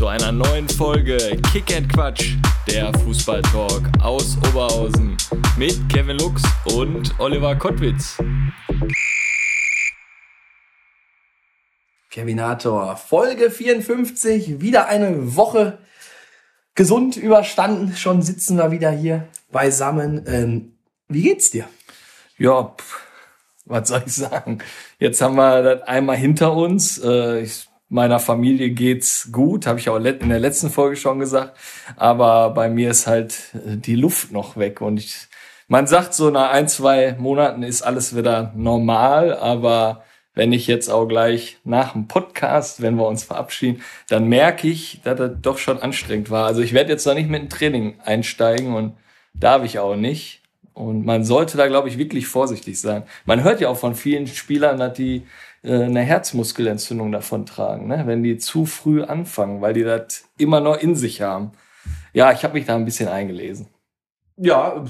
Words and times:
Zu 0.00 0.06
einer 0.06 0.32
neuen 0.32 0.66
Folge 0.66 1.18
Kick 1.52 1.76
and 1.76 1.92
Quatsch, 1.92 2.32
der 2.66 2.90
Fußballtalk 3.00 3.82
aus 4.00 4.38
Oberhausen 4.48 5.18
mit 5.58 5.78
Kevin 5.90 6.16
Lux 6.16 6.42
und 6.74 7.20
Oliver 7.20 7.54
Kottwitz. 7.54 8.16
Kevinator, 12.08 12.96
Folge 12.96 13.50
54, 13.50 14.62
wieder 14.62 14.86
eine 14.86 15.36
Woche 15.36 15.76
gesund 16.74 17.18
überstanden. 17.18 17.94
Schon 17.94 18.22
sitzen 18.22 18.56
wir 18.56 18.70
wieder 18.70 18.92
hier 18.92 19.28
beisammen. 19.52 20.24
Ähm, 20.26 20.72
wie 21.08 21.24
geht's 21.24 21.50
dir? 21.50 21.68
Ja, 22.38 22.74
pff, 22.74 23.02
was 23.66 23.88
soll 23.88 24.02
ich 24.06 24.14
sagen? 24.14 24.60
Jetzt 24.98 25.20
haben 25.20 25.36
wir 25.36 25.62
das 25.62 25.82
einmal 25.82 26.16
hinter 26.16 26.54
uns. 26.54 26.96
Äh, 27.04 27.40
ich, 27.42 27.69
meiner 27.90 28.20
Familie 28.20 28.70
geht's 28.70 29.30
gut, 29.32 29.66
habe 29.66 29.78
ich 29.78 29.90
auch 29.90 29.96
in 29.96 30.28
der 30.28 30.40
letzten 30.40 30.70
Folge 30.70 30.96
schon 30.96 31.18
gesagt. 31.18 31.58
Aber 31.96 32.50
bei 32.50 32.70
mir 32.70 32.90
ist 32.90 33.06
halt 33.06 33.34
äh, 33.54 33.76
die 33.76 33.96
Luft 33.96 34.32
noch 34.32 34.56
weg 34.56 34.80
und 34.80 34.98
ich, 34.98 35.26
man 35.68 35.86
sagt 35.86 36.14
so 36.14 36.30
nach 36.30 36.50
ein, 36.50 36.68
zwei 36.68 37.16
Monaten 37.18 37.62
ist 37.62 37.82
alles 37.82 38.16
wieder 38.16 38.52
normal, 38.56 39.36
aber 39.36 40.04
wenn 40.34 40.52
ich 40.52 40.66
jetzt 40.68 40.88
auch 40.88 41.06
gleich 41.06 41.58
nach 41.64 41.92
dem 41.92 42.06
Podcast, 42.06 42.80
wenn 42.80 42.94
wir 42.94 43.06
uns 43.06 43.24
verabschieden, 43.24 43.82
dann 44.08 44.28
merke 44.28 44.68
ich, 44.68 45.00
dass 45.02 45.18
das 45.18 45.32
doch 45.42 45.58
schon 45.58 45.82
anstrengend 45.82 46.30
war. 46.30 46.46
Also 46.46 46.62
ich 46.62 46.72
werde 46.72 46.90
jetzt 46.90 47.06
noch 47.06 47.14
nicht 47.14 47.28
mit 47.28 47.42
dem 47.42 47.48
Training 47.48 48.00
einsteigen 48.04 48.74
und 48.74 48.94
darf 49.34 49.64
ich 49.64 49.80
auch 49.80 49.96
nicht. 49.96 50.40
Und 50.72 51.04
man 51.04 51.24
sollte 51.24 51.56
da, 51.56 51.66
glaube 51.66 51.88
ich, 51.88 51.98
wirklich 51.98 52.26
vorsichtig 52.28 52.80
sein. 52.80 53.02
Man 53.26 53.42
hört 53.42 53.60
ja 53.60 53.68
auch 53.68 53.76
von 53.76 53.94
vielen 53.94 54.28
Spielern, 54.28 54.78
dass 54.78 54.94
die 54.94 55.26
äh, 55.62 55.84
eine 55.84 56.00
Herzmuskelentzündung 56.00 57.12
davon 57.12 57.46
tragen, 57.46 57.86
ne? 57.88 58.02
wenn 58.06 58.22
die 58.22 58.38
zu 58.38 58.66
früh 58.66 59.02
anfangen, 59.02 59.60
weil 59.60 59.74
die 59.74 59.82
das 59.82 60.24
immer 60.38 60.60
noch 60.60 60.76
in 60.78 60.94
sich 60.96 61.20
haben. 61.22 61.52
Ja, 62.12 62.32
ich 62.32 62.44
habe 62.44 62.54
mich 62.54 62.66
da 62.66 62.76
ein 62.76 62.84
bisschen 62.84 63.08
eingelesen. 63.08 63.68
Ja, 64.36 64.84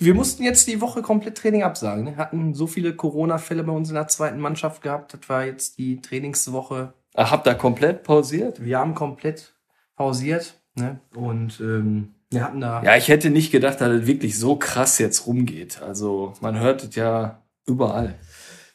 wir 0.00 0.14
mussten 0.14 0.42
jetzt 0.42 0.66
die 0.66 0.80
Woche 0.80 1.02
komplett 1.02 1.38
Training 1.38 1.62
absagen. 1.62 2.04
Ne? 2.04 2.16
Hatten 2.16 2.52
so 2.52 2.66
viele 2.66 2.96
Corona-Fälle 2.96 3.62
bei 3.62 3.72
uns 3.72 3.90
in 3.90 3.94
der 3.94 4.08
zweiten 4.08 4.40
Mannschaft 4.40 4.82
gehabt. 4.82 5.14
Das 5.14 5.28
war 5.28 5.44
jetzt 5.44 5.78
die 5.78 6.00
Trainingswoche. 6.00 6.94
Ach, 7.14 7.30
habt 7.30 7.46
ihr 7.46 7.54
komplett 7.54 8.02
pausiert? 8.02 8.64
Wir 8.64 8.78
haben 8.78 8.96
komplett 8.96 9.54
pausiert 9.94 10.54
ne? 10.74 10.98
und 11.14 11.60
ähm, 11.60 12.14
wir 12.30 12.44
hatten 12.44 12.60
da. 12.60 12.82
Ja, 12.82 12.96
ich 12.96 13.08
hätte 13.08 13.30
nicht 13.30 13.52
gedacht, 13.52 13.80
dass 13.80 13.88
das 13.88 14.06
wirklich 14.06 14.36
so 14.36 14.56
krass 14.56 14.98
jetzt 14.98 15.26
rumgeht. 15.28 15.80
Also 15.80 16.32
man 16.40 16.58
hört 16.58 16.82
es 16.82 16.94
ja 16.96 17.42
überall. 17.66 18.16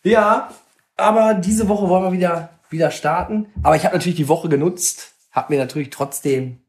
Ja, 0.04 0.50
aber 0.98 1.34
diese 1.34 1.68
Woche 1.68 1.90
wollen 1.90 2.04
wir 2.04 2.12
wieder, 2.12 2.50
wieder 2.70 2.92
starten. 2.92 3.48
Aber 3.62 3.76
ich 3.76 3.86
habe 3.86 3.96
natürlich 3.96 4.18
die 4.18 4.28
Woche 4.28 4.50
genutzt, 4.50 5.14
habe 5.32 5.54
mir 5.54 5.60
natürlich 5.60 5.90
trotzdem 5.90 6.60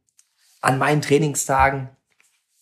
an 0.60 0.78
meinen 0.78 1.02
Trainingstagen 1.02 1.88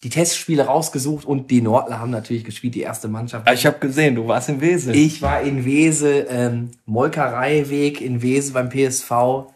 die 0.03 0.11
Testspiele 0.11 0.65
rausgesucht 0.65 1.25
und 1.25 1.51
die 1.53 1.63
Nordler 1.63 2.01
haben 2.01 2.11
natürlich 2.11 2.45
gespielt, 2.45 2.75
die 2.75 2.81
erste 2.81 3.07
Mannschaft. 3.07 3.47
Ah, 3.47 3.53
Ich 3.53 3.67
habe 3.67 3.79
gesehen, 3.79 4.17
du 4.17 4.27
warst 4.27 4.49
in 4.49 4.61
Wesel. 4.61 4.97
Ich 4.97 5.23
war 5.23 5.43
in 5.43 5.65
Wesel, 5.65 6.27
ähm, 6.29 6.73
Molkereiweg 6.87 8.01
in 8.01 8.21
Wesel 8.21 8.55
beim 8.55 8.69
PSV. 8.69 9.53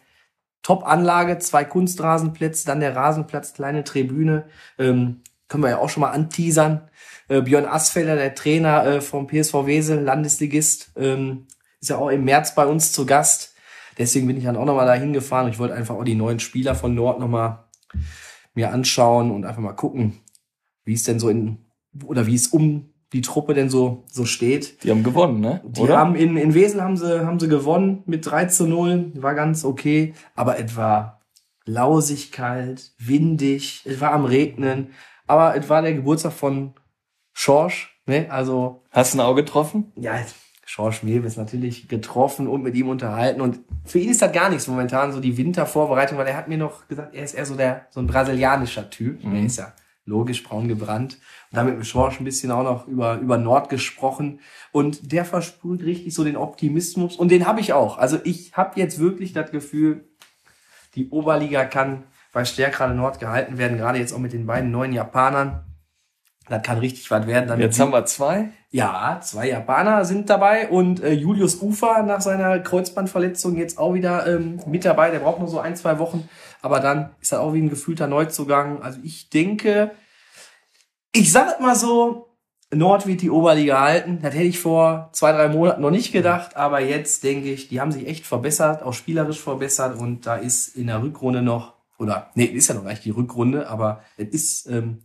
Top-Anlage, 0.63 1.39
zwei 1.39 1.65
Kunstrasenplätze, 1.65 2.67
dann 2.67 2.81
der 2.81 2.95
Rasenplatz, 2.95 3.55
kleine 3.55 3.83
Tribüne. 3.83 4.45
Ähm, 4.79 5.23
können 5.49 5.63
wir 5.65 5.71
ja 5.71 5.79
auch 5.79 5.89
schon 5.89 6.03
mal 6.03 6.11
anteasern. 6.11 6.89
Äh, 7.29 7.43
Björn 7.43 7.67
Asfelder, 7.67 8.15
der 8.17 8.35
Trainer 8.35 8.85
äh, 8.87 9.01
vom 9.01 9.27
PSV 9.27 9.67
Wesel, 9.67 10.01
Landesligist, 10.01 10.93
ähm, 10.97 11.47
ist 11.81 11.91
ja 11.91 11.99
auch 11.99 12.09
im 12.11 12.25
März 12.25 12.55
bei 12.55 12.67
uns 12.67 12.93
zu 12.93 13.07
Gast. 13.07 13.55
Deswegen 13.99 14.27
bin 14.27 14.37
ich 14.37 14.45
dann 14.45 14.57
auch 14.57 14.65
nochmal 14.65 14.87
dahin 14.87 15.13
gefahren. 15.13 15.49
Ich 15.49 15.59
wollte 15.59 15.75
einfach 15.75 15.95
auch 15.95 16.05
die 16.05 16.15
neuen 16.15 16.39
Spieler 16.41 16.75
von 16.75 16.95
Nord 16.95 17.19
nochmal 17.19 17.65
mir 18.55 18.73
anschauen 18.73 19.31
und 19.31 19.45
einfach 19.45 19.63
mal 19.63 19.73
gucken, 19.73 20.21
wie 20.85 20.95
es 20.95 21.05
denn 21.05 21.19
so 21.19 21.29
in, 21.29 21.67
oder 22.05 22.27
wie 22.27 22.35
es 22.35 22.49
um 22.49 22.93
die 23.13 23.21
Truppe 23.21 23.55
denn 23.55 23.71
so, 23.71 24.05
so 24.11 24.25
steht. 24.27 24.83
Die 24.83 24.91
haben 24.91 25.03
gewonnen, 25.05 25.41
ne? 25.41 25.63
Die 25.65 25.89
haben 25.89 26.15
in, 26.17 26.37
in 26.37 26.55
Wesel 26.55 26.83
haben 26.83 26.97
sie, 26.97 27.25
haben 27.25 27.39
sie 27.39 27.49
gewonnen 27.49 28.03
mit 28.07 28.27
3 28.27 28.47
zu 28.47 28.67
0. 28.67 29.13
War 29.15 29.35
ganz 29.35 29.65
okay. 29.65 30.15
Aber 30.35 30.59
es 30.59 30.77
war 30.77 31.23
lausig 31.65 32.33
kalt, 32.33 32.93
windig, 32.99 33.83
es 33.85 34.01
war 34.01 34.13
am 34.13 34.25
Regnen. 34.25 34.89
Aber 35.27 35.57
es 35.57 35.69
war 35.69 35.83
der 35.83 35.95
Geburtstag 35.95 36.33
von 36.33 36.75
Schorsch, 37.33 38.01
ne? 38.07 38.31
Also, 38.31 38.83
Hast 38.91 39.15
du 39.15 39.19
ein 39.19 39.21
Auge 39.27 39.43
getroffen? 39.45 39.93
ja, 39.97 40.15
Schorsch 40.69 41.05
Mewes 41.05 41.37
natürlich 41.37 41.87
getroffen 41.87 42.49
und 42.49 42.65
mit 42.65 42.75
ihm 42.75 42.89
unterhalten. 42.89 43.41
Und 43.41 43.61
für 43.85 44.01
ihn 44.01 44.11
ist 44.11 44.21
das 44.21 44.33
gar 44.33 44.51
nichts 44.51 44.67
momentan, 44.67 45.13
so 45.13 45.21
die 45.21 45.37
Wintervorbereitung, 45.37 46.19
weil 46.19 46.27
er 46.27 46.37
hat 46.37 46.49
mir 46.49 46.59
noch 46.59 46.89
gesagt, 46.89 47.15
er 47.15 47.23
ist 47.23 47.35
eher 47.35 47.47
so 47.47 47.55
der, 47.55 47.87
so 47.91 48.01
ein 48.01 48.09
brasilianischer 48.09 48.91
Typ. 48.91 49.23
Er 49.23 49.45
ist 49.47 49.59
ja 49.59 49.73
logisch 50.07 50.43
braun 50.43 50.67
gebrannt. 50.67 51.21
Und 51.53 51.57
damit 51.57 51.79
mit 51.79 51.87
Schorsch 51.87 52.19
ein 52.19 52.25
bisschen 52.25 52.51
auch 52.51 52.65
noch 52.65 52.89
über, 52.89 53.19
über 53.19 53.39
Nord 53.39 53.69
gesprochen. 53.69 54.41
Und 54.73 55.13
der 55.13 55.25
versprüht 55.25 55.85
richtig 55.85 56.13
so 56.13 56.25
den 56.25 56.37
Optimismus. 56.37 57.15
Und 57.15 57.31
den 57.31 57.47
habe 57.47 57.61
ich 57.61 57.73
auch. 57.73 57.99
Also 57.99 58.19
ich 58.25 58.53
habe 58.57 58.81
jetzt 58.81 58.99
wirklich 58.99 59.33
das 59.33 59.53
Gefühl, 59.53 60.09
die 60.97 61.11
Oberliga 61.11 61.65
kann 61.65 62.05
bei 62.33 62.45
Stärkrade 62.45 62.95
Nord 62.95 63.21
gehalten 63.21 63.57
werden, 63.57 63.79
gerade 63.79 64.01
jetzt 64.01 64.13
auch 64.13 64.19
mit 64.19 64.33
den 64.33 64.47
beiden 64.47 64.73
neuen 64.73 64.93
Japanern. 64.93 65.65
Das 66.49 66.63
kann 66.63 66.79
richtig 66.79 67.11
was 67.11 67.27
werden. 67.27 67.49
Dann 67.49 67.61
Jetzt 67.61 67.81
haben 67.81 67.93
wir 67.93 68.05
zwei. 68.07 68.51
ja, 68.71 69.21
zwei 69.23 69.49
Japaner 69.49 70.05
sind 70.05 70.31
dabei 70.31 70.69
und 70.69 71.03
äh, 71.03 71.13
Julius 71.13 71.61
Ufer 71.61 72.03
nach 72.05 72.21
seiner 72.21 72.61
Kreuzbandverletzung 72.61 73.57
jetzt 73.57 73.79
auch 73.79 73.95
wieder 73.95 74.27
ähm, 74.27 74.61
mit 74.67 74.85
dabei. 74.85 75.11
Der 75.11 75.19
braucht 75.19 75.41
nur 75.41 75.49
so 75.49 75.59
ein, 75.59 75.75
zwei 75.75 75.99
Wochen, 75.99 76.29
aber 76.63 76.79
dann 76.81 77.11
ist 77.21 77.33
er 77.33 77.41
auch 77.41 77.53
wie 77.53 77.63
ein 77.63 77.71
gefühlter 77.71 78.07
Neuzugang. 78.07 78.83
Also 78.83 79.01
ich 79.03 79.29
denke, 79.29 79.91
ich 81.13 81.33
sag 81.33 81.55
es 81.55 81.61
mal 81.61 81.75
so, 81.75 82.29
Nord 82.73 83.07
wird 83.07 83.23
die 83.23 83.31
Oberliga 83.31 83.81
halten. 83.81 84.21
Das 84.23 84.35
hätte 84.35 84.45
ich 84.45 84.59
vor 84.61 85.11
zwei, 85.13 85.33
drei 85.33 85.49
Monaten 85.49 85.83
noch 85.83 85.91
nicht 85.91 86.13
gedacht, 86.13 86.57
aber 86.57 86.81
jetzt 86.81 87.25
denke 87.25 87.51
ich, 87.51 87.69
die 87.69 87.81
haben 87.81 87.93
sich 87.93 88.07
echt 88.07 88.25
verbessert, 88.25 88.83
auch 88.83 88.93
spielerisch 88.93 89.41
verbessert 89.41 89.99
und 89.99 90.27
da 90.27 90.37
ist 90.37 90.77
in 90.77 90.87
der 90.87 91.03
Rückrunde 91.03 91.43
noch, 91.43 91.75
oder 91.99 92.31
nee, 92.35 92.45
ist 92.45 92.69
ja 92.69 92.75
noch 92.75 92.85
nicht 92.85 93.05
die 93.05 93.11
Rückrunde, 93.11 93.69
aber 93.69 94.03
es 94.17 94.29
ist 94.29 94.67
ähm, 94.71 95.03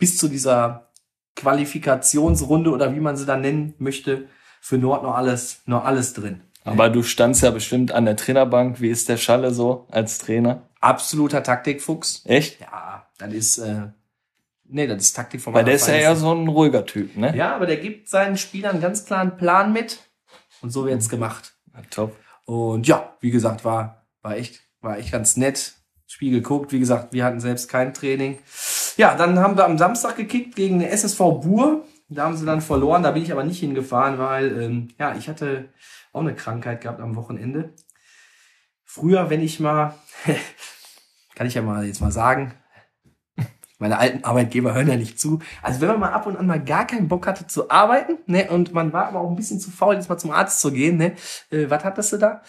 bis 0.00 0.18
zu 0.18 0.26
dieser 0.26 0.90
Qualifikationsrunde 1.36 2.70
oder 2.70 2.92
wie 2.94 3.00
man 3.00 3.16
sie 3.16 3.26
dann 3.26 3.42
nennen 3.42 3.74
möchte, 3.78 4.26
für 4.60 4.76
Nord 4.76 5.04
noch 5.04 5.14
alles, 5.14 5.62
noch 5.66 5.84
alles 5.84 6.12
drin. 6.12 6.40
Aber 6.64 6.90
du 6.90 7.02
standst 7.02 7.42
ja 7.42 7.50
bestimmt 7.50 7.92
an 7.92 8.04
der 8.04 8.16
Trainerbank. 8.16 8.80
Wie 8.80 8.90
ist 8.90 9.08
der 9.08 9.16
Schalle 9.16 9.52
so 9.52 9.86
als 9.90 10.18
Trainer? 10.18 10.68
Absoluter 10.80 11.42
Taktikfuchs. 11.42 12.22
Echt? 12.26 12.60
Ja, 12.60 13.06
das 13.18 13.32
ist, 13.32 13.58
äh, 13.58 13.88
nee, 14.64 14.86
das 14.86 15.02
ist 15.02 15.12
Taktik 15.14 15.40
von 15.40 15.54
Weil 15.54 15.64
der 15.64 15.74
ist 15.74 15.88
ja 15.88 15.94
eher 15.94 16.16
so 16.16 16.34
ein 16.34 16.48
ruhiger 16.48 16.84
Typ, 16.84 17.16
ne? 17.16 17.34
Ja, 17.36 17.54
aber 17.54 17.66
der 17.66 17.78
gibt 17.78 18.08
seinen 18.08 18.36
Spielern 18.36 18.80
ganz 18.80 19.04
klaren 19.06 19.36
Plan 19.36 19.72
mit 19.72 19.98
und 20.60 20.70
so 20.70 20.86
wird's 20.86 21.08
gemacht. 21.08 21.54
Ja, 21.74 21.82
top. 21.90 22.16
Und 22.44 22.86
ja, 22.86 23.16
wie 23.20 23.30
gesagt, 23.30 23.64
war, 23.64 24.06
war 24.22 24.36
echt, 24.36 24.60
war 24.80 24.98
echt 24.98 25.12
ganz 25.12 25.36
nett. 25.36 25.74
Spiel 26.06 26.32
geguckt, 26.32 26.72
wie 26.72 26.80
gesagt, 26.80 27.12
wir 27.12 27.24
hatten 27.24 27.40
selbst 27.40 27.68
kein 27.68 27.94
Training. 27.94 28.38
Ja, 29.00 29.14
dann 29.14 29.38
haben 29.38 29.56
wir 29.56 29.64
am 29.64 29.78
Samstag 29.78 30.16
gekickt 30.16 30.54
gegen 30.54 30.78
den 30.78 30.90
SSV 30.90 31.16
Bur. 31.40 31.86
Da 32.10 32.24
haben 32.24 32.36
sie 32.36 32.44
dann 32.44 32.60
verloren, 32.60 33.02
da 33.02 33.12
bin 33.12 33.22
ich 33.22 33.32
aber 33.32 33.44
nicht 33.44 33.58
hingefahren, 33.58 34.18
weil 34.18 34.60
ähm, 34.60 34.88
ja, 34.98 35.14
ich 35.14 35.26
hatte 35.26 35.70
auch 36.12 36.20
eine 36.20 36.34
Krankheit 36.34 36.82
gehabt 36.82 37.00
am 37.00 37.16
Wochenende. 37.16 37.72
Früher, 38.84 39.30
wenn 39.30 39.40
ich 39.40 39.58
mal, 39.58 39.94
kann 41.34 41.46
ich 41.46 41.54
ja 41.54 41.62
mal 41.62 41.86
jetzt 41.86 42.02
mal 42.02 42.12
sagen, 42.12 42.52
meine 43.78 43.96
alten 43.96 44.22
Arbeitgeber 44.22 44.74
hören 44.74 44.88
ja 44.88 44.96
nicht 44.96 45.18
zu. 45.18 45.38
Also 45.62 45.80
wenn 45.80 45.88
man 45.88 46.00
mal 46.00 46.12
ab 46.12 46.26
und 46.26 46.36
an 46.36 46.46
mal 46.46 46.62
gar 46.62 46.86
keinen 46.86 47.08
Bock 47.08 47.26
hatte 47.26 47.46
zu 47.46 47.70
arbeiten, 47.70 48.18
ne, 48.26 48.50
und 48.50 48.74
man 48.74 48.92
war 48.92 49.06
aber 49.06 49.20
auch 49.20 49.30
ein 49.30 49.36
bisschen 49.36 49.60
zu 49.60 49.70
faul, 49.70 49.94
jetzt 49.94 50.10
mal 50.10 50.18
zum 50.18 50.30
Arzt 50.30 50.60
zu 50.60 50.72
gehen, 50.72 50.98
ne, 50.98 51.14
äh, 51.50 51.70
was 51.70 51.84
hattest 51.84 52.12
du 52.12 52.18
da? 52.18 52.42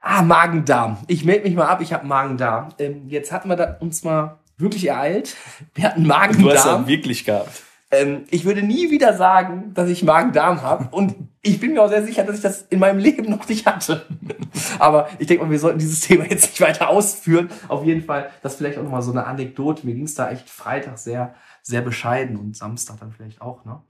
Ah, 0.00 0.22
Magen-Darm. 0.22 0.98
Ich 1.08 1.24
melde 1.24 1.48
mich 1.48 1.56
mal 1.56 1.66
ab, 1.66 1.80
ich 1.80 1.92
habe 1.92 2.06
Magen-Darm. 2.06 2.74
Ähm, 2.78 3.08
jetzt 3.08 3.32
hatten 3.32 3.48
wir 3.48 3.56
das 3.56 3.80
uns 3.80 4.04
mal 4.04 4.38
wirklich 4.58 4.86
ereilt. 4.88 5.36
Wir 5.74 5.84
hatten 5.84 6.04
Du 6.04 6.10
hast 6.10 6.34
Magen-Darm. 6.34 6.82
ja 6.82 6.88
wirklich 6.88 7.24
gehabt. 7.24 7.62
Ähm, 7.90 8.24
ich 8.30 8.44
würde 8.44 8.62
nie 8.62 8.90
wieder 8.90 9.16
sagen, 9.16 9.72
dass 9.74 9.88
ich 9.88 10.02
Magen-Darm 10.02 10.62
habe. 10.62 10.88
Und 10.90 11.14
ich 11.42 11.60
bin 11.60 11.74
mir 11.74 11.82
auch 11.82 11.88
sehr 11.88 12.04
sicher, 12.04 12.24
dass 12.24 12.36
ich 12.36 12.42
das 12.42 12.62
in 12.70 12.78
meinem 12.78 12.98
Leben 12.98 13.30
noch 13.30 13.48
nicht 13.48 13.66
hatte. 13.66 14.06
Aber 14.78 15.08
ich 15.18 15.26
denke 15.26 15.44
mal, 15.44 15.50
wir 15.50 15.58
sollten 15.58 15.78
dieses 15.78 16.00
Thema 16.06 16.24
jetzt 16.24 16.46
nicht 16.46 16.60
weiter 16.60 16.88
ausführen. 16.88 17.50
Auf 17.68 17.84
jeden 17.84 18.02
Fall, 18.02 18.30
das 18.42 18.56
vielleicht 18.56 18.78
auch 18.78 18.82
nochmal 18.82 19.02
so 19.02 19.10
eine 19.12 19.26
Anekdote. 19.26 19.86
Mir 19.86 19.94
ging 19.94 20.04
es 20.04 20.14
da 20.14 20.30
echt 20.30 20.48
Freitag 20.48 20.98
sehr, 20.98 21.34
sehr 21.62 21.82
bescheiden 21.82 22.36
und 22.36 22.56
Samstag 22.56 22.98
dann 23.00 23.12
vielleicht 23.12 23.40
auch, 23.40 23.64
ne? 23.64 23.80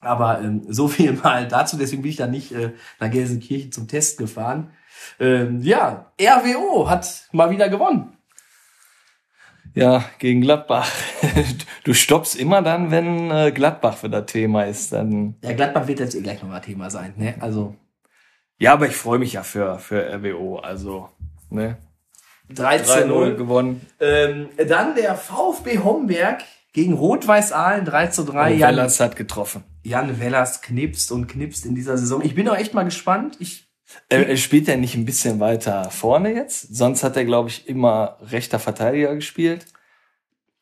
Aber 0.00 0.40
ähm, 0.40 0.62
so 0.68 0.86
viel 0.86 1.12
mal 1.12 1.48
dazu, 1.48 1.76
deswegen 1.76 2.02
bin 2.02 2.10
ich 2.12 2.16
dann 2.16 2.30
nicht 2.30 2.52
äh, 2.52 2.70
nach 3.00 3.10
Gelsenkirchen 3.10 3.72
zum 3.72 3.88
Test 3.88 4.18
gefahren. 4.18 4.70
Ähm, 5.18 5.60
ja, 5.62 6.12
RWO 6.20 6.88
hat 6.88 7.28
mal 7.32 7.50
wieder 7.50 7.68
gewonnen. 7.68 8.16
Ja, 9.78 10.04
gegen 10.18 10.40
Gladbach. 10.40 10.90
Du 11.84 11.94
stoppst 11.94 12.36
immer 12.36 12.60
dann, 12.60 12.90
wenn 12.90 13.30
äh, 13.30 13.50
Gladbach 13.50 14.02
wieder 14.02 14.26
Thema 14.26 14.64
ist. 14.64 14.92
Dann 14.92 15.36
Ja, 15.42 15.52
Gladbach 15.52 15.86
wird 15.86 16.00
jetzt 16.00 16.14
eh 16.14 16.20
gleich 16.20 16.42
nochmal 16.42 16.60
Thema 16.60 16.90
sein. 16.90 17.14
Ne? 17.16 17.36
Also 17.40 17.76
ja, 18.58 18.72
aber 18.72 18.88
ich 18.88 18.96
freue 18.96 19.18
mich 19.18 19.34
ja 19.34 19.42
für 19.42 19.78
für 19.78 20.12
RWO. 20.12 20.58
Also 20.58 21.08
ne, 21.48 21.78
13-0 22.52 23.04
3-0 23.06 23.34
gewonnen. 23.36 23.86
Ähm, 24.00 24.48
dann 24.66 24.96
der 24.96 25.14
VfB 25.14 25.78
Homberg 25.78 26.42
gegen 26.72 26.94
Rot-Weiß 26.94 27.52
Aalen 27.52 27.84
3 27.84 28.08
zu 28.08 28.24
3. 28.24 28.52
Und 28.52 28.58
Jan, 28.58 28.70
Wellers 28.70 29.00
hat 29.00 29.16
getroffen. 29.16 29.62
Jan 29.84 30.20
Wellers 30.20 30.60
knipst 30.60 31.12
und 31.12 31.28
knipst 31.28 31.64
in 31.64 31.74
dieser 31.74 31.96
Saison. 31.96 32.20
Ich 32.22 32.34
bin 32.34 32.48
auch 32.48 32.56
echt 32.56 32.74
mal 32.74 32.84
gespannt. 32.84 33.36
Ich, 33.38 33.67
Äh, 34.08 34.22
Er 34.22 34.36
spielt 34.36 34.68
er 34.68 34.76
nicht 34.76 34.94
ein 34.94 35.04
bisschen 35.04 35.40
weiter 35.40 35.90
vorne 35.90 36.32
jetzt? 36.34 36.74
Sonst 36.74 37.02
hat 37.02 37.16
er, 37.16 37.24
glaube 37.24 37.48
ich, 37.48 37.68
immer 37.68 38.18
rechter 38.20 38.58
Verteidiger 38.58 39.14
gespielt. 39.14 39.66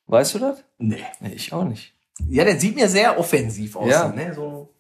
Weißt 0.07 0.35
du 0.35 0.39
das? 0.39 0.65
nee. 0.79 1.03
Nee, 1.21 1.33
ich 1.35 1.53
auch 1.53 1.65
nicht. 1.65 1.95
Ja, 2.29 2.45
der 2.45 2.59
sieht 2.59 2.77
mir 2.77 2.89
sehr 2.89 3.19
offensiv 3.19 3.77
aus. 3.77 3.91
Ja. 3.91 4.09
Ne? 4.09 4.33
So. 4.35 4.75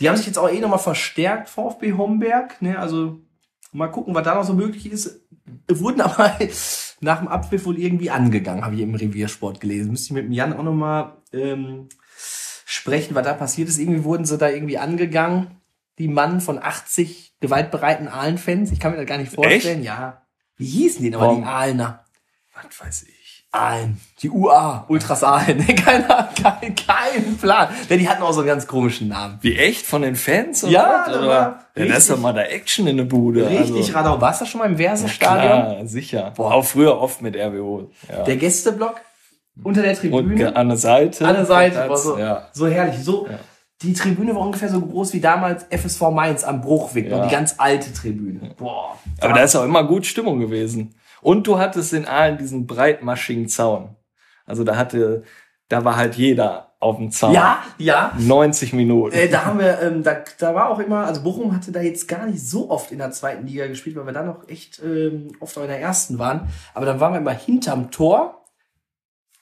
Die 0.00 0.08
haben 0.08 0.16
sich 0.16 0.26
jetzt 0.26 0.38
auch 0.38 0.50
eh 0.50 0.58
nochmal 0.58 0.78
verstärkt, 0.78 1.48
VfB 1.48 1.92
Homberg. 1.92 2.60
Ne? 2.60 2.78
Also 2.78 3.20
mal 3.72 3.88
gucken, 3.88 4.14
was 4.14 4.24
da 4.24 4.34
noch 4.34 4.44
so 4.44 4.54
möglich 4.54 4.90
ist. 4.90 5.20
Wurden 5.68 6.00
aber 6.02 6.36
nach 7.00 7.18
dem 7.18 7.28
Abpfiff 7.28 7.66
wohl 7.66 7.78
irgendwie 7.78 8.10
angegangen, 8.10 8.64
habe 8.64 8.74
ich 8.74 8.80
im 8.80 8.94
Reviersport 8.94 9.60
gelesen. 9.60 9.90
Müsste 9.90 10.06
ich 10.06 10.12
mit 10.12 10.24
dem 10.24 10.32
Jan 10.32 10.54
auch 10.54 10.62
nochmal 10.62 11.18
ähm, 11.32 11.88
sprechen, 12.64 13.14
was 13.14 13.24
da 13.24 13.34
passiert 13.34 13.68
ist. 13.68 13.78
Irgendwie 13.78 14.04
wurden 14.04 14.24
sie 14.24 14.38
da 14.38 14.48
irgendwie 14.48 14.78
angegangen. 14.78 15.60
Die 15.98 16.08
Mann 16.08 16.40
von 16.40 16.58
80 16.58 17.25
gewaltbereiten 17.40 18.08
Ahlen-Fans. 18.08 18.72
Ich 18.72 18.80
kann 18.80 18.92
mir 18.92 18.98
das 18.98 19.06
gar 19.06 19.18
nicht 19.18 19.32
vorstellen. 19.32 19.82
Ja. 19.82 20.22
Wie 20.56 20.66
hießen 20.66 21.02
die 21.02 21.10
nochmal, 21.10 21.28
Warum? 21.28 21.42
die 21.42 21.48
Ahlener? 21.48 22.04
Was 22.54 22.80
weiß 22.86 23.02
ich. 23.04 23.16
Aalen. 23.52 24.00
Die 24.20 24.28
UA. 24.30 24.84
Ultras 24.88 25.22
Aalen. 25.24 25.64
Keiner, 25.76 26.28
kein, 26.42 26.74
kein 26.74 27.36
Plan. 27.38 27.68
Denn 27.88 27.98
die 27.98 28.08
hatten 28.08 28.22
auch 28.22 28.32
so 28.32 28.40
einen 28.40 28.48
ganz 28.48 28.66
komischen 28.66 29.08
Namen. 29.08 29.38
Wie 29.40 29.56
echt 29.56 29.86
von 29.86 30.02
den 30.02 30.16
Fans? 30.16 30.64
Oder 30.64 30.72
Ja, 30.72 31.04
was? 31.06 31.12
da 31.14 31.18
oder? 31.22 31.64
ja, 31.76 31.84
das 31.86 31.98
ist 31.98 32.10
doch 32.10 32.18
mal 32.18 32.32
da 32.32 32.42
Action 32.42 32.86
in 32.86 32.96
der 32.98 33.04
Bude. 33.04 33.48
Richtig, 33.48 33.76
also. 33.76 33.92
Radau. 33.92 34.20
Warst 34.20 34.40
du 34.42 34.46
schon 34.46 34.58
mal 34.60 34.66
im 34.70 34.76
Verse-Stadion? 34.76 35.48
Klar, 35.76 35.86
sicher. 35.86 36.32
Auch 36.36 36.64
früher 36.64 36.98
oft 36.98 37.22
mit 37.22 37.36
RWO. 37.36 37.90
Ja. 38.10 38.24
Der 38.24 38.36
Gästeblock 38.36 39.00
unter 39.62 39.80
der 39.82 39.92
Und 39.92 39.98
Tribüne. 40.00 40.54
an 40.56 40.68
der 40.68 40.76
Seite. 40.76 41.26
An 41.26 41.34
der 41.36 41.46
Seite. 41.46 41.88
War 41.88 41.96
so, 41.96 42.18
ja. 42.18 42.48
so 42.52 42.66
herrlich. 42.66 42.98
So, 43.02 43.26
Ja. 43.30 43.38
Die 43.82 43.92
Tribüne 43.92 44.34
war 44.34 44.42
ungefähr 44.42 44.70
so 44.70 44.80
groß 44.80 45.12
wie 45.12 45.20
damals 45.20 45.64
FSV 45.64 46.10
Mainz 46.10 46.44
am 46.44 46.62
Bruchweg. 46.62 47.10
Ja. 47.10 47.26
Die 47.26 47.30
ganz 47.30 47.56
alte 47.58 47.92
Tribüne. 47.92 48.54
Boah. 48.56 48.98
Aber 49.20 49.34
da 49.34 49.42
ist 49.42 49.54
auch 49.54 49.64
immer 49.64 49.84
gut 49.84 50.06
Stimmung 50.06 50.40
gewesen. 50.40 50.94
Und 51.20 51.46
du 51.46 51.58
hattest 51.58 51.92
in 51.92 52.06
Aalen 52.06 52.38
diesen 52.38 52.66
breitmaschigen 52.66 53.48
Zaun. 53.48 53.96
Also 54.46 54.64
da 54.64 54.76
hatte, 54.76 55.24
da 55.68 55.84
war 55.84 55.96
halt 55.96 56.14
jeder 56.14 56.74
auf 56.78 56.96
dem 56.96 57.10
Zaun. 57.10 57.32
Ja, 57.32 57.62
ja. 57.78 58.12
90 58.18 58.72
Minuten. 58.72 59.14
Äh, 59.14 59.28
da 59.28 59.44
haben 59.44 59.58
wir, 59.58 59.80
ähm, 59.82 60.02
da, 60.02 60.18
da 60.38 60.54
war 60.54 60.70
auch 60.70 60.78
immer, 60.78 61.06
also 61.06 61.22
Bochum 61.22 61.54
hatte 61.54 61.72
da 61.72 61.80
jetzt 61.80 62.06
gar 62.06 62.26
nicht 62.26 62.46
so 62.46 62.70
oft 62.70 62.92
in 62.92 62.98
der 62.98 63.10
zweiten 63.10 63.46
Liga 63.46 63.66
gespielt, 63.66 63.96
weil 63.96 64.06
wir 64.06 64.12
da 64.12 64.22
noch 64.22 64.48
echt 64.48 64.80
ähm, 64.84 65.32
oft 65.40 65.56
auch 65.58 65.62
in 65.62 65.68
der 65.68 65.80
ersten 65.80 66.18
waren. 66.18 66.48
Aber 66.74 66.86
dann 66.86 67.00
waren 67.00 67.12
wir 67.12 67.18
immer 67.18 67.32
hinterm 67.32 67.90
Tor. 67.90 68.45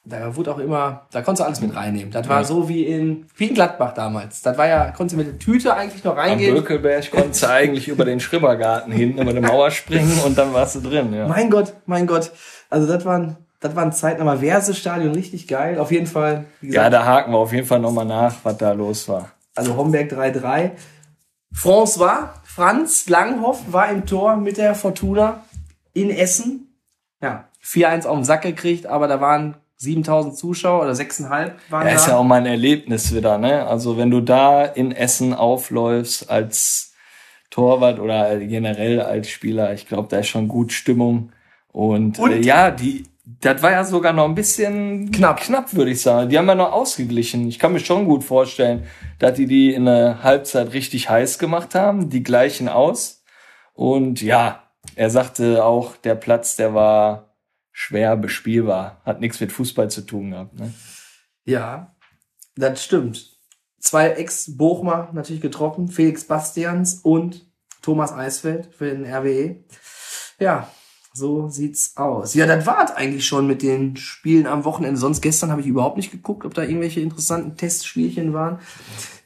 Da 0.07 0.37
wurde 0.37 0.53
auch 0.53 0.59
immer, 0.59 1.07
da 1.13 1.23
konntest 1.23 1.41
du 1.41 1.45
alles 1.47 1.61
mit 1.63 1.75
reinnehmen. 1.75 2.11
Das 2.13 2.29
war 2.29 2.45
so 2.45 2.69
wie 2.69 2.85
in, 2.85 3.27
wie 3.37 3.47
in 3.47 3.55
Gladbach 3.55 3.95
damals. 3.95 4.43
Das 4.43 4.59
war 4.59 4.69
ja, 4.69 4.91
konntest 4.91 5.15
du 5.15 5.25
mit 5.25 5.33
der 5.33 5.39
Tüte 5.39 5.75
eigentlich 5.75 6.05
noch 6.05 6.13
Am 6.13 6.19
reingehen. 6.19 6.55
Bökelberg 6.55 7.11
konntest 7.11 7.43
du 7.43 7.49
eigentlich 7.49 7.89
über 7.89 8.05
den 8.05 8.21
Schribbergarten 8.21 8.93
hinten 8.93 9.23
über 9.23 9.33
die 9.33 9.41
Mauer 9.41 9.71
springen 9.71 10.21
und 10.27 10.37
dann 10.37 10.53
warst 10.53 10.77
du 10.77 10.81
drin. 10.83 11.15
Ja. 11.15 11.27
Mein 11.27 11.49
Gott, 11.49 11.73
mein 11.87 12.07
Gott. 12.07 12.33
Also 12.69 12.87
das 12.87 13.07
waren, 13.07 13.39
das 13.61 13.75
waren 13.77 13.93
Zeiten, 13.93 14.21
aber 14.21 14.39
Verse-Stadion 14.41 15.15
richtig 15.15 15.49
geil. 15.49 15.79
Auf 15.79 15.91
jeden 15.91 16.07
Fall, 16.07 16.45
wie 16.61 16.75
ja, 16.75 16.91
da 16.91 17.07
haken 17.07 17.33
wir 17.33 17.39
auf 17.39 17.55
jeden 17.55 17.67
Fall 17.67 17.81
nochmal 17.81 18.05
nach, 18.05 18.35
was 18.43 18.59
da 18.59 18.73
los 18.73 19.09
war. 19.09 19.31
also 19.55 19.75
Homberg 19.75 20.13
3-3. 20.13 20.73
François, 21.55 22.29
Franz 22.43 23.09
Langhoff 23.09 23.73
war 23.73 23.89
im 23.89 24.05
Tor 24.05 24.37
mit 24.37 24.59
der 24.59 24.75
Fortuna 24.75 25.45
in 25.95 26.11
Essen. 26.11 26.77
Ja, 27.23 27.49
4-1 27.65 28.07
auf 28.07 28.17
den 28.17 28.25
Sack 28.25 28.43
gekriegt, 28.43 28.87
aber 28.87 29.09
da 29.09 29.21
waren 29.23 29.55
7000 29.77 30.37
Zuschauer 30.37 30.83
oder 30.83 30.93
6,5 30.93 31.29
waren 31.29 31.53
Ja, 31.71 31.81
da. 31.85 31.91
ist 31.91 32.07
ja 32.09 32.17
auch 32.17 32.25
mal 32.25 32.37
ein 32.41 32.47
Erlebnis 32.47 33.15
wieder, 33.15 33.39
ne? 33.39 33.67
Also 33.67 33.97
wenn 33.97 34.11
du 34.11 34.21
da 34.21 34.65
in 34.65 34.93
Essen 34.93 35.35
aufläufst 35.35 36.31
als 36.31 36.95
Torwart 37.51 37.99
oder 38.01 38.39
generell 38.39 39.01
als 39.01 39.29
Spieler, 39.29 39.73
ich 39.75 39.87
glaube, 39.87 40.09
da 40.09 40.19
ist 40.19 40.29
schon 40.29 40.49
gut 40.49 40.73
Stimmung. 40.73 41.33
Und, 41.73 42.19
Und? 42.19 42.33
Äh, 42.33 42.41
ja, 42.41 42.71
die, 42.71 43.05
das 43.41 43.63
war 43.63 43.73
ja 43.73 43.85
sogar 43.85 44.13
noch 44.13 44.25
ein 44.27 44.35
bisschen 44.35 45.11
Knapp. 45.11 45.41
knapp, 45.41 45.75
würde 45.75 45.91
ich 45.91 46.01
sagen. 46.03 46.29
Die 46.31 46.39
haben 46.39 46.47
ja 46.49 46.55
noch 46.55 46.73
ausgeglichen. 46.73 47.47
Ich 47.49 47.59
kann 47.59 47.73
mir 47.73 47.81
schon 47.81 48.05
gut 48.07 48.23
vorstellen, 48.25 48.85
dass 49.19 49.35
die 49.35 49.47
die 49.47 49.73
in 49.75 49.87
der 49.87 50.23
Halbzeit 50.23 50.73
richtig 50.73 51.09
heiß 51.11 51.39
gemacht 51.39 51.75
haben, 51.75 52.11
die 52.11 52.23
gleichen 52.23 52.69
aus. 52.69 53.23
Und 53.73 54.23
ja, 54.23 54.63
er 54.95 55.11
sagte 55.11 55.65
auch, 55.65 55.97
der 55.97 56.15
Platz, 56.15 56.57
der 56.57 56.75
war 56.75 57.34
schwer 57.75 58.17
bespielbar, 58.17 59.03
hat 59.05 59.21
nichts 59.21 59.41
mit 59.41 59.53
Fußball 59.53 59.91
zu 59.91 60.03
tun 60.03 60.31
gehabt. 60.31 60.59
Ne? 60.59 60.73
Ja, 61.45 61.95
das 62.57 62.83
stimmt. 62.83 63.37
Zwei 63.81 64.11
Ex-Bochmer 64.11 65.11
natürlich 65.13 65.43
getroffen, 65.43 65.89
Felix 65.89 66.25
Bastians 66.25 66.95
und 67.03 67.45
Thomas 67.83 68.13
Eisfeld 68.13 68.75
für 68.75 68.87
den 68.87 69.05
RWE. 69.05 69.57
Ja, 70.39 70.71
so 71.13 71.49
sieht's 71.49 71.97
aus. 71.97 72.35
Ja, 72.35 72.47
das 72.47 72.65
war's 72.65 72.93
eigentlich 72.93 73.27
schon 73.27 73.47
mit 73.47 73.63
den 73.63 73.97
Spielen 73.97 74.47
am 74.47 74.65
Wochenende. 74.65 74.99
Sonst 74.99 75.21
gestern 75.21 75.51
habe 75.51 75.61
ich 75.61 75.67
überhaupt 75.67 75.97
nicht 75.97 76.13
geguckt, 76.13 76.47
ob 76.47 76.55
da 76.55 76.63
irgendwelche 76.63 77.01
interessanten 77.01 77.57
Testspielchen 77.57 78.33
waren. 78.33 78.61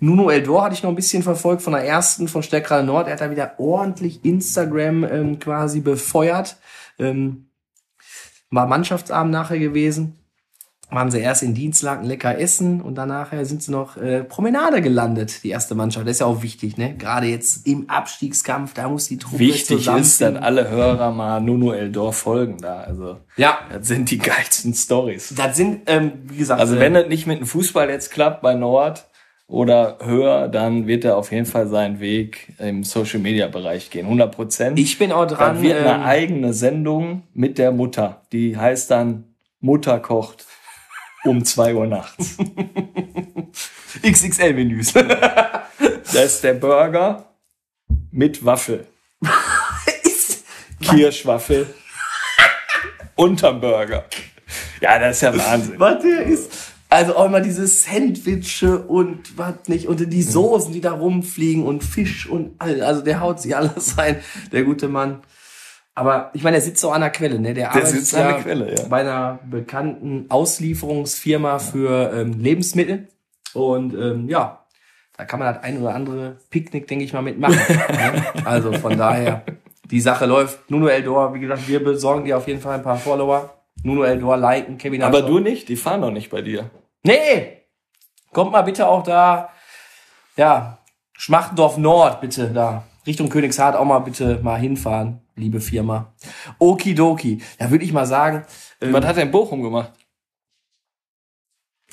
Nuno 0.00 0.30
Eldor 0.30 0.64
hatte 0.64 0.74
ich 0.74 0.82
noch 0.82 0.90
ein 0.90 0.96
bisschen 0.96 1.22
verfolgt 1.22 1.62
von 1.62 1.74
der 1.74 1.84
ersten 1.84 2.28
von 2.28 2.42
Stärkrade 2.42 2.84
Nord. 2.84 3.06
Er 3.06 3.12
hat 3.12 3.20
da 3.20 3.30
wieder 3.30 3.58
ordentlich 3.58 4.24
Instagram 4.24 5.04
ähm, 5.04 5.38
quasi 5.38 5.80
befeuert. 5.80 6.56
Ähm, 6.98 7.47
war 8.50 8.66
Mannschaftsabend 8.66 9.32
nachher 9.32 9.58
gewesen 9.58 10.18
waren 10.90 11.10
sie 11.10 11.20
erst 11.20 11.42
in 11.42 11.54
Dienstlaken 11.54 12.06
lecker 12.06 12.38
essen 12.38 12.80
und 12.80 12.94
danach 12.94 13.32
sind 13.42 13.62
sie 13.62 13.70
noch 13.70 13.96
äh, 13.98 14.24
Promenade 14.24 14.80
gelandet, 14.80 15.44
die 15.44 15.50
erste 15.50 15.74
Mannschaft. 15.74 16.06
Das 16.06 16.12
ist 16.12 16.20
ja 16.20 16.26
auch 16.26 16.42
wichtig, 16.42 16.78
ne? 16.78 16.94
Gerade 16.96 17.26
jetzt 17.26 17.66
im 17.66 17.90
Abstiegskampf, 17.90 18.72
da 18.72 18.88
muss 18.88 19.06
die 19.06 19.18
Truppe 19.18 19.38
Wichtig 19.40 19.86
ist, 19.86 20.20
dass 20.20 20.36
alle 20.36 20.70
Hörer 20.70 21.12
mal 21.12 21.40
Nuno 21.40 21.72
Eldor 21.72 22.14
folgen 22.14 22.58
da. 22.58 22.80
Also, 22.80 23.18
ja, 23.36 23.58
das 23.70 23.88
sind 23.88 24.10
die 24.10 24.18
geilsten 24.18 24.72
Stories. 24.72 25.34
das 25.36 25.56
sind, 25.56 25.82
ähm, 25.86 26.12
wie 26.24 26.38
gesagt, 26.38 26.60
Also, 26.60 26.76
äh, 26.76 26.80
wenn 26.80 26.96
es 26.96 27.08
nicht 27.08 27.26
mit 27.26 27.40
dem 27.40 27.46
Fußball 27.46 27.90
jetzt 27.90 28.10
klappt 28.10 28.40
bei 28.40 28.54
Nord 28.54 29.07
oder 29.48 29.98
höher, 30.04 30.46
dann 30.48 30.86
wird 30.86 31.04
er 31.04 31.16
auf 31.16 31.32
jeden 31.32 31.46
Fall 31.46 31.66
seinen 31.68 31.98
Weg 32.00 32.52
im 32.58 32.84
Social 32.84 33.18
Media 33.18 33.48
Bereich 33.48 33.90
gehen. 33.90 34.04
100 34.04 34.32
Prozent. 34.34 34.78
ich 34.78 34.98
bin 34.98 35.10
auch 35.10 35.26
dran. 35.26 35.54
Dann 35.56 35.62
wird 35.62 35.78
eine 35.78 35.94
ähm, 35.94 36.02
eigene 36.02 36.52
Sendung 36.52 37.22
mit 37.34 37.58
der 37.58 37.72
Mutter. 37.72 38.20
Die 38.32 38.56
heißt 38.56 38.90
dann 38.90 39.24
Mutter 39.60 39.98
kocht 40.00 40.46
um 41.24 41.44
zwei 41.44 41.74
Uhr 41.74 41.86
nachts. 41.86 42.36
XXL-Menüs. 44.02 44.92
Da 46.10 46.22
ist 46.22 46.42
der 46.42 46.54
Burger 46.54 47.26
mit 48.10 48.42
Waffel. 48.44 48.86
Ist- 50.02 50.44
Kirschwaffel 50.80 51.66
unterm 53.14 53.60
Burger. 53.60 54.04
Ja, 54.80 54.98
das 54.98 55.16
ist 55.16 55.22
ja 55.22 55.36
Wahnsinn. 55.36 55.74
was 55.78 56.02
der 56.02 56.22
ist. 56.22 56.72
Also 56.90 57.16
auch 57.16 57.26
immer 57.26 57.40
diese 57.40 57.66
Sandwiche 57.66 58.78
und 58.78 59.36
was 59.36 59.68
nicht, 59.68 59.88
und 59.88 60.10
die 60.10 60.22
Soßen, 60.22 60.72
die 60.72 60.80
da 60.80 60.92
rumfliegen 60.92 61.64
und 61.64 61.84
Fisch 61.84 62.26
und 62.26 62.54
all, 62.58 62.80
also 62.82 63.02
der 63.02 63.20
haut 63.20 63.40
sich 63.40 63.54
alles 63.54 63.98
rein, 63.98 64.16
der 64.52 64.64
gute 64.64 64.88
Mann. 64.88 65.20
Aber 65.94 66.30
ich 66.32 66.42
meine, 66.44 66.54
der 66.54 66.62
sitzt 66.62 66.80
so 66.80 66.90
an 66.90 67.00
der 67.00 67.10
Quelle, 67.10 67.40
ne? 67.40 67.54
Der, 67.54 67.70
arbeitet 67.70 67.90
sitzt 67.90 68.14
an 68.14 68.28
der 68.28 68.40
Quelle, 68.40 68.74
ja. 68.74 68.82
bei 68.88 69.00
einer 69.00 69.40
bekannten 69.50 70.26
Auslieferungsfirma 70.28 71.58
für 71.58 72.12
ähm, 72.14 72.40
Lebensmittel. 72.40 73.08
Und 73.52 73.94
ähm, 73.94 74.28
ja, 74.28 74.64
da 75.16 75.24
kann 75.24 75.40
man 75.40 75.52
das 75.52 75.64
ein 75.64 75.82
oder 75.82 75.94
andere 75.94 76.38
Picknick, 76.50 76.86
denke 76.86 77.04
ich 77.04 77.12
mal, 77.12 77.22
mitmachen. 77.22 77.56
ne? 77.90 78.24
Also 78.44 78.72
von 78.72 78.96
daher, 78.96 79.42
die 79.90 80.00
Sache 80.00 80.26
läuft. 80.26 80.70
Nuno 80.70 80.86
Eldor, 80.86 81.34
wie 81.34 81.40
gesagt, 81.40 81.66
wir 81.66 81.82
besorgen 81.82 82.24
dir 82.24 82.38
auf 82.38 82.46
jeden 82.46 82.60
Fall 82.60 82.76
ein 82.76 82.82
paar 82.84 82.98
Follower. 82.98 83.57
Nuno 83.82 84.02
Eldor 84.02 84.36
liken, 84.36 84.78
Kevin 84.78 85.02
Aber 85.02 85.18
Hartog. 85.18 85.30
du 85.30 85.38
nicht? 85.40 85.68
Die 85.68 85.76
fahren 85.76 86.00
doch 86.02 86.10
nicht 86.10 86.30
bei 86.30 86.42
dir. 86.42 86.70
Nee! 87.04 87.58
Kommt 88.32 88.52
mal 88.52 88.62
bitte 88.62 88.86
auch 88.88 89.02
da, 89.02 89.50
ja, 90.36 90.78
Schmachtendorf 91.14 91.78
Nord, 91.78 92.20
bitte, 92.20 92.48
da. 92.52 92.84
Richtung 93.06 93.28
Königshardt 93.30 93.74
auch 93.74 93.84
mal 93.86 94.00
bitte 94.00 94.38
mal 94.42 94.56
hinfahren, 94.58 95.20
liebe 95.34 95.60
Firma. 95.60 96.12
Okidoki. 96.58 97.42
Ja, 97.58 97.70
würde 97.70 97.84
ich 97.84 97.92
mal 97.92 98.04
sagen. 98.06 98.44
ähm, 98.82 98.92
Was 98.92 99.04
hat 99.06 99.16
in 99.16 99.30
Bochum 99.30 99.62
gemacht? 99.62 99.92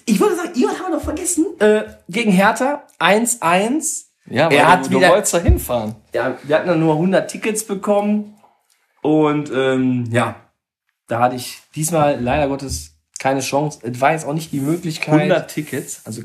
ich 0.08 0.20
würde 0.20 0.36
sagen, 0.36 0.52
jemand 0.54 0.78
haben 0.80 0.92
wir 0.92 0.98
noch 0.98 1.04
vergessen. 1.04 1.46
Äh, 1.60 1.84
gegen 2.10 2.32
Hertha 2.32 2.84
1-1. 3.00 4.06
Ja, 4.28 4.50
Er 4.50 4.66
du, 4.66 4.68
hat 4.72 4.86
du 4.86 4.90
wieder- 4.92 5.10
wolltest 5.10 5.34
da 5.34 5.38
hinfahren. 5.40 5.96
Ja, 6.14 6.38
wir 6.44 6.56
hatten 6.56 6.68
dann 6.68 6.80
nur 6.80 6.94
100 6.94 7.30
Tickets 7.30 7.66
bekommen. 7.66 8.36
Und 9.02 9.52
ähm, 9.52 10.06
ja, 10.12 10.36
da 11.08 11.20
hatte 11.20 11.36
ich 11.36 11.62
diesmal 11.76 12.20
leider 12.22 12.48
Gottes 12.48 12.96
keine 13.20 13.40
Chance. 13.42 13.80
Es 13.84 14.02
war 14.02 14.12
jetzt 14.12 14.26
auch 14.26 14.34
nicht 14.34 14.52
die 14.52 14.60
Möglichkeit. 14.60 15.14
100 15.14 15.50
Tickets, 15.50 16.02
also 16.06 16.22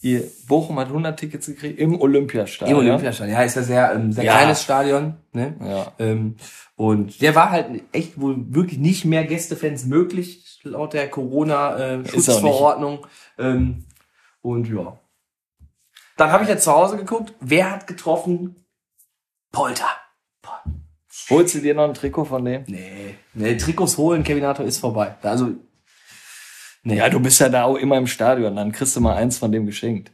ihr, 0.00 0.24
Bochum 0.48 0.78
hat 0.78 0.88
100 0.88 1.18
Tickets 1.18 1.46
gekriegt 1.46 1.78
im 1.78 2.00
Olympiastadion. 2.00 2.80
Im 2.80 2.86
Olympiastadion. 2.86 3.36
Ja, 3.36 3.42
ist 3.44 3.56
ja 3.56 3.62
sehr, 3.62 3.92
ähm, 3.94 4.12
sehr 4.12 4.24
Ja. 4.24 4.36
kleines 4.36 4.62
Stadion. 4.62 5.14
Ne? 5.32 5.54
Ja. 5.60 5.92
Ähm, 5.98 6.36
und 6.76 7.20
der 7.22 7.34
war 7.34 7.50
halt 7.50 7.82
echt 7.92 8.20
wohl 8.20 8.36
wirklich 8.54 8.78
nicht 8.78 9.04
mehr 9.04 9.24
Gästefans 9.24 9.84
möglich, 9.86 10.60
laut 10.64 10.92
der 10.92 11.08
Corona-Schutzverordnung. 11.08 13.06
Ähm, 13.38 13.84
und 14.40 14.68
ja. 14.68 14.98
Dann 16.16 16.32
habe 16.32 16.42
ich 16.44 16.50
jetzt 16.50 16.64
zu 16.64 16.72
Hause 16.72 16.96
geguckt, 16.96 17.32
wer 17.40 17.70
hat 17.70 17.86
getroffen? 17.86 18.56
Polter. 19.52 19.88
Holst 21.32 21.54
du 21.54 21.58
dir 21.60 21.74
noch 21.74 21.84
ein 21.88 21.94
Trikot 21.94 22.24
von 22.26 22.44
dem? 22.44 22.64
Nee, 22.66 23.14
nee, 23.34 23.56
Trikots 23.56 23.96
holen, 23.98 24.22
Kevinator 24.22 24.64
ist 24.64 24.78
vorbei. 24.78 25.14
Also, 25.22 25.50
nee. 26.84 26.96
Ja, 26.96 27.08
du 27.08 27.20
bist 27.20 27.40
ja 27.40 27.48
da 27.48 27.64
auch 27.64 27.76
immer 27.76 27.96
im 27.98 28.06
Stadion, 28.06 28.54
dann 28.56 28.72
kriegst 28.72 28.94
du 28.96 29.00
mal 29.00 29.16
eins 29.16 29.38
von 29.38 29.50
dem 29.52 29.66
geschenkt. 29.66 30.12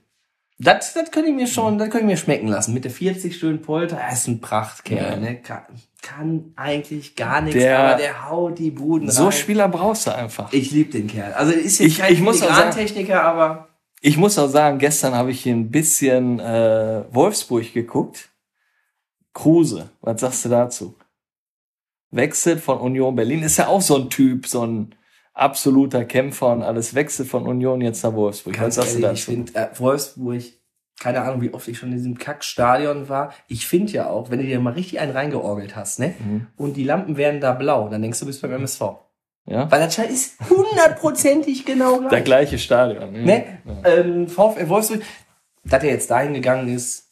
Das, 0.60 0.92
das 0.92 1.10
könnte 1.12 1.28
ich 1.30 1.36
mir 1.36 1.46
schon, 1.46 1.78
das 1.78 1.88
könnte 1.88 2.00
ich 2.06 2.10
mir 2.10 2.16
schmecken 2.16 2.48
lassen. 2.48 2.74
Mit 2.74 2.84
der 2.84 2.90
40 2.90 3.36
schönen 3.36 3.62
Polter, 3.62 3.96
er 3.96 4.12
ist 4.12 4.26
ein 4.26 4.40
Prachtkerl, 4.40 4.96
Ja. 5.12 5.16
ne? 5.16 5.36
Kann, 5.40 5.62
kann 6.02 6.52
eigentlich 6.56 7.14
gar 7.14 7.40
nichts, 7.42 7.60
Der- 7.60 7.78
aber 7.78 7.96
der 7.96 8.28
haut 8.28 8.58
die 8.58 8.72
Buden 8.72 9.08
So 9.10 9.24
rein. 9.24 9.32
Spieler 9.32 9.68
brauchst 9.68 10.08
du 10.08 10.14
einfach. 10.14 10.52
Ich 10.52 10.72
liebe 10.72 10.90
den 10.90 11.06
Kerl. 11.06 11.32
Also 11.34 11.52
ist 11.52 11.78
jetzt 11.78 11.88
Ich- 11.92 11.98
kein 11.98 12.12
ich 12.12 12.20
muss 12.20 12.42
auch 12.42 12.48
sagen- 12.52 12.72
Techniker, 12.74 13.22
aber 13.22 13.68
Ich 14.00 14.16
muss 14.16 14.36
auch 14.38 14.48
sagen, 14.48 14.78
gestern 14.78 15.14
habe 15.14 15.30
ich 15.32 15.40
hier 15.42 15.54
ein 15.54 15.70
bisschen 15.70 16.38
äh, 16.40 17.02
Wolfsburg 17.12 17.72
geguckt. 17.72 18.28
Kruse, 19.34 19.90
was 20.00 20.20
sagst 20.20 20.44
du 20.44 20.48
dazu? 20.48 20.94
Wechselt 22.10 22.60
von 22.60 22.78
Union 22.78 23.14
Berlin, 23.14 23.42
ist 23.42 23.58
ja 23.58 23.66
auch 23.68 23.82
so 23.82 23.96
ein 23.96 24.10
Typ, 24.10 24.46
so 24.46 24.66
ein 24.66 24.94
absoluter 25.34 26.04
Kämpfer 26.04 26.52
und 26.52 26.62
alles 26.62 26.94
wechselt 26.94 27.28
von 27.28 27.46
Union 27.46 27.80
jetzt 27.80 28.02
nach 28.02 28.14
Wolfsburg. 28.14 28.54
ganz 28.56 28.76
was 28.76 28.84
sagst 28.86 28.98
du 28.98 29.02
ehrlich, 29.02 29.20
ich 29.20 29.26
dazu? 29.26 29.30
finde 29.30 29.54
äh, 29.54 29.78
Wolfsburg, 29.78 30.42
keine 30.98 31.20
Ahnung, 31.22 31.42
wie 31.42 31.54
oft 31.54 31.68
ich 31.68 31.78
schon 31.78 31.90
in 31.90 31.96
diesem 31.96 32.18
Kackstadion 32.18 33.08
war. 33.08 33.32
Ich 33.46 33.66
finde 33.66 33.92
ja 33.92 34.08
auch, 34.08 34.30
wenn 34.30 34.40
du 34.40 34.46
dir 34.46 34.58
mal 34.58 34.72
richtig 34.72 34.98
einen 34.98 35.12
reingeorgelt 35.12 35.76
hast, 35.76 36.00
ne? 36.00 36.14
Mhm. 36.18 36.46
Und 36.56 36.76
die 36.76 36.82
Lampen 36.82 37.16
werden 37.16 37.40
da 37.40 37.52
blau, 37.52 37.88
dann 37.88 38.02
denkst 38.02 38.18
du, 38.18 38.24
du 38.24 38.30
bist 38.30 38.42
beim 38.42 38.52
MSV. 38.52 38.82
Ja? 39.46 39.70
Weil 39.70 39.80
das 39.80 39.96
ist 39.98 40.36
hundertprozentig 40.50 41.64
genau 41.64 41.98
gleich. 41.98 42.10
Der 42.10 42.20
gleiche 42.22 42.58
Stadion. 42.58 43.14
ja. 43.14 43.22
Ne? 43.22 43.44
Ja. 43.64 43.90
Ähm, 43.92 44.28
VfL 44.28 44.68
Wolfsburg, 44.68 45.02
dass 45.64 45.82
er 45.84 45.90
jetzt 45.90 46.10
dahin 46.10 46.34
gegangen 46.34 46.68
ist, 46.68 47.08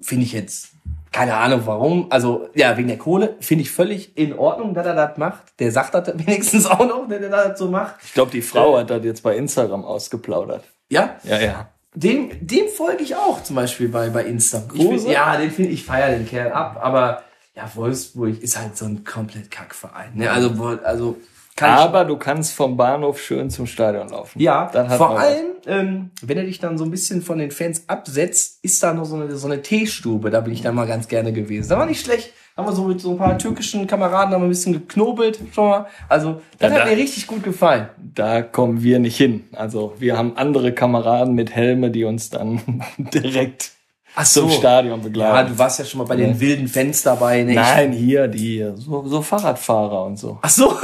finde 0.00 0.24
ich 0.24 0.32
jetzt 0.32 0.71
keine 1.12 1.34
Ahnung 1.36 1.62
warum. 1.64 2.06
Also 2.10 2.48
ja, 2.54 2.76
wegen 2.76 2.88
der 2.88 2.98
Kohle 2.98 3.36
finde 3.40 3.62
ich 3.62 3.70
völlig 3.70 4.16
in 4.16 4.36
Ordnung, 4.36 4.74
dass 4.74 4.86
er 4.86 4.94
das 4.94 5.18
macht. 5.18 5.58
Der 5.60 5.70
sagt 5.70 5.94
das 5.94 6.08
wenigstens 6.14 6.66
auch 6.66 6.86
noch, 6.86 7.08
wenn 7.08 7.22
er 7.22 7.28
das 7.28 7.58
so 7.58 7.68
macht. 7.68 7.96
Ich 8.02 8.14
glaube, 8.14 8.30
die 8.30 8.42
Frau 8.42 8.78
hat 8.78 8.90
das 8.90 9.04
jetzt 9.04 9.22
bei 9.22 9.36
Instagram 9.36 9.84
ausgeplaudert. 9.84 10.64
Ja, 10.88 11.16
Ja, 11.22 11.40
ja. 11.40 11.68
dem, 11.94 12.30
dem 12.40 12.68
folge 12.68 13.02
ich 13.02 13.14
auch 13.14 13.42
zum 13.42 13.56
Beispiel 13.56 13.88
bei, 13.88 14.10
bei 14.10 14.24
Insta. 14.24 14.62
Find, 14.74 15.06
ja, 15.08 15.36
den 15.36 15.50
finde 15.50 15.70
ich 15.70 15.84
feier 15.84 16.16
den 16.16 16.26
Kerl 16.26 16.52
ab, 16.52 16.80
aber 16.82 17.22
ja, 17.54 17.70
Wolfsburg 17.74 18.42
ist 18.42 18.58
halt 18.58 18.76
so 18.76 18.86
ein 18.86 19.04
komplett 19.04 19.50
Kackverein. 19.50 20.12
Ne? 20.14 20.30
Also, 20.30 20.78
also 20.84 21.16
kann 21.56 21.74
ich 21.74 21.80
Aber 21.80 22.04
du 22.04 22.16
kannst 22.16 22.54
vom 22.54 22.76
Bahnhof 22.76 23.20
schön 23.20 23.50
zum 23.50 23.66
Stadion 23.66 24.08
laufen. 24.08 24.40
Ja, 24.40 24.68
vor 24.96 25.18
allem, 25.18 25.46
ähm, 25.66 26.10
wenn 26.22 26.38
er 26.38 26.44
dich 26.44 26.58
dann 26.58 26.78
so 26.78 26.84
ein 26.84 26.90
bisschen 26.90 27.22
von 27.22 27.38
den 27.38 27.50
Fans 27.50 27.84
absetzt, 27.88 28.58
ist 28.62 28.82
da 28.82 28.94
noch 28.94 29.04
so 29.04 29.16
eine, 29.16 29.36
so 29.36 29.46
eine 29.46 29.60
Teestube. 29.62 30.30
Da 30.30 30.40
bin 30.40 30.52
ich 30.52 30.62
dann 30.62 30.74
mal 30.74 30.86
ganz 30.86 31.08
gerne 31.08 31.32
gewesen. 31.32 31.68
Da 31.68 31.78
war 31.78 31.86
nicht 31.86 32.04
schlecht. 32.04 32.32
Haben 32.56 32.68
wir 32.68 32.72
so 32.72 32.84
mit 32.84 33.00
so 33.00 33.12
ein 33.12 33.16
paar 33.18 33.38
türkischen 33.38 33.86
Kameraden 33.86 34.34
haben 34.34 34.42
wir 34.42 34.46
ein 34.46 34.50
bisschen 34.50 34.74
geknobelt 34.74 35.38
schon 35.54 35.68
mal. 35.70 35.86
Also, 36.08 36.42
das 36.58 36.70
Ja, 36.70 36.78
hat 36.80 36.86
da- 36.86 36.90
mir 36.90 36.96
richtig 36.98 37.26
gut 37.26 37.42
gefallen. 37.42 37.88
Da 38.14 38.42
kommen 38.42 38.82
wir 38.82 38.98
nicht 38.98 39.16
hin. 39.16 39.44
Also 39.52 39.94
wir 39.98 40.18
haben 40.18 40.36
andere 40.36 40.72
Kameraden 40.72 41.34
mit 41.34 41.54
Helme, 41.54 41.90
die 41.90 42.04
uns 42.04 42.28
dann 42.28 42.82
direkt 42.98 43.70
Ach 44.14 44.24
zum 44.26 44.50
Stadion 44.50 44.98
Ja, 44.98 45.02
begleiten. 45.04 45.52
du 45.52 45.58
warst 45.58 45.78
ja 45.78 45.86
schon 45.86 45.96
mal 45.98 46.04
bei 46.04 46.16
den 46.16 46.38
wilden 46.40 46.68
Fans 46.68 47.02
dabei. 47.02 47.42
Ne? 47.44 47.52
Ich- 47.52 47.56
Nein, 47.56 47.92
hier 47.92 48.28
die 48.28 48.70
so, 48.74 49.06
so 49.06 49.22
Fahrradfahrer 49.22 50.04
und 50.04 50.18
so. 50.18 50.38
Ach 50.42 50.50
so. 50.50 50.74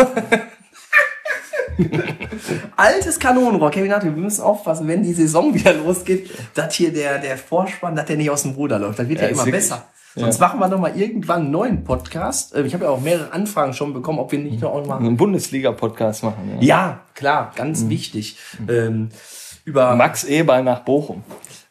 Altes 2.76 3.18
Kanonenrohr. 3.18 3.70
Kevin 3.70 3.90
Nato, 3.90 4.06
wir 4.06 4.12
müssen 4.12 4.42
aufpassen, 4.42 4.86
wenn 4.88 5.02
die 5.02 5.12
Saison 5.12 5.54
wieder 5.54 5.74
losgeht, 5.74 6.30
dass 6.54 6.74
hier 6.74 6.92
der, 6.92 7.18
der 7.18 7.36
Vorspann, 7.38 7.96
dass 7.96 8.06
der 8.06 8.16
nicht 8.16 8.30
aus 8.30 8.42
dem 8.42 8.52
Ruder 8.52 8.78
läuft. 8.78 8.98
Das 8.98 9.08
wird 9.08 9.20
ja, 9.20 9.26
Ja, 9.26 9.30
immer 9.32 9.44
wirklich- 9.46 9.62
besser. 9.62 9.86
ja. 10.14 10.22
Sonst 10.22 10.40
machen 10.40 10.58
wir 10.60 10.68
noch 10.68 10.80
mal 10.80 10.96
irgendwann 10.98 11.42
einen 11.42 11.50
neuen 11.50 11.84
Podcast. 11.84 12.54
Äh, 12.54 12.62
Ich 12.62 12.74
habe 12.74 12.84
ja 12.84 12.90
auch 12.90 13.00
mehrere 13.00 13.32
Anfragen 13.32 13.72
schon 13.74 13.92
bekommen, 13.92 14.18
ob 14.18 14.32
wir 14.32 14.38
nicht 14.38 14.60
noch 14.60 14.84
mal... 14.86 14.98
Einen 14.98 15.16
Bundesliga-Podcast 15.16 16.24
machen. 16.24 16.56
Ja. 16.60 16.60
Ja, 16.60 17.00
klar, 17.14 17.52
ganz 17.54 17.88
wichtig. 17.88 18.36
Ähm, 18.68 19.10
über 19.64 19.94
Max 19.96 20.24
Eberl 20.24 20.62
nach 20.64 20.80
Bochum. 20.80 21.22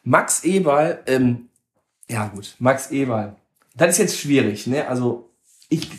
Max 0.04 0.44
Eberl, 0.44 1.00
ähm, 1.08 1.50
ja 2.10 2.28
gut, 2.28 2.56
Max 2.60 2.92
Eberl. 2.92 3.36
Das 3.76 3.90
ist 3.90 3.98
jetzt 3.98 4.18
schwierig, 4.20 4.66
ne? 4.68 4.88
Also 4.88 5.30
ich, 5.70 5.90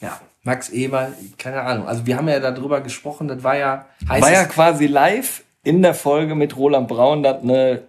ja, 0.00 0.20
Max 0.48 0.70
Eberl, 0.70 1.12
keine 1.36 1.60
Ahnung. 1.60 1.86
Also 1.86 2.06
wir 2.06 2.16
haben 2.16 2.26
ja 2.26 2.40
darüber 2.40 2.80
gesprochen, 2.80 3.28
das 3.28 3.42
war 3.42 3.58
ja, 3.58 3.84
heißt 4.08 4.22
War 4.22 4.32
ja 4.32 4.46
quasi 4.46 4.86
live 4.86 5.44
in 5.62 5.82
der 5.82 5.92
Folge 5.92 6.34
mit 6.34 6.56
Roland 6.56 6.88
Braun, 6.88 7.22
das 7.22 7.42
eine 7.42 7.82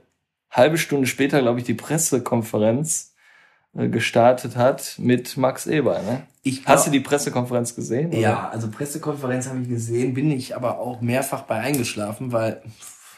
halbe 0.52 0.78
Stunde 0.78 1.08
später, 1.08 1.42
glaube 1.42 1.60
ich, 1.60 1.66
die 1.66 1.74
Pressekonferenz 1.74 3.16
äh, 3.78 3.88
gestartet 3.88 4.58
hat 4.58 4.96
mit 4.98 5.38
Max 5.38 5.68
Eberl. 5.68 6.04
Ne? 6.04 6.24
ich 6.44 6.66
Hast 6.66 6.86
du 6.86 6.92
die 6.92 7.00
Pressekonferenz 7.00 7.76
gesehen? 7.76 8.10
oder? 8.10 8.18
Ja, 8.18 8.50
also 8.50 8.70
Pressekonferenz 8.70 9.48
habe 9.48 9.62
ich 9.62 9.70
gesehen, 9.70 10.14
bin 10.14 10.30
ich 10.30 10.54
aber 10.54 10.80
auch 10.80 11.00
mehrfach 11.00 11.44
bei 11.44 11.62
eingeschlafen, 11.62 12.34
weil 12.34 12.62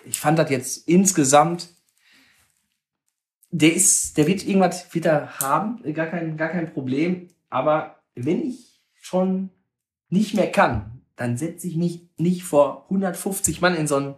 ich 0.06 0.20
fand 0.20 0.38
das 0.38 0.52
jetzt 0.52 0.88
insgesamt, 0.88 1.70
der 3.50 3.74
ist, 3.74 4.20
der 4.20 4.28
wird 4.28 4.46
irgendwas 4.46 4.94
wieder 4.94 5.40
haben, 5.40 5.82
gar 5.96 6.06
kein, 6.06 6.38
gar 6.38 6.50
kein 6.50 6.72
Problem. 6.72 7.30
Aber 7.50 7.96
wenn 8.14 8.48
ich 8.48 8.71
schon 9.12 9.50
nicht 10.10 10.34
mehr 10.34 10.50
kann, 10.50 11.02
dann 11.18 11.38
setze 11.38 11.68
ich 11.68 11.76
mich 11.76 12.08
nicht 12.18 12.44
vor 12.44 12.86
150 12.86 13.60
Mann 13.60 13.76
in 13.76 13.88
so 13.88 13.98
einen 13.98 14.16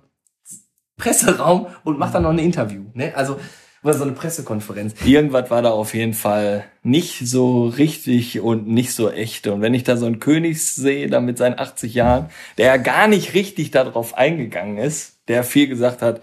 Presseraum 0.97 1.67
und 1.83 1.97
mache 1.97 2.13
dann 2.13 2.23
noch 2.23 2.29
ein 2.29 2.39
Interview. 2.39 2.83
Ne? 2.93 3.11
Also, 3.15 3.39
oder 3.83 3.95
so 3.95 4.03
eine 4.03 4.13
Pressekonferenz. 4.13 4.93
Irgendwas 5.03 5.49
war 5.49 5.61
da 5.61 5.71
auf 5.71 5.93
jeden 5.93 6.13
Fall 6.13 6.63
nicht 6.83 7.27
so 7.27 7.65
richtig 7.67 8.39
und 8.39 8.67
nicht 8.67 8.93
so 8.93 9.09
echt. 9.09 9.47
Und 9.47 9.61
wenn 9.61 9.73
ich 9.73 9.83
da 9.83 9.97
so 9.97 10.05
einen 10.05 10.19
Königs 10.19 10.75
sehe, 10.75 11.09
da 11.09 11.19
mit 11.19 11.37
seinen 11.37 11.59
80 11.59 11.95
Jahren, 11.95 12.29
der 12.57 12.67
ja 12.67 12.77
gar 12.77 13.07
nicht 13.07 13.33
richtig 13.33 13.71
darauf 13.71 14.13
eingegangen 14.13 14.77
ist, 14.77 15.27
der 15.27 15.43
viel 15.43 15.67
gesagt 15.67 16.01
hat, 16.01 16.21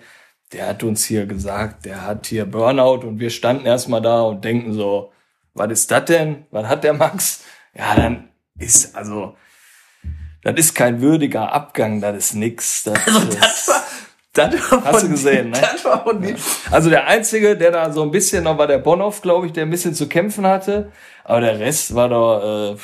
der 0.52 0.68
hat 0.68 0.82
uns 0.82 1.04
hier 1.04 1.26
gesagt, 1.26 1.84
der 1.84 2.06
hat 2.06 2.26
hier 2.28 2.46
Burnout 2.46 3.06
und 3.06 3.18
wir 3.18 3.30
standen 3.30 3.66
erstmal 3.66 4.00
da 4.00 4.22
und 4.22 4.44
denken 4.44 4.72
so, 4.72 5.12
was 5.52 5.70
ist 5.70 5.90
das 5.90 6.04
denn? 6.06 6.46
Was 6.50 6.66
hat 6.66 6.84
der 6.84 6.94
Max? 6.94 7.44
Ja, 7.76 7.94
dann 7.94 8.29
ist, 8.60 8.94
also, 8.94 9.36
das 10.42 10.54
ist 10.56 10.74
kein 10.74 11.00
würdiger 11.00 11.52
Abgang, 11.52 12.00
das 12.00 12.16
ist 12.16 12.34
nix. 12.34 12.84
Das 12.84 12.98
ist, 13.06 13.38
Das 14.32 14.54
war 14.70 14.84
Hast 14.84 15.00
von 15.00 15.08
du 15.08 15.08
gesehen, 15.08 15.50
ne? 15.50 15.58
Das 15.60 15.84
war 15.84 16.04
von 16.04 16.22
dem. 16.22 16.36
also 16.70 16.88
der 16.88 17.08
Einzige, 17.08 17.56
der 17.56 17.72
da 17.72 17.92
so 17.92 18.02
ein 18.02 18.12
bisschen 18.12 18.44
noch 18.44 18.58
war 18.58 18.68
der 18.68 18.78
Bonhoff, 18.78 19.22
glaube 19.22 19.46
ich, 19.46 19.52
der 19.52 19.64
ein 19.64 19.70
bisschen 19.70 19.92
zu 19.92 20.08
kämpfen 20.08 20.46
hatte. 20.46 20.92
Aber 21.24 21.40
der 21.40 21.58
Rest 21.58 21.94
war 21.96 22.08
doch, 22.08 22.74
äh, 22.74 22.76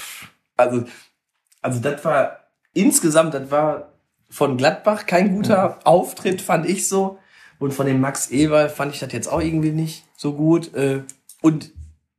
Also, 0.56 0.84
also 1.62 1.80
das 1.80 2.04
war 2.04 2.40
insgesamt, 2.72 3.32
das 3.34 3.48
war 3.50 3.92
von 4.28 4.56
Gladbach 4.56 5.06
kein 5.06 5.36
guter 5.36 5.78
Auftritt, 5.84 6.42
fand 6.42 6.66
ich 6.68 6.88
so. 6.88 7.18
Und 7.60 7.72
von 7.72 7.86
dem 7.86 8.00
Max 8.00 8.30
Eberl 8.32 8.68
fand 8.68 8.92
ich 8.92 8.98
das 9.00 9.12
jetzt 9.12 9.28
auch 9.28 9.40
irgendwie 9.40 9.70
nicht 9.70 10.02
so 10.16 10.32
gut. 10.32 10.74
Äh, 10.74 11.02
Und 11.42 11.70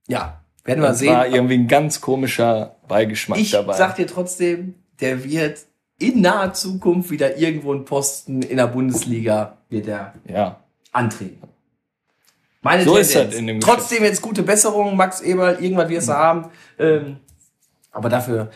ja, 0.07 0.41
werden 0.67 0.83
wir 0.83 0.93
sehen. 0.93 1.13
war 1.13 1.27
irgendwie 1.27 1.55
ein 1.55 1.67
ganz 1.67 2.01
komischer 2.01 2.75
Beigeschmack 2.87 3.39
Ich 3.39 3.51
dabei. 3.51 3.73
sag 3.77 3.95
dir 3.95 4.05
trotzdem, 4.07 4.75
der 4.99 5.23
wird 5.23 5.59
in 5.99 6.21
naher 6.21 6.53
Zukunft 6.53 7.09
wieder 7.09 7.37
irgendwo 7.37 7.71
einen 7.73 7.85
Posten 7.85 8.41
in 8.43 8.57
der 8.57 8.67
Bundesliga 8.67 9.57
wird 9.69 9.87
er 9.87 10.13
ja. 10.27 10.59
antreten. 10.91 11.47
Meine 12.61 12.83
So 12.83 12.97
ist 12.97 13.11
Tendenz. 13.13 13.31
das 13.31 13.39
in 13.39 13.47
dem 13.47 13.59
Trotzdem 13.61 14.03
jetzt 14.03 14.21
gute 14.21 14.43
Besserung, 14.43 14.95
Max 14.95 15.21
Eberl, 15.21 15.57
irgendwann 15.59 15.89
wirst 15.89 16.09
du 16.09 16.13
haben. 16.13 16.49
Ähm, 16.77 17.17
aber 17.91 18.09
dafür 18.09 18.51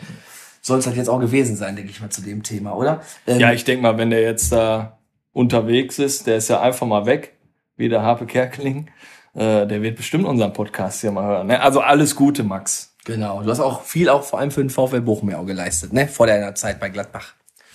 soll 0.60 0.78
es 0.78 0.86
halt 0.86 0.96
jetzt 0.96 1.08
auch 1.08 1.18
gewesen 1.18 1.56
sein, 1.56 1.74
denke 1.76 1.90
ich 1.90 2.00
mal, 2.00 2.10
zu 2.10 2.20
dem 2.22 2.42
Thema, 2.42 2.76
oder? 2.76 3.00
Ähm, 3.26 3.40
ja, 3.40 3.52
ich 3.52 3.64
denk 3.64 3.82
mal, 3.82 3.98
wenn 3.98 4.10
der 4.10 4.20
jetzt 4.22 4.52
da 4.52 4.98
unterwegs 5.32 5.98
ist, 5.98 6.26
der 6.26 6.36
ist 6.36 6.48
ja 6.48 6.60
einfach 6.60 6.86
mal 6.86 7.06
weg, 7.06 7.34
wie 7.76 7.88
der 7.88 8.02
Harpe 8.02 8.26
Kerkeling, 8.26 8.88
äh, 9.34 9.66
der 9.66 9.82
wird 9.82 9.96
bestimmt 9.96 10.26
unseren 10.26 10.52
Podcast 10.52 11.00
hier 11.00 11.12
mal 11.12 11.24
hören. 11.24 11.46
Ne? 11.46 11.60
Also 11.60 11.80
alles 11.80 12.16
Gute, 12.16 12.42
Max. 12.42 12.94
Genau. 13.04 13.42
Du 13.42 13.50
hast 13.50 13.60
auch 13.60 13.82
viel 13.82 14.08
auch 14.08 14.22
vor 14.22 14.38
allem 14.38 14.50
für 14.50 14.60
den 14.60 14.70
VfL 14.70 15.00
Bochum 15.00 15.30
ja 15.30 15.38
auch 15.38 15.46
geleistet, 15.46 15.92
ne? 15.92 16.06
Vor 16.06 16.26
deiner 16.26 16.54
Zeit 16.54 16.78
bei 16.78 16.88
Gladbach. 16.88 17.34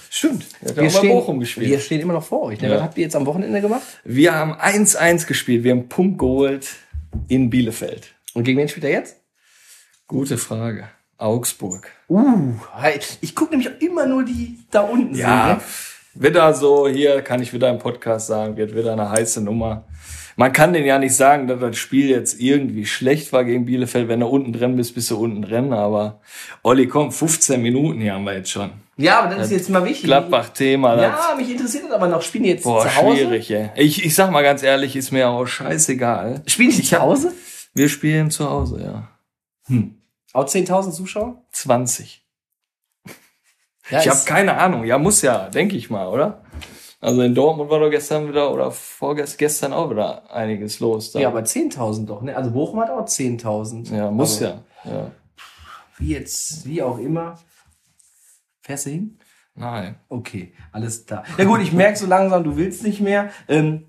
Stimmt. 0.10 0.46
Wir 0.62 0.74
bei 0.74 0.90
stehen, 0.90 1.10
Bochum 1.10 1.40
gespielt. 1.40 1.70
wir 1.70 1.80
stehen 1.80 2.00
immer 2.00 2.14
noch 2.14 2.24
vor 2.24 2.44
euch. 2.44 2.62
Ne? 2.62 2.70
Ja. 2.70 2.76
Was 2.76 2.84
habt 2.84 2.98
ihr 2.98 3.04
jetzt 3.04 3.16
am 3.16 3.26
Wochenende 3.26 3.60
gemacht? 3.60 3.82
Wir 4.06 4.34
haben 4.34 4.54
1-1 4.54 5.28
gespielt. 5.28 5.64
Wir 5.64 5.72
haben 5.72 5.80
einen 5.80 5.90
Punkt 5.90 6.20
geholt 6.20 6.70
in 7.28 7.50
Bielefeld. 7.50 8.14
Und 8.34 8.46
gegen 8.46 8.58
wen 8.58 8.70
spielt 8.70 8.86
er 8.86 8.92
jetzt? 8.92 9.18
Gute 10.08 10.38
Frage. 10.38 10.88
Augsburg. 11.18 11.92
Uh, 12.08 12.54
ich 13.22 13.36
gucke 13.36 13.52
nämlich 13.52 13.70
auch 13.70 13.82
immer 13.82 14.06
nur 14.06 14.24
die 14.24 14.60
da 14.72 14.82
unten. 14.82 15.16
Ja, 15.16 15.48
sind, 15.48 15.58
ne? 15.58 16.24
wieder 16.24 16.54
so, 16.54 16.88
hier 16.88 17.22
kann 17.22 17.42
ich 17.42 17.54
wieder 17.54 17.70
im 17.70 17.80
Podcast 17.80 18.28
sagen, 18.28 18.56
wird 18.56 18.76
wieder 18.76 18.94
eine 18.94 19.10
heiße 19.10 19.42
Nummer. 19.42 19.88
Man 20.40 20.54
kann 20.54 20.72
den 20.72 20.86
ja 20.86 21.00
nicht 21.00 21.16
sagen, 21.16 21.48
dass 21.48 21.60
das 21.60 21.78
Spiel 21.78 22.10
jetzt 22.10 22.40
irgendwie 22.40 22.86
schlecht 22.86 23.34
war 23.34 23.44
gegen 23.44 23.66
Bielefeld. 23.66 24.08
Wenn 24.08 24.20
du 24.20 24.28
unten 24.28 24.54
drin 24.54 24.76
bist, 24.76 24.94
bist 24.94 25.10
du 25.10 25.18
unten 25.18 25.42
drin. 25.42 25.74
Aber 25.74 26.22
Olli, 26.62 26.88
komm, 26.88 27.12
15 27.12 27.60
Minuten 27.60 28.00
hier 28.00 28.14
haben 28.14 28.24
wir 28.24 28.36
jetzt 28.36 28.52
schon. 28.52 28.70
Ja, 28.98 29.22
aber 29.22 29.34
das 29.36 29.48
ist 29.48 29.52
jetzt 29.52 29.70
mal 29.72 29.84
wichtig. 29.84 30.04
Gladbach-Thema. 30.04 31.02
Ja, 31.02 31.34
mich 31.36 31.50
interessiert 31.50 31.86
das 31.86 31.92
aber 31.92 32.08
noch. 32.08 32.22
Spielen 32.22 32.44
die 32.44 32.52
jetzt 32.52 32.64
Boah, 32.66 32.84
zu 32.84 32.96
Hause? 32.96 33.18
schwierig, 33.18 33.50
ey. 33.50 33.70
Ich, 33.78 34.06
ich 34.06 34.14
sag 34.14 34.30
mal 34.32 34.44
ganz 34.44 34.62
ehrlich, 34.62 34.96
ist 34.96 35.12
mir 35.12 35.28
auch 35.28 35.48
scheißegal. 35.48 36.44
Spielen 36.46 36.70
die 36.70 36.84
zu 36.84 37.00
Hause? 37.00 37.34
Wir 37.74 37.90
spielen 37.90 38.30
zu 38.30 38.48
Hause, 38.48 38.80
ja. 38.84 39.76
Auch 40.34 40.46
10.000 40.46 40.92
Zuschauer? 40.92 41.44
20. 41.52 42.24
Ja, 43.90 44.02
Ich 44.02 44.08
habe 44.08 44.20
keine 44.26 44.58
Ahnung. 44.58 44.84
Ja, 44.84 45.00
muss 45.00 45.24
ja, 45.24 45.50
denke 45.50 45.78
ich 45.78 45.90
mal, 45.90 46.08
oder? 46.08 46.44
Also 47.00 47.22
in 47.22 47.36
Dortmund 47.36 47.70
war 47.70 47.80
doch 47.80 47.92
gestern 47.92 48.28
wieder 48.28 48.52
oder 48.52 48.72
vorgestern 48.72 49.38
gestern 49.38 49.74
auch 49.74 49.90
wieder 49.90 50.32
einiges 50.32 50.80
los. 50.80 51.12
Da. 51.12 51.20
Ja, 51.20 51.28
aber 51.28 51.42
10.000 51.42 52.06
doch, 52.06 52.22
ne? 52.24 52.36
Also 52.36 52.52
Bochum 52.52 52.80
hat 52.80 52.90
auch 52.90 53.06
10.000. 53.06 53.96
ja 53.96 54.10
muss 54.10 54.42
also, 54.42 54.60
ja. 54.86 54.92
ja. 54.92 55.12
Wie 56.00 56.10
jetzt, 56.10 56.66
wie 56.66 56.82
auch 56.82 56.98
immer. 56.98 57.38
Fährst 58.62 58.88
du 58.88 58.90
hin? 58.90 59.20
Nein. 59.56 59.96
Okay, 60.10 60.54
alles 60.72 61.06
klar. 61.06 61.24
Ja 61.38 61.46
gut, 61.46 61.62
ich 61.62 61.72
merke 61.72 61.98
so 61.98 62.06
langsam, 62.06 62.44
du 62.44 62.58
willst 62.58 62.84
nicht 62.84 63.02
mehr. 63.02 63.30
Ähm, 63.48 63.86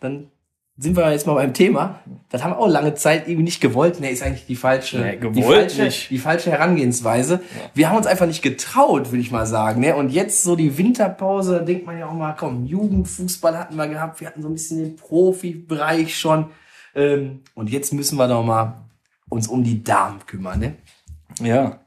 dann 0.00 0.30
sind 0.78 0.96
wir 0.96 1.10
jetzt 1.10 1.26
mal 1.26 1.34
beim 1.34 1.54
Thema. 1.54 2.00
Das 2.28 2.44
haben 2.44 2.50
wir 2.52 2.58
auch 2.58 2.68
lange 2.68 2.94
Zeit 2.94 3.28
irgendwie 3.28 3.44
nicht 3.44 3.60
gewollt. 3.62 3.98
Nee, 3.98 4.10
ist 4.10 4.22
eigentlich 4.22 4.46
die 4.46 4.56
falsche, 4.56 4.98
Nee, 4.98 5.30
die 5.30 5.42
falsche, 5.42 5.84
nicht. 5.84 6.10
die 6.10 6.18
falsche 6.18 6.50
Herangehensweise. 6.50 7.40
Wir 7.72 7.88
haben 7.88 7.96
uns 7.96 8.06
einfach 8.06 8.26
nicht 8.26 8.42
getraut, 8.42 9.10
würde 9.10 9.20
ich 9.20 9.30
mal 9.30 9.46
sagen. 9.46 9.80
Ne? 9.80 9.96
Und 9.96 10.10
jetzt 10.10 10.42
so 10.42 10.54
die 10.54 10.76
Winterpause, 10.76 11.58
da 11.58 11.64
denkt 11.64 11.86
man 11.86 11.98
ja 11.98 12.06
auch 12.06 12.12
mal, 12.12 12.34
komm, 12.38 12.66
Jugendfußball 12.66 13.56
hatten 13.58 13.76
wir 13.76 13.86
gehabt, 13.88 14.20
wir 14.20 14.26
hatten 14.26 14.42
so 14.42 14.48
ein 14.48 14.52
bisschen 14.54 14.78
den 14.82 14.96
Profibereich 14.96 16.18
schon. 16.18 16.46
Ähm, 16.94 17.40
und 17.54 17.70
jetzt 17.70 17.94
müssen 17.94 18.18
wir 18.18 18.28
doch 18.28 18.44
mal 18.44 18.82
uns 19.30 19.48
um 19.48 19.64
die 19.64 19.82
Damen 19.82 20.18
kümmern. 20.26 20.58
Ne? 20.60 20.74
Ja. 21.40 21.80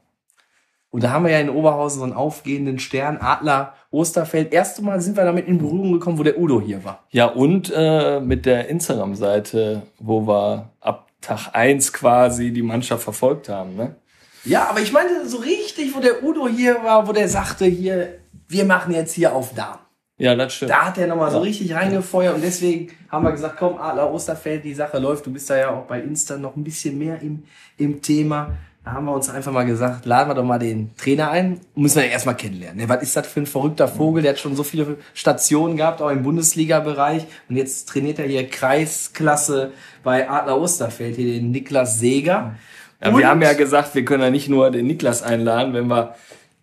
Und 0.90 1.04
da 1.04 1.10
haben 1.10 1.24
wir 1.24 1.32
ja 1.32 1.38
in 1.38 1.50
Oberhausen 1.50 2.00
so 2.00 2.04
einen 2.04 2.12
aufgehenden 2.12 2.78
Stern, 2.80 3.18
Adler 3.18 3.74
Osterfeld. 3.90 4.52
Erste 4.52 4.82
Mal 4.82 5.00
sind 5.00 5.16
wir 5.16 5.24
damit 5.24 5.46
in 5.46 5.58
Berührung 5.58 5.92
gekommen, 5.92 6.18
wo 6.18 6.24
der 6.24 6.38
Udo 6.38 6.60
hier 6.60 6.84
war. 6.84 7.04
Ja, 7.10 7.26
und 7.26 7.72
äh, 7.74 8.20
mit 8.20 8.44
der 8.44 8.68
Instagram-Seite, 8.68 9.82
wo 9.98 10.26
wir 10.26 10.70
ab 10.80 11.06
Tag 11.20 11.50
eins 11.52 11.92
quasi 11.92 12.50
die 12.50 12.62
Mannschaft 12.62 13.04
verfolgt 13.04 13.48
haben, 13.48 13.76
ne? 13.76 13.96
Ja, 14.44 14.70
aber 14.70 14.80
ich 14.80 14.90
meine 14.90 15.26
so 15.26 15.36
richtig, 15.36 15.94
wo 15.94 16.00
der 16.00 16.24
Udo 16.24 16.48
hier 16.48 16.82
war, 16.82 17.06
wo 17.06 17.12
der 17.12 17.28
sagte 17.28 17.66
hier, 17.66 18.20
wir 18.48 18.64
machen 18.64 18.94
jetzt 18.94 19.12
hier 19.12 19.34
auf 19.34 19.54
Darm. 19.54 19.78
Ja, 20.16 20.34
das 20.34 20.54
stimmt. 20.54 20.70
Da 20.70 20.86
hat 20.86 20.98
er 20.98 21.06
nochmal 21.06 21.30
so 21.30 21.38
richtig 21.38 21.74
reingefeuert 21.74 22.34
und 22.34 22.42
deswegen 22.42 22.92
haben 23.08 23.24
wir 23.24 23.32
gesagt, 23.32 23.56
komm, 23.58 23.78
Adler 23.78 24.12
Osterfeld, 24.12 24.64
die 24.64 24.74
Sache 24.74 24.98
läuft. 24.98 25.26
Du 25.26 25.32
bist 25.32 25.48
da 25.48 25.56
ja 25.56 25.70
auch 25.70 25.86
bei 25.86 26.00
Insta 26.00 26.36
noch 26.36 26.56
ein 26.56 26.64
bisschen 26.64 26.98
mehr 26.98 27.20
im, 27.22 27.44
im 27.78 28.02
Thema. 28.02 28.52
Da 28.90 28.96
haben 28.96 29.04
wir 29.04 29.12
uns 29.14 29.30
einfach 29.30 29.52
mal 29.52 29.64
gesagt, 29.64 30.04
laden 30.04 30.30
wir 30.30 30.34
doch 30.34 30.42
mal 30.42 30.58
den 30.58 30.90
Trainer 30.96 31.30
ein. 31.30 31.60
Müssen 31.76 31.98
wir 32.00 32.06
ja 32.06 32.10
erstmal 32.10 32.36
kennenlernen. 32.36 32.78
Ne? 32.78 32.88
Was 32.88 33.02
ist 33.04 33.14
das 33.14 33.28
für 33.28 33.38
ein 33.38 33.46
verrückter 33.46 33.86
Vogel? 33.86 34.24
Der 34.24 34.32
hat 34.32 34.40
schon 34.40 34.56
so 34.56 34.64
viele 34.64 34.96
Stationen 35.14 35.76
gehabt, 35.76 36.02
auch 36.02 36.10
im 36.10 36.24
Bundesliga-Bereich. 36.24 37.24
Und 37.48 37.54
jetzt 37.54 37.88
trainiert 37.88 38.18
er 38.18 38.26
hier 38.26 38.48
Kreisklasse 38.48 39.70
bei 40.02 40.28
Adler 40.28 40.60
Osterfeld, 40.60 41.14
hier 41.14 41.34
den 41.34 41.52
Niklas 41.52 42.00
Seger. 42.00 42.56
Ja, 43.00 43.10
Und- 43.10 43.18
wir 43.18 43.28
haben 43.28 43.40
ja 43.42 43.52
gesagt, 43.52 43.94
wir 43.94 44.04
können 44.04 44.24
ja 44.24 44.30
nicht 44.30 44.48
nur 44.48 44.72
den 44.72 44.88
Niklas 44.88 45.22
einladen, 45.22 45.72
wenn 45.72 45.86
wir 45.86 46.16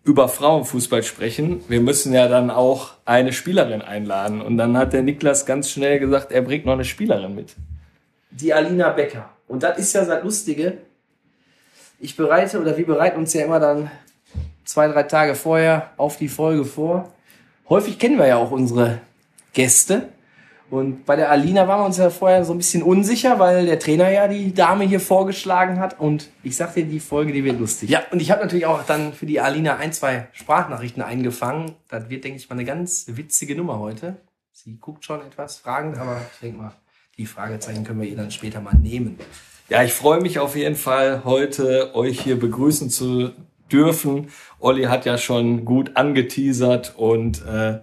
über 0.04 0.28
Frauenfußball 0.28 1.02
sprechen. 1.04 1.62
Wir 1.68 1.80
müssen 1.80 2.12
ja 2.12 2.28
dann 2.28 2.50
auch 2.50 2.90
eine 3.06 3.32
Spielerin 3.32 3.80
einladen. 3.80 4.42
Und 4.42 4.58
dann 4.58 4.76
hat 4.76 4.92
der 4.92 5.00
Niklas 5.02 5.46
ganz 5.46 5.70
schnell 5.70 5.98
gesagt, 5.98 6.30
er 6.32 6.42
bringt 6.42 6.66
noch 6.66 6.74
eine 6.74 6.84
Spielerin 6.84 7.34
mit. 7.34 7.54
die 8.30 8.52
Alina 8.52 8.90
Becker. 8.90 9.30
Und 9.48 9.62
das 9.62 9.78
ist 9.78 9.94
ja 9.94 10.04
das 10.04 10.22
Lustige. 10.22 10.76
Ich 12.00 12.16
bereite 12.16 12.60
oder 12.60 12.76
wir 12.76 12.86
bereiten 12.86 13.18
uns 13.18 13.34
ja 13.34 13.44
immer 13.44 13.58
dann 13.58 13.90
zwei, 14.64 14.86
drei 14.86 15.02
Tage 15.02 15.34
vorher 15.34 15.90
auf 15.96 16.16
die 16.16 16.28
Folge 16.28 16.64
vor. 16.64 17.12
Häufig 17.68 17.98
kennen 17.98 18.18
wir 18.18 18.26
ja 18.26 18.36
auch 18.36 18.52
unsere 18.52 19.00
Gäste. 19.52 20.08
Und 20.70 21.06
bei 21.06 21.16
der 21.16 21.30
Alina 21.30 21.66
waren 21.66 21.80
wir 21.80 21.86
uns 21.86 21.96
ja 21.96 22.10
vorher 22.10 22.44
so 22.44 22.52
ein 22.52 22.58
bisschen 22.58 22.82
unsicher, 22.82 23.38
weil 23.38 23.66
der 23.66 23.78
Trainer 23.78 24.10
ja 24.10 24.28
die 24.28 24.54
Dame 24.54 24.84
hier 24.84 25.00
vorgeschlagen 25.00 25.80
hat. 25.80 25.98
Und 25.98 26.28
ich 26.42 26.56
sag 26.56 26.74
dir, 26.74 26.84
die 26.84 27.00
Folge, 27.00 27.32
die 27.32 27.42
wird 27.42 27.58
lustig. 27.58 27.88
Ja, 27.88 28.02
und 28.12 28.20
ich 28.20 28.30
habe 28.30 28.42
natürlich 28.42 28.66
auch 28.66 28.84
dann 28.84 29.12
für 29.14 29.26
die 29.26 29.40
Alina 29.40 29.78
ein, 29.78 29.92
zwei 29.92 30.28
Sprachnachrichten 30.32 31.02
eingefangen. 31.02 31.74
Das 31.88 32.10
wird, 32.10 32.22
denke 32.22 32.36
ich 32.36 32.48
mal, 32.48 32.56
eine 32.56 32.66
ganz 32.66 33.06
witzige 33.08 33.56
Nummer 33.56 33.78
heute. 33.78 34.18
Sie 34.52 34.76
guckt 34.78 35.04
schon 35.04 35.22
etwas 35.22 35.56
fragend, 35.56 35.96
aber 35.98 36.20
ich 36.32 36.40
denke 36.40 36.58
mal, 36.58 36.72
die 37.16 37.26
Fragezeichen 37.26 37.82
können 37.84 38.02
wir 38.02 38.08
ihr 38.08 38.16
dann 38.16 38.30
später 38.30 38.60
mal 38.60 38.74
nehmen. 38.74 39.18
Ja, 39.68 39.82
ich 39.82 39.92
freue 39.92 40.20
mich 40.22 40.38
auf 40.38 40.56
jeden 40.56 40.76
Fall, 40.76 41.24
heute 41.24 41.94
euch 41.94 42.20
hier 42.22 42.38
begrüßen 42.40 42.88
zu 42.88 43.32
dürfen. 43.70 44.30
Olli 44.60 44.84
hat 44.84 45.04
ja 45.04 45.18
schon 45.18 45.66
gut 45.66 45.94
angeteasert 45.94 46.94
und 46.96 47.44
äh, 47.44 47.80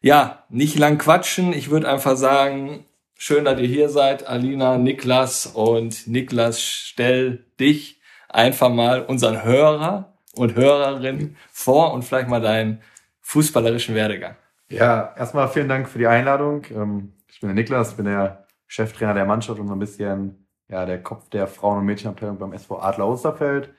ja, 0.00 0.44
nicht 0.48 0.76
lang 0.76 0.98
quatschen. 0.98 1.52
Ich 1.52 1.70
würde 1.70 1.88
einfach 1.88 2.16
sagen, 2.16 2.86
schön, 3.16 3.44
dass 3.44 3.60
ihr 3.60 3.68
hier 3.68 3.88
seid, 3.88 4.26
Alina, 4.26 4.78
Niklas 4.78 5.46
und 5.46 6.08
Niklas, 6.08 6.60
stell 6.60 7.44
dich 7.60 8.00
einfach 8.28 8.68
mal 8.68 9.02
unseren 9.02 9.44
Hörer 9.44 10.14
und 10.34 10.56
Hörerinnen 10.56 11.36
vor 11.52 11.92
und 11.92 12.02
vielleicht 12.04 12.28
mal 12.28 12.40
deinen 12.40 12.82
fußballerischen 13.20 13.94
Werdegang. 13.94 14.34
Ja, 14.70 15.14
erstmal 15.16 15.48
vielen 15.48 15.68
Dank 15.68 15.88
für 15.88 15.98
die 16.00 16.08
Einladung. 16.08 16.64
Ähm, 16.74 17.12
Ich 17.28 17.38
bin 17.38 17.48
der 17.48 17.54
Niklas, 17.54 17.94
bin 17.94 18.06
der 18.06 18.44
Cheftrainer 18.66 19.14
der 19.14 19.24
Mannschaft 19.24 19.60
und 19.60 19.68
so 19.68 19.74
ein 19.74 19.78
bisschen 19.78 20.47
ja, 20.68 20.86
der 20.86 21.02
Kopf 21.02 21.28
der 21.30 21.46
Frauen- 21.46 21.78
und 21.78 21.86
Mädchenabteilung 21.86 22.38
beim 22.38 22.52
SV 22.52 22.80
Adler 22.80 23.08
Osterfeld. 23.08 23.74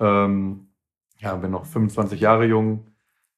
Ähm, 0.00 0.68
ja, 1.18 1.34
bin 1.36 1.52
noch 1.52 1.66
25 1.66 2.20
Jahre 2.20 2.44
jung, 2.44 2.86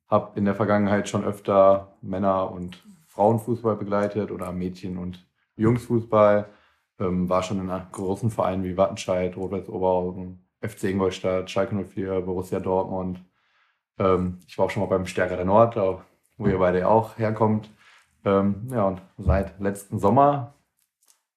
habe 0.08 0.38
in 0.38 0.44
der 0.44 0.54
Vergangenheit 0.54 1.08
schon 1.08 1.24
öfter 1.24 1.96
Männer- 2.02 2.50
und 2.50 2.84
Frauenfußball 3.06 3.76
begleitet 3.76 4.30
oder 4.30 4.52
Mädchen- 4.52 4.98
und 4.98 5.26
Jungsfußball. 5.56 6.48
Ähm, 7.00 7.28
war 7.28 7.42
schon 7.42 7.60
in 7.60 7.70
großen 7.92 8.30
Vereinen 8.30 8.64
wie 8.64 8.76
Wattenscheid, 8.76 9.36
Rot-Weiß 9.36 9.68
Oberhausen, 9.68 10.44
FC 10.60 10.84
Ingolstadt, 10.84 11.50
Schalke 11.50 11.76
04, 11.76 12.22
Borussia 12.22 12.58
Dortmund. 12.58 13.22
Ähm, 13.98 14.40
ich 14.46 14.58
war 14.58 14.66
auch 14.66 14.70
schon 14.70 14.82
mal 14.82 14.88
beim 14.88 15.06
Stärker 15.06 15.36
der 15.36 15.44
Nord, 15.44 15.76
wo 15.76 16.46
ihr 16.46 16.58
beide 16.58 16.88
auch 16.88 17.18
herkommt. 17.18 17.70
Ähm, 18.24 18.68
ja, 18.70 18.84
und 18.84 19.02
seit 19.16 19.60
letzten 19.60 19.98
Sommer 19.98 20.54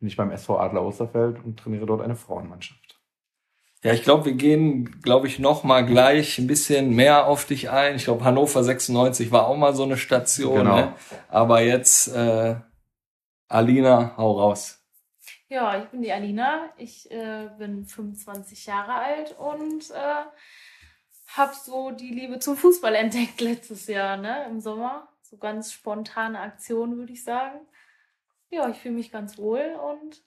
bin 0.02 0.10
ich 0.10 0.18
beim 0.18 0.32
SV 0.32 0.60
Adler 0.60 0.84
Osterfeld 0.84 1.38
und 1.46 1.60
trainiere 1.60 1.86
dort 1.86 2.02
eine 2.02 2.16
Frauenmannschaft. 2.16 3.00
Ja, 3.84 3.94
ich 3.94 4.04
glaube, 4.04 4.26
wir 4.26 4.34
gehen, 4.34 5.00
glaube 5.02 5.28
ich, 5.28 5.40
noch 5.40 5.64
mal 5.64 5.86
gleich 5.86 6.38
ein 6.40 6.48
bisschen 6.48 6.96
mehr 6.96 7.28
auf 7.28 7.46
dich 7.46 7.70
ein. 7.70 7.96
Ich 7.96 8.06
glaube, 8.06 8.24
Hannover 8.24 8.64
96 8.64 9.32
war 9.32 9.48
auch 9.48 9.58
mal 9.58 9.76
so 9.76 9.84
eine 9.84 9.98
Station. 9.98 10.58
Genau. 10.58 10.76
Ne? 10.76 10.96
Aber 11.30 11.62
jetzt, 11.62 12.08
äh, 12.16 12.56
Alina, 13.48 14.16
hau 14.18 14.40
raus. 14.40 14.84
Ja, 15.50 15.80
ich 15.80 15.86
bin 15.90 16.02
die 16.02 16.12
Alina. 16.12 16.70
Ich 16.78 17.10
äh, 17.12 17.50
bin 17.60 17.86
25 17.86 18.66
Jahre 18.66 18.94
alt 18.94 19.36
und 19.38 19.92
äh, 19.92 21.36
habe 21.36 21.54
so 21.56 21.92
die 21.92 22.10
Liebe 22.10 22.40
zum 22.40 22.58
Fußball 22.58 22.96
entdeckt 22.96 23.40
letztes 23.40 23.86
Jahr, 23.86 24.18
ne, 24.18 24.46
im 24.50 24.62
Sommer. 24.62 25.08
So 25.22 25.38
ganz 25.38 25.72
spontane 25.72 26.40
Aktion, 26.40 26.98
würde 26.98 27.14
ich 27.14 27.24
sagen. 27.24 27.62
Ja, 28.52 28.68
ich 28.70 28.78
fühle 28.78 28.96
mich 28.96 29.12
ganz 29.12 29.38
wohl 29.38 29.64
und 29.92 30.22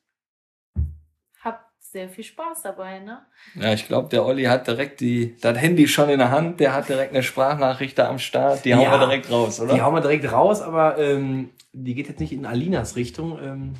habe 1.43 1.59
sehr 1.79 2.09
viel 2.09 2.25
Spaß 2.25 2.63
dabei, 2.63 2.99
ne? 3.01 3.25
Ja, 3.55 3.73
ich 3.75 3.87
glaube, 3.87 4.09
der 4.09 4.25
Olli 4.25 4.45
hat 4.45 4.67
direkt 4.67 5.01
die, 5.01 5.37
das 5.41 5.59
Handy 5.59 5.87
schon 5.87 6.09
in 6.09 6.19
der 6.19 6.31
Hand, 6.31 6.59
der 6.59 6.73
hat 6.73 6.89
direkt 6.89 7.13
eine 7.13 7.23
Sprachnachricht 7.23 7.99
da 7.99 8.09
am 8.09 8.19
Start, 8.19 8.65
die 8.65 8.75
hauen 8.75 8.83
Ja. 8.83 8.93
wir 8.93 8.99
direkt 9.07 9.31
raus, 9.31 9.61
oder? 9.61 9.75
Die 9.75 9.83
hauen 9.83 9.95
wir 9.95 10.01
direkt 10.01 10.33
raus, 10.33 10.63
aber 10.63 10.97
ähm, 10.99 11.51
die 11.73 11.95
geht 11.95 12.09
jetzt 12.09 12.21
nicht 12.21 12.33
in 12.33 12.47
Alinas 12.47 12.97
Richtung. 12.97 13.39
Ähm, 13.43 13.75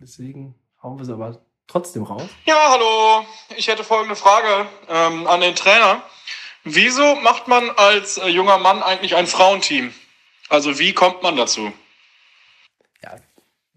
deswegen 0.00 0.54
hauen 0.82 0.98
wir 0.98 1.04
sie 1.04 1.12
aber 1.12 1.42
trotzdem 1.66 2.04
raus. 2.04 2.28
Ja, 2.46 2.56
hallo. 2.70 3.26
Ich 3.56 3.68
hätte 3.68 3.84
folgende 3.84 4.16
Frage 4.16 4.66
ähm, 4.88 5.26
an 5.26 5.42
den 5.42 5.54
Trainer. 5.54 6.02
Wieso 6.64 7.16
macht 7.16 7.48
man 7.48 7.68
als 7.76 8.16
äh, 8.16 8.28
junger 8.28 8.56
Mann 8.58 8.82
eigentlich 8.82 9.14
ein 9.14 9.26
Frauenteam? 9.26 9.92
Also 10.48 10.78
wie 10.78 10.94
kommt 10.94 11.22
man 11.22 11.36
dazu? 11.36 11.70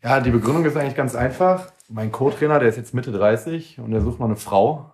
Ja, 0.03 0.19
die 0.19 0.31
Begründung 0.31 0.65
ist 0.65 0.75
eigentlich 0.75 0.95
ganz 0.95 1.15
einfach. 1.15 1.71
Mein 1.87 2.11
Co-Trainer, 2.11 2.59
der 2.59 2.67
ist 2.67 2.75
jetzt 2.75 2.93
Mitte 2.93 3.13
30 3.13 3.79
und 3.79 3.91
der 3.91 4.01
sucht 4.01 4.19
noch 4.19 4.25
eine 4.25 4.35
Frau. 4.35 4.91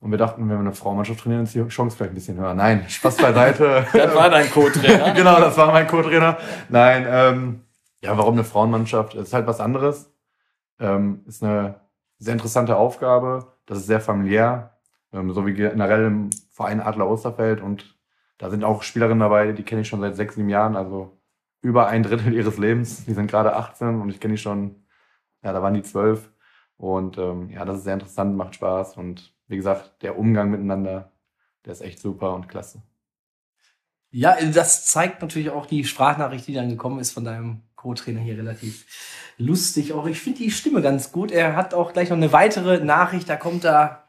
Und 0.00 0.10
wir 0.12 0.16
dachten, 0.16 0.40
wenn 0.40 0.48
wir 0.48 0.58
eine 0.60 0.72
Frauenmannschaft 0.72 1.20
trainieren, 1.20 1.42
ist 1.42 1.54
die 1.54 1.62
Chance 1.68 1.94
vielleicht 1.94 2.12
ein 2.12 2.14
bisschen 2.14 2.38
höher. 2.38 2.54
Nein, 2.54 2.86
Spaß 2.88 3.18
beiseite. 3.18 3.86
Das 3.92 4.14
war 4.14 4.30
dein 4.30 4.50
Co-Trainer. 4.50 5.10
genau, 5.14 5.38
das 5.38 5.58
war 5.58 5.70
mein 5.72 5.86
Co-Trainer. 5.86 6.38
Nein, 6.70 7.06
ähm, 7.06 7.60
ja, 8.02 8.16
warum 8.16 8.32
eine 8.32 8.44
Frauenmannschaft? 8.44 9.14
Es 9.14 9.28
ist 9.28 9.34
halt 9.34 9.46
was 9.46 9.60
anderes. 9.60 10.10
Ähm, 10.78 11.22
ist 11.26 11.44
eine 11.44 11.74
sehr 12.16 12.32
interessante 12.32 12.76
Aufgabe. 12.76 13.46
Das 13.66 13.76
ist 13.76 13.86
sehr 13.88 14.00
familiär. 14.00 14.78
Ähm, 15.12 15.34
so 15.34 15.46
wie 15.46 15.52
generell 15.52 16.06
im 16.06 16.30
Verein 16.50 16.80
Adler 16.80 17.10
Osterfeld. 17.10 17.60
Und 17.60 17.94
da 18.38 18.48
sind 18.48 18.64
auch 18.64 18.82
Spielerinnen 18.82 19.20
dabei, 19.20 19.52
die 19.52 19.64
kenne 19.64 19.82
ich 19.82 19.88
schon 19.88 20.00
seit 20.00 20.16
sechs, 20.16 20.36
sieben 20.36 20.48
Jahren. 20.48 20.76
Also 20.76 21.19
über 21.62 21.88
ein 21.88 22.02
Drittel 22.02 22.32
ihres 22.32 22.58
Lebens. 22.58 23.04
Die 23.04 23.14
sind 23.14 23.30
gerade 23.30 23.56
18 23.56 24.00
und 24.00 24.10
ich 24.10 24.20
kenne 24.20 24.34
die 24.34 24.40
schon, 24.40 24.84
ja, 25.42 25.52
da 25.52 25.62
waren 25.62 25.74
die 25.74 25.82
zwölf. 25.82 26.30
Und 26.76 27.18
ähm, 27.18 27.50
ja, 27.50 27.64
das 27.64 27.78
ist 27.78 27.84
sehr 27.84 27.94
interessant, 27.94 28.36
macht 28.36 28.54
Spaß. 28.54 28.96
Und 28.96 29.34
wie 29.48 29.56
gesagt, 29.56 30.02
der 30.02 30.18
Umgang 30.18 30.50
miteinander, 30.50 31.12
der 31.64 31.72
ist 31.72 31.82
echt 31.82 31.98
super 31.98 32.34
und 32.34 32.48
klasse. 32.48 32.82
Ja, 34.10 34.36
das 34.52 34.86
zeigt 34.86 35.22
natürlich 35.22 35.50
auch 35.50 35.66
die 35.66 35.84
Sprachnachricht, 35.84 36.46
die 36.46 36.54
dann 36.54 36.68
gekommen 36.68 36.98
ist 36.98 37.12
von 37.12 37.24
deinem 37.24 37.62
Co-Trainer 37.76 38.20
hier 38.20 38.38
relativ 38.38 38.86
lustig. 39.38 39.92
Auch 39.92 40.06
ich 40.06 40.20
finde 40.20 40.40
die 40.40 40.50
Stimme 40.50 40.82
ganz 40.82 41.12
gut. 41.12 41.30
Er 41.30 41.54
hat 41.54 41.74
auch 41.74 41.92
gleich 41.92 42.10
noch 42.10 42.16
eine 42.16 42.32
weitere 42.32 42.84
Nachricht, 42.84 43.28
da 43.28 43.36
kommt 43.36 43.64
er 43.64 44.08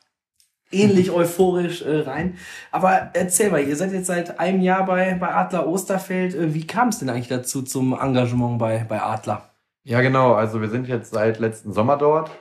ähnlich 0.71 1.11
euphorisch 1.11 1.81
äh, 1.81 2.01
rein. 2.01 2.37
Aber 2.71 3.11
erzähl 3.13 3.51
mal, 3.51 3.61
ihr 3.61 3.75
seid 3.75 3.91
jetzt 3.91 4.07
seit 4.07 4.39
einem 4.39 4.61
Jahr 4.61 4.85
bei, 4.85 5.15
bei 5.15 5.33
Adler 5.33 5.67
Osterfeld. 5.67 6.35
Äh, 6.35 6.53
wie 6.53 6.67
kam 6.67 6.89
es 6.89 6.99
denn 6.99 7.09
eigentlich 7.09 7.27
dazu 7.27 7.61
zum 7.61 7.93
Engagement 7.99 8.59
bei, 8.59 8.85
bei 8.87 9.01
Adler? 9.01 9.49
Ja, 9.83 10.01
genau. 10.01 10.33
Also 10.33 10.61
wir 10.61 10.69
sind 10.69 10.87
jetzt 10.87 11.13
seit 11.13 11.39
letzten 11.39 11.73
Sommer 11.73 11.97
dort 11.97 12.31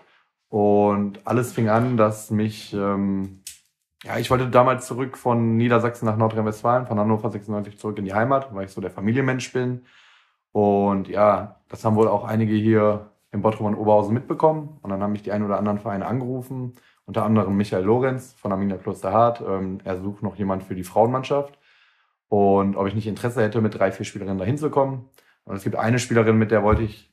und 0.49 1.21
alles 1.25 1.53
fing 1.53 1.69
an, 1.69 1.97
dass 1.97 2.31
mich, 2.31 2.75
ähm, 2.75 3.43
ja, 4.05 4.19
ich 4.19 4.31
wollte 4.31 4.49
damals 4.49 4.87
zurück 4.87 5.17
von 5.17 5.57
Niedersachsen 5.57 6.07
nach 6.07 6.17
Nordrhein-Westfalen, 6.17 6.87
von 6.87 6.99
Hannover 6.99 7.31
96 7.31 7.79
zurück 7.79 7.99
in 7.99 8.05
die 8.05 8.15
Heimat, 8.15 8.55
weil 8.55 8.65
ich 8.67 8.73
so 8.73 8.81
der 8.81 8.91
Familienmensch 8.91 9.53
bin. 9.53 9.83
Und 10.53 11.09
ja, 11.09 11.61
das 11.69 11.85
haben 11.85 11.97
wohl 11.97 12.09
auch 12.09 12.25
einige 12.25 12.55
hier 12.55 13.11
im 13.31 13.43
Bottrop 13.43 13.67
und 13.67 13.77
Oberhausen 13.77 14.13
mitbekommen. 14.13 14.79
Und 14.83 14.91
dann 14.91 15.03
haben 15.03 15.13
mich 15.13 15.23
die 15.23 15.33
ein 15.33 15.45
oder 15.45 15.59
anderen 15.59 15.79
Vereine 15.79 16.07
angerufen, 16.07 16.75
unter 17.11 17.25
anderem 17.25 17.57
Michael 17.57 17.83
Lorenz 17.83 18.35
von 18.35 18.53
Arminia 18.53 18.77
Klosterhardt. 18.77 19.41
Ähm, 19.41 19.79
er 19.83 20.01
sucht 20.01 20.23
noch 20.23 20.37
jemand 20.37 20.63
für 20.63 20.77
die 20.77 20.85
Frauenmannschaft. 20.85 21.59
Und 22.29 22.77
ob 22.77 22.87
ich 22.87 22.95
nicht 22.95 23.09
Interesse 23.09 23.43
hätte, 23.43 23.61
mit 23.61 23.77
drei, 23.77 23.91
vier 23.91 24.07
Spielerinnen 24.07 24.39
dahin 24.39 24.57
zu 24.57 24.71
kommen. 24.71 25.09
Und 25.43 25.57
es 25.57 25.65
gibt 25.65 25.75
eine 25.75 25.99
Spielerin, 25.99 26.39
mit 26.39 26.53
der 26.53 26.63
wollte 26.63 26.83
ich 26.83 27.13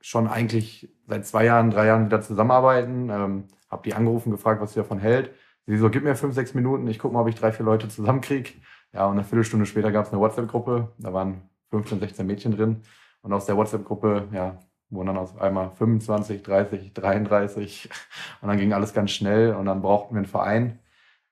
schon 0.00 0.28
eigentlich 0.28 0.94
seit 1.08 1.26
zwei 1.26 1.44
Jahren, 1.44 1.72
drei 1.72 1.86
Jahren 1.86 2.06
wieder 2.06 2.20
zusammenarbeiten. 2.20 3.10
Ähm, 3.10 3.44
habe 3.68 3.82
die 3.82 3.94
angerufen, 3.94 4.30
gefragt, 4.30 4.60
was 4.60 4.74
sie 4.74 4.78
davon 4.78 5.00
hält. 5.00 5.32
Sie 5.66 5.76
so, 5.76 5.90
gib 5.90 6.04
mir 6.04 6.14
fünf, 6.14 6.32
sechs 6.32 6.54
Minuten, 6.54 6.86
ich 6.86 7.00
gucke 7.00 7.12
mal, 7.12 7.22
ob 7.22 7.28
ich 7.28 7.34
drei, 7.34 7.50
vier 7.50 7.66
Leute 7.66 7.88
zusammenkriege. 7.88 8.50
Ja, 8.92 9.06
und 9.06 9.14
eine 9.14 9.24
Viertelstunde 9.24 9.66
später 9.66 9.90
gab 9.90 10.06
es 10.06 10.12
eine 10.12 10.20
WhatsApp-Gruppe. 10.20 10.92
Da 10.98 11.12
waren 11.12 11.50
15, 11.70 11.98
16 11.98 12.24
Mädchen 12.24 12.52
drin. 12.52 12.82
Und 13.22 13.32
aus 13.32 13.46
der 13.46 13.56
WhatsApp-Gruppe, 13.56 14.28
ja, 14.30 14.60
wurden 14.90 15.08
dann 15.08 15.16
auf 15.18 15.40
einmal 15.40 15.70
25, 15.70 16.42
30, 16.42 16.92
33. 16.92 17.90
Und 18.40 18.48
dann 18.48 18.58
ging 18.58 18.72
alles 18.72 18.94
ganz 18.94 19.10
schnell 19.10 19.54
und 19.54 19.66
dann 19.66 19.82
brauchten 19.82 20.14
wir 20.14 20.18
einen 20.18 20.26
Verein. 20.26 20.78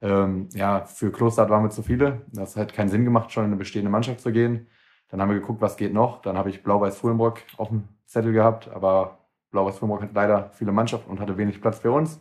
Ähm, 0.00 0.48
ja, 0.54 0.84
für 0.84 1.10
Klosterhardt 1.10 1.50
waren 1.50 1.62
wir 1.62 1.70
zu 1.70 1.82
viele. 1.82 2.22
Das 2.32 2.56
hat 2.56 2.74
keinen 2.74 2.88
Sinn 2.88 3.04
gemacht, 3.04 3.32
schon 3.32 3.44
in 3.44 3.50
eine 3.50 3.56
bestehende 3.56 3.90
Mannschaft 3.90 4.20
zu 4.20 4.32
gehen. 4.32 4.66
Dann 5.08 5.20
haben 5.20 5.30
wir 5.30 5.38
geguckt, 5.38 5.60
was 5.60 5.76
geht 5.76 5.92
noch. 5.92 6.22
Dann 6.22 6.36
habe 6.36 6.50
ich 6.50 6.62
Blau-Weiß-Fuhlenbrock 6.62 7.40
auf 7.56 7.68
dem 7.68 7.84
Zettel 8.06 8.32
gehabt, 8.32 8.68
aber 8.68 9.18
Blau-Weiß-Fuhlenbrock 9.52 10.02
hat 10.02 10.14
leider 10.14 10.50
viele 10.54 10.72
Mannschaften 10.72 11.10
und 11.10 11.20
hatte 11.20 11.38
wenig 11.38 11.60
Platz 11.60 11.78
für 11.78 11.92
uns. 11.92 12.20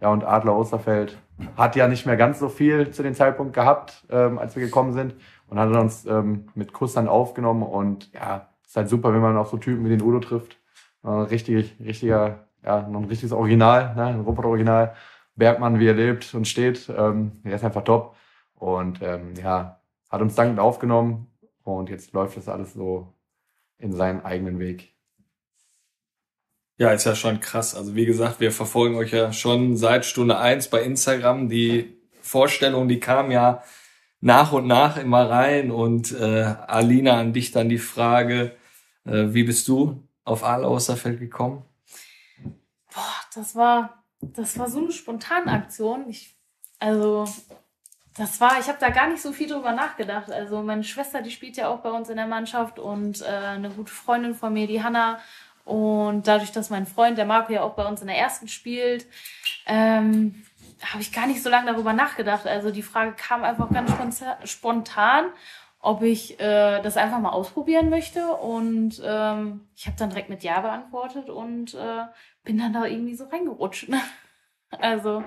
Ja, 0.00 0.08
und 0.10 0.24
Adler 0.24 0.56
Osterfeld 0.56 1.16
hat 1.56 1.76
ja 1.76 1.88
nicht 1.88 2.04
mehr 2.04 2.16
ganz 2.16 2.38
so 2.40 2.48
viel 2.48 2.90
zu 2.90 3.02
dem 3.02 3.14
Zeitpunkt 3.14 3.54
gehabt, 3.54 4.04
ähm, 4.10 4.38
als 4.38 4.56
wir 4.56 4.64
gekommen 4.64 4.92
sind 4.92 5.14
und 5.46 5.58
hat 5.58 5.70
uns 5.70 6.04
ähm, 6.06 6.48
mit 6.54 6.72
Kusshand 6.72 7.08
aufgenommen 7.08 7.62
und 7.62 8.12
ja, 8.12 8.48
ist 8.66 8.76
halt 8.76 8.88
super, 8.88 9.14
wenn 9.14 9.20
man 9.20 9.36
auf 9.36 9.50
so 9.50 9.56
Typen 9.56 9.84
wie 9.84 9.90
den 9.90 10.02
Udo 10.02 10.18
trifft. 10.18 10.58
Äh, 11.04 11.08
richtig, 11.08 11.76
richtiger, 11.80 12.48
ja, 12.64 12.88
noch 12.88 13.00
ein 13.00 13.06
richtiges 13.06 13.32
Original, 13.32 13.94
ne, 13.94 14.04
ein 14.06 14.20
Robot-Original. 14.20 14.94
Bergmann, 15.36 15.80
wie 15.80 15.88
er 15.88 15.94
lebt 15.94 16.32
und 16.34 16.46
steht, 16.46 16.88
ähm, 16.96 17.40
er 17.42 17.56
ist 17.56 17.64
einfach 17.64 17.82
top 17.82 18.16
und 18.54 19.00
ähm, 19.02 19.34
ja, 19.34 19.80
hat 20.08 20.22
uns 20.22 20.36
dankend 20.36 20.60
aufgenommen 20.60 21.26
und 21.64 21.90
jetzt 21.90 22.12
läuft 22.12 22.36
das 22.36 22.48
alles 22.48 22.74
so 22.74 23.12
in 23.78 23.92
seinen 23.92 24.24
eigenen 24.24 24.60
Weg. 24.60 24.94
Ja, 26.76 26.92
ist 26.92 27.04
ja 27.04 27.14
schon 27.14 27.40
krass. 27.40 27.74
Also 27.74 27.94
wie 27.94 28.06
gesagt, 28.06 28.40
wir 28.40 28.52
verfolgen 28.52 28.96
euch 28.96 29.12
ja 29.12 29.32
schon 29.32 29.76
seit 29.76 30.04
Stunde 30.04 30.38
eins 30.38 30.68
bei 30.68 30.82
Instagram. 30.82 31.48
Die 31.48 31.96
Vorstellung, 32.20 32.88
die 32.88 32.98
kam 32.98 33.30
ja 33.30 33.62
nach 34.20 34.52
und 34.52 34.66
nach 34.66 34.96
immer 34.96 35.30
rein. 35.30 35.70
Und 35.70 36.12
äh, 36.12 36.54
Alina, 36.66 37.20
an 37.20 37.32
dich 37.32 37.52
dann 37.52 37.68
die 37.68 37.78
Frage, 37.78 38.56
äh, 39.04 39.26
wie 39.28 39.44
bist 39.44 39.68
du 39.68 40.04
auf 40.24 40.44
Aal 40.44 40.64
Austerfeld 40.64 41.20
gekommen? 41.20 41.64
Boah, 42.92 43.14
das 43.34 43.54
war, 43.54 44.02
das 44.20 44.58
war 44.58 44.68
so 44.68 44.78
eine 44.78 44.92
spontane 44.92 45.50
Aktion. 45.50 46.08
Ich, 46.08 46.36
also, 46.78 47.26
das 48.16 48.40
war, 48.40 48.58
ich 48.60 48.68
habe 48.68 48.78
da 48.80 48.90
gar 48.90 49.08
nicht 49.08 49.22
so 49.22 49.32
viel 49.32 49.48
drüber 49.48 49.72
nachgedacht. 49.72 50.30
Also 50.30 50.62
meine 50.62 50.84
Schwester, 50.84 51.20
die 51.20 51.30
spielt 51.30 51.56
ja 51.56 51.68
auch 51.68 51.80
bei 51.80 51.90
uns 51.90 52.08
in 52.08 52.16
der 52.16 52.26
Mannschaft 52.26 52.78
und 52.78 53.22
äh, 53.22 53.24
eine 53.24 53.70
gute 53.70 53.92
Freundin 53.92 54.34
von 54.34 54.52
mir, 54.52 54.66
die 54.66 54.82
Hanna. 54.82 55.18
Und 55.64 56.28
dadurch, 56.28 56.52
dass 56.52 56.70
mein 56.70 56.86
Freund, 56.86 57.18
der 57.18 57.24
Marco, 57.24 57.52
ja 57.52 57.62
auch 57.62 57.74
bei 57.74 57.86
uns 57.86 58.02
in 58.02 58.06
der 58.06 58.18
ersten 58.18 58.48
spielt, 58.48 59.06
ähm, 59.66 60.44
habe 60.92 61.02
ich 61.02 61.12
gar 61.12 61.26
nicht 61.26 61.42
so 61.42 61.48
lange 61.48 61.72
darüber 61.72 61.92
nachgedacht. 61.92 62.46
Also 62.46 62.70
die 62.70 62.82
Frage 62.82 63.14
kam 63.16 63.42
einfach 63.42 63.70
ganz 63.70 64.22
spontan, 64.44 65.26
ob 65.84 66.02
ich 66.02 66.40
äh, 66.40 66.80
das 66.82 66.96
einfach 66.96 67.20
mal 67.20 67.30
ausprobieren 67.30 67.90
möchte. 67.90 68.26
Und 68.28 69.02
ähm, 69.04 69.68
ich 69.76 69.86
habe 69.86 69.96
dann 69.98 70.10
direkt 70.10 70.30
mit 70.30 70.42
Ja 70.42 70.60
beantwortet 70.60 71.28
und 71.28 71.74
äh, 71.74 72.04
bin 72.42 72.58
dann 72.58 72.72
da 72.72 72.86
irgendwie 72.86 73.14
so 73.14 73.24
reingerutscht. 73.24 73.88
Ne? 73.88 74.00
Also 74.80 75.22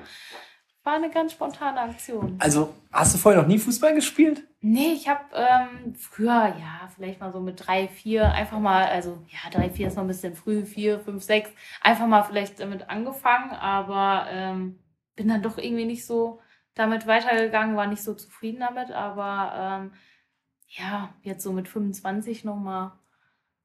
war 0.87 0.95
eine 0.95 1.09
ganz 1.09 1.33
spontane 1.33 1.79
Aktion. 1.79 2.35
Also, 2.39 2.73
hast 2.91 3.13
du 3.13 3.17
vorher 3.17 3.41
noch 3.41 3.47
nie 3.47 3.59
Fußball 3.59 3.93
gespielt? 3.93 4.43
Nee, 4.61 4.93
ich 4.93 5.07
habe 5.07 5.21
ähm, 5.33 5.93
früher, 5.95 6.55
ja, 6.59 6.89
vielleicht 6.95 7.21
mal 7.21 7.31
so 7.31 7.39
mit 7.39 7.65
drei, 7.65 7.87
vier, 7.87 8.31
einfach 8.31 8.59
mal, 8.59 8.87
also 8.87 9.17
ja, 9.29 9.49
drei, 9.51 9.69
vier 9.69 9.87
ist 9.87 9.95
noch 9.95 10.03
ein 10.03 10.07
bisschen 10.07 10.35
früh, 10.35 10.65
vier, 10.65 10.99
fünf, 10.99 11.23
sechs, 11.23 11.49
einfach 11.81 12.07
mal 12.07 12.23
vielleicht 12.23 12.59
damit 12.59 12.89
angefangen, 12.89 13.51
aber 13.51 14.27
ähm, 14.29 14.79
bin 15.15 15.27
dann 15.27 15.41
doch 15.41 15.57
irgendwie 15.57 15.85
nicht 15.85 16.05
so 16.05 16.39
damit 16.73 17.07
weitergegangen, 17.07 17.75
war 17.75 17.87
nicht 17.87 18.03
so 18.03 18.13
zufrieden 18.13 18.61
damit, 18.61 18.91
aber 18.91 19.53
ähm, 19.55 19.91
ja, 20.67 21.13
jetzt 21.23 21.43
so 21.43 21.51
mit 21.51 21.67
25 21.67 22.43
nochmal 22.43 22.91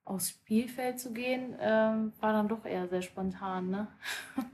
aufs 0.05 0.31
Spielfeld 0.31 1.01
zu 1.01 1.13
gehen, 1.13 1.57
ähm, 1.61 2.13
war 2.21 2.33
dann 2.33 2.49
doch 2.49 2.65
eher 2.65 2.89
sehr 2.89 3.03
spontan, 3.03 3.71
ne? 3.71 3.89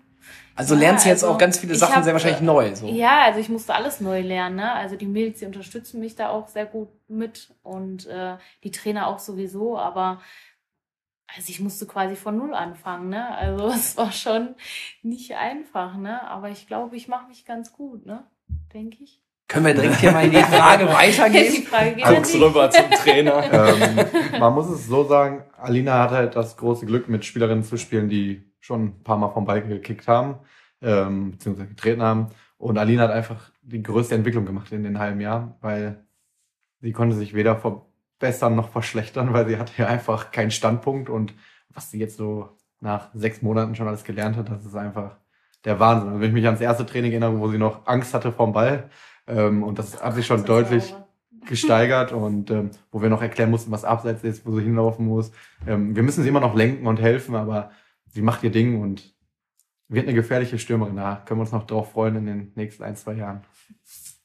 Also 0.55 0.75
Ja, 0.75 0.81
lernst 0.81 1.05
du 1.05 1.09
jetzt 1.09 1.23
also 1.23 1.35
auch 1.35 1.39
ganz 1.39 1.59
viele 1.59 1.75
Sachen 1.75 1.97
hab, 1.97 2.05
sehr 2.05 2.13
wahrscheinlich 2.13 2.41
äh, 2.41 2.45
neu. 2.45 2.75
So. 2.75 2.87
Ja, 2.89 3.23
also 3.23 3.39
ich 3.39 3.49
musste 3.49 3.75
alles 3.75 4.01
neu 4.01 4.21
lernen. 4.21 4.57
Ne? 4.57 4.73
Also 4.73 4.97
die 4.97 5.07
Mädels, 5.07 5.39
die 5.39 5.47
unterstützen 5.47 6.01
mich 6.01 6.17
da 6.17 6.31
auch 6.31 6.49
sehr 6.49 6.67
gut 6.67 6.89
mit 7.09 7.55
und 7.63 8.07
äh, 8.07 8.37
die 8.65 8.71
Trainer 8.71 9.07
auch 9.07 9.21
sowieso. 9.21 9.79
Aber 9.79 10.21
also 11.29 11.49
ich 11.49 11.61
musste 11.61 11.87
quasi 11.87 12.17
von 12.17 12.37
null 12.37 12.55
anfangen. 12.55 13.09
Ne? 13.09 13.35
Also 13.37 13.69
es 13.75 13.97
war 13.97 14.11
schon 14.13 14.57
nicht 15.03 15.35
einfach. 15.37 15.97
Ne? 15.97 16.21
Aber 16.29 16.51
ich 16.51 16.67
glaube, 16.67 16.97
ich 16.97 17.09
mache 17.09 17.29
mich 17.29 17.45
ganz 17.45 17.73
gut. 17.73 18.05
Ne? 18.05 18.25
Denke 18.75 19.05
ich. 19.05 19.23
Können 19.49 19.65
wir 19.65 19.75
direkt 19.75 19.97
hier 19.97 20.13
mal 20.13 20.27
in 20.27 20.31
die 20.31 20.37
Frage 20.43 20.85
Die 20.87 20.93
weitergehen? 20.93 21.63
Frage 21.65 21.95
geht 21.95 22.27
dich. 22.27 22.41
rüber 22.41 22.71
zum 22.71 22.91
Trainer. 22.91 23.43
ähm, 23.53 24.39
man 24.39 24.55
muss 24.55 24.69
es 24.69 24.87
so 24.87 25.05
sagen, 25.05 25.43
Alina 25.57 26.03
hat 26.03 26.11
halt 26.11 26.37
das 26.37 26.57
große 26.59 26.85
Glück, 26.85 27.09
mit 27.09 27.25
Spielerinnen 27.25 27.65
zu 27.65 27.79
spielen, 27.79 28.11
die 28.11 28.45
schon 28.61 28.85
ein 28.85 29.03
paar 29.03 29.17
Mal 29.17 29.31
vom 29.31 29.47
Ball 29.47 29.63
gekickt 29.63 30.07
haben, 30.07 30.37
ähm, 30.83 31.31
beziehungsweise 31.31 31.69
getreten 31.69 32.03
haben. 32.03 32.29
Und 32.59 32.77
Alina 32.77 33.05
hat 33.05 33.11
einfach 33.11 33.51
die 33.63 33.83
größte 33.83 34.15
Entwicklung 34.15 34.45
gemacht 34.45 34.71
in 34.73 34.83
den 34.85 34.99
halben 34.99 35.21
Jahr, 35.21 35.57
weil 35.63 36.05
sie 36.81 36.93
konnte 36.93 37.17
sich 37.17 37.33
weder 37.33 37.57
verbessern 37.57 38.55
noch 38.55 38.69
verschlechtern, 38.69 39.33
weil 39.33 39.49
sie 39.49 39.57
hatte 39.57 39.73
ja 39.79 39.87
einfach 39.87 40.31
keinen 40.31 40.51
Standpunkt 40.51 41.09
und 41.09 41.33
was 41.71 41.91
sie 41.91 41.99
jetzt 41.99 42.19
so 42.19 42.51
nach 42.81 43.09
sechs 43.15 43.41
Monaten 43.41 43.75
schon 43.75 43.89
alles 43.89 44.05
gelernt 44.05 44.37
hat, 44.37 44.51
das 44.51 44.65
ist 44.67 44.77
einfach 44.77 45.17
der 45.65 45.81
Wahnsinn. 45.81 46.09
Also 46.09 46.21
wenn 46.21 46.29
ich 46.29 46.35
mich 46.35 46.47
ans 46.47 46.61
erste 46.61 46.85
Training 46.85 47.13
erinnere, 47.13 47.39
wo 47.39 47.49
sie 47.49 47.59
noch 47.59 47.87
Angst 47.87 48.13
hatte 48.15 48.31
vom 48.33 48.53
Ball, 48.53 48.91
ähm, 49.29 49.63
und 49.63 49.79
das 49.79 50.03
hat 50.03 50.15
sich 50.15 50.27
schon 50.27 50.45
deutlich 50.45 50.95
gesteigert 51.47 52.13
und 52.13 52.51
ähm, 52.51 52.71
wo 52.93 53.01
wir 53.01 53.09
noch 53.09 53.23
erklären 53.23 53.51
mussten, 53.51 53.71
was 53.71 53.85
abseits 53.85 54.23
ist, 54.23 54.47
wo 54.47 54.53
sie 54.53 54.63
hinlaufen 54.63 55.07
muss. 55.07 55.33
Ähm, 55.67 55.97
wir 55.97 56.03
müssen 56.03 56.23
sie 56.23 56.29
immer 56.29 56.41
noch 56.41 56.55
lenken 56.55 56.87
und 56.87 57.01
helfen, 57.01 57.35
aber 57.35 57.71
sie 58.07 58.23
macht 58.23 58.43
ihr 58.43 58.51
Ding 58.51 58.81
und 58.81 59.15
wird 59.89 60.07
eine 60.07 60.15
gefährliche 60.15 60.59
Stürmerin. 60.59 60.97
Da 60.97 61.23
können 61.25 61.41
wir 61.41 61.43
uns 61.43 61.53
noch 61.53 61.67
drauf 61.67 61.93
freuen 61.93 62.17
in 62.17 62.27
den 62.27 62.53
nächsten 62.55 62.83
ein, 62.83 62.97
zwei 62.97 63.15
Jahren. 63.15 63.43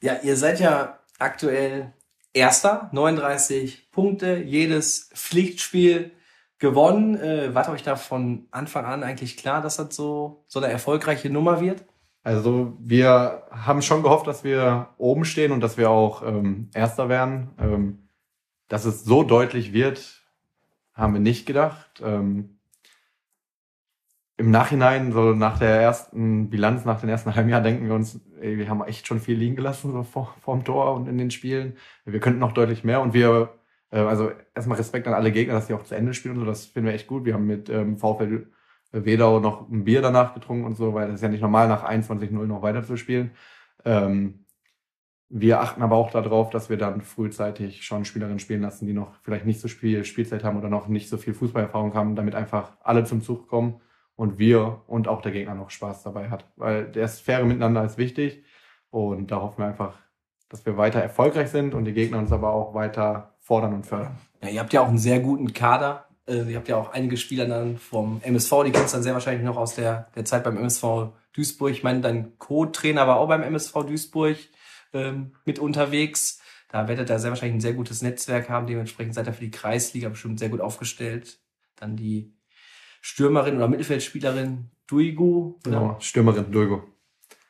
Ja, 0.02 0.18
ihr 0.22 0.36
seid 0.36 0.60
ja 0.60 1.00
aktuell 1.20 1.94
Erster, 2.34 2.90
39 2.94 3.92
Punkte, 3.92 4.38
jedes 4.38 5.12
Pflichtspiel 5.14 6.12
gewonnen. 6.58 7.16
Äh, 7.16 7.54
war 7.54 7.70
euch 7.70 7.84
da 7.84 7.96
von 7.96 8.48
Anfang 8.50 8.86
an 8.86 9.04
eigentlich 9.04 9.38
klar, 9.38 9.62
dass 9.62 9.78
das 9.78 9.96
so, 9.96 10.44
so 10.48 10.60
eine 10.60 10.72
erfolgreiche 10.72 11.30
Nummer 11.30 11.62
wird? 11.62 11.86
Also 12.24 12.78
wir 12.80 13.44
haben 13.52 13.82
schon 13.82 14.02
gehofft, 14.02 14.28
dass 14.28 14.46
wir 14.46 14.90
oben 14.98 15.26
stehen 15.26 15.52
und 15.52 15.60
dass 15.60 15.78
wir 15.78 15.90
auch 15.90 16.26
ähm, 16.26 16.70
Erster 16.74 17.10
werden. 17.10 17.50
Ähm, 17.60 18.00
dass 18.70 18.86
es 18.86 19.04
so 19.04 19.24
deutlich 19.24 19.74
wird, 19.74 20.24
haben 20.94 21.14
wir 21.14 21.20
nicht 21.20 21.46
gedacht. 21.46 22.02
Ähm, 22.04 22.58
Im 24.38 24.52
Nachhinein, 24.52 25.12
so 25.12 25.34
nach 25.34 25.60
der 25.60 25.82
ersten 25.82 26.50
Bilanz, 26.50 26.86
nach 26.86 27.02
den 27.02 27.10
ersten 27.10 27.36
halben 27.36 27.50
Jahr, 27.50 27.62
denken 27.62 27.88
wir 27.88 27.94
uns, 27.94 28.22
ey, 28.40 28.58
wir 28.58 28.70
haben 28.70 28.84
echt 28.84 29.06
schon 29.06 29.20
viel 29.20 29.38
liegen 29.38 29.56
gelassen 29.58 29.92
so 29.92 30.04
vor, 30.04 30.34
vorm 30.40 30.64
Tor 30.64 30.96
und 30.96 31.08
in 31.08 31.18
den 31.18 31.30
Spielen. 31.30 31.76
Wir 32.06 32.20
könnten 32.20 32.40
noch 32.40 32.54
deutlich 32.54 32.86
mehr 32.86 33.02
und 33.02 33.14
wir, 33.14 33.54
äh, 33.92 34.00
also 34.00 34.32
erstmal 34.56 34.78
Respekt 34.78 35.08
an 35.08 35.14
alle 35.14 35.32
Gegner, 35.34 35.56
dass 35.56 35.68
die 35.68 35.74
auch 35.74 35.84
zu 35.84 35.96
Ende 35.96 36.14
spielen 36.14 36.36
und 36.36 36.40
so, 36.40 36.46
das 36.46 36.66
finden 36.66 36.88
wir 36.88 36.96
echt 36.96 37.08
gut. 37.08 37.26
Wir 37.26 37.34
haben 37.34 37.46
mit 37.46 37.70
ähm, 37.70 37.98
VfL 37.98 38.48
Wedau 38.94 39.40
noch 39.40 39.70
ein 39.70 39.84
Bier 39.84 40.02
danach 40.02 40.34
getrunken 40.34 40.66
und 40.66 40.78
so, 40.78 40.94
weil 40.94 41.08
das 41.08 41.16
ist 41.16 41.22
ja 41.22 41.30
nicht 41.30 41.42
normal, 41.42 41.68
nach 41.68 41.84
21-0 41.84 42.32
noch 42.32 42.62
weiter 42.62 42.84
zu 42.84 42.96
spielen. 42.96 43.32
Ähm, 43.84 44.46
wir 45.36 45.62
achten 45.62 45.82
aber 45.82 45.96
auch 45.96 46.12
darauf, 46.12 46.52
dass 46.52 46.70
wir 46.70 46.78
dann 46.78 47.02
frühzeitig 47.02 47.84
schon 47.84 48.06
Spielerinnen 48.06 48.38
spielen 48.38 48.62
lassen, 48.62 48.86
die 48.86 48.94
noch 48.94 49.16
vielleicht 49.24 49.48
nicht 49.48 49.60
so 49.60 49.68
viel 49.68 50.06
Spielzeit 50.06 50.44
haben 50.44 50.58
oder 50.58 50.70
noch 50.70 50.88
nicht 50.88 51.10
so 51.10 51.18
viel 51.18 51.34
Fußballerfahrung 51.34 51.96
haben, 51.96 52.16
damit 52.16 52.36
einfach 52.36 52.78
alle 52.84 53.04
zum 53.04 53.24
Zug 53.24 53.48
kommen 53.48 53.82
und 54.16 54.38
wir 54.38 54.82
und 54.86 55.08
auch 55.08 55.22
der 55.22 55.32
Gegner 55.32 55.56
noch 55.56 55.72
Spaß 55.72 56.04
dabei 56.04 56.30
hat. 56.30 56.46
Weil 56.56 56.86
das 56.92 57.20
faire 57.20 57.46
Miteinander 57.46 57.84
ist 57.84 57.98
wichtig 57.98 58.44
und 58.92 59.32
da 59.32 59.42
hoffen 59.42 59.58
wir 59.58 59.66
einfach, 59.66 59.98
dass 60.50 60.68
wir 60.68 60.78
weiter 60.78 61.00
erfolgreich 61.00 61.50
sind 61.50 61.74
und 61.74 61.86
die 61.86 61.94
Gegner 61.94 62.20
uns 62.20 62.32
aber 62.32 62.52
auch 62.52 62.76
weiter 62.76 63.34
fordern 63.40 63.74
und 63.74 63.88
fördern. 63.88 64.16
Ja, 64.44 64.50
ihr 64.50 64.60
habt 64.60 64.72
ja 64.72 64.82
auch 64.82 64.88
einen 64.88 65.00
sehr 65.00 65.20
guten 65.20 65.52
Kader. 65.52 66.06
Äh, 66.28 66.52
ihr 66.52 66.58
habt 66.58 66.68
ja 66.68 66.78
auch 66.78 66.92
einige 66.92 67.18
Spieler 67.18 67.46
dann 67.46 67.78
vom 67.78 68.22
MSV, 68.24 68.64
die 68.66 68.72
kennst 68.72 68.94
du 68.94 68.98
dann 68.98 69.04
sehr 69.04 69.14
wahrscheinlich 69.14 69.44
noch 69.44 69.58
aus 69.58 69.76
der, 69.76 70.10
der 70.16 70.26
Zeit 70.26 70.44
beim 70.44 70.58
MSV 70.58 71.12
Duisburg. 71.34 71.72
Ich 71.72 71.84
meine, 71.84 72.02
dein 72.02 72.38
Co-Trainer 72.40 73.08
war 73.08 73.18
auch 73.18 73.28
beim 73.28 73.44
MSV 73.44 73.74
Duisburg 73.86 74.38
ähm, 74.94 75.34
mit 75.46 75.60
unterwegs. 75.60 76.40
Da 76.70 76.88
werdet 76.88 77.10
ihr 77.10 77.20
sehr 77.20 77.32
wahrscheinlich 77.32 77.58
ein 77.58 77.62
sehr 77.62 77.74
gutes 77.74 78.02
Netzwerk 78.02 78.50
haben. 78.50 78.68
Dementsprechend 78.68 79.14
seid 79.16 79.28
ihr 79.28 79.34
für 79.34 79.44
die 79.44 79.52
Kreisliga 79.52 80.10
bestimmt 80.10 80.40
sehr 80.40 80.50
gut 80.50 80.62
aufgestellt. 80.62 81.40
Dann 81.76 81.96
die 81.96 82.34
Stürmerin 83.02 83.58
oder 83.58 83.68
Mittelfeldspielerin 83.68 84.72
Duigu. 84.88 85.56
Genau, 85.64 85.98
Stürmerin 86.00 86.52
Durgo. 86.52 86.84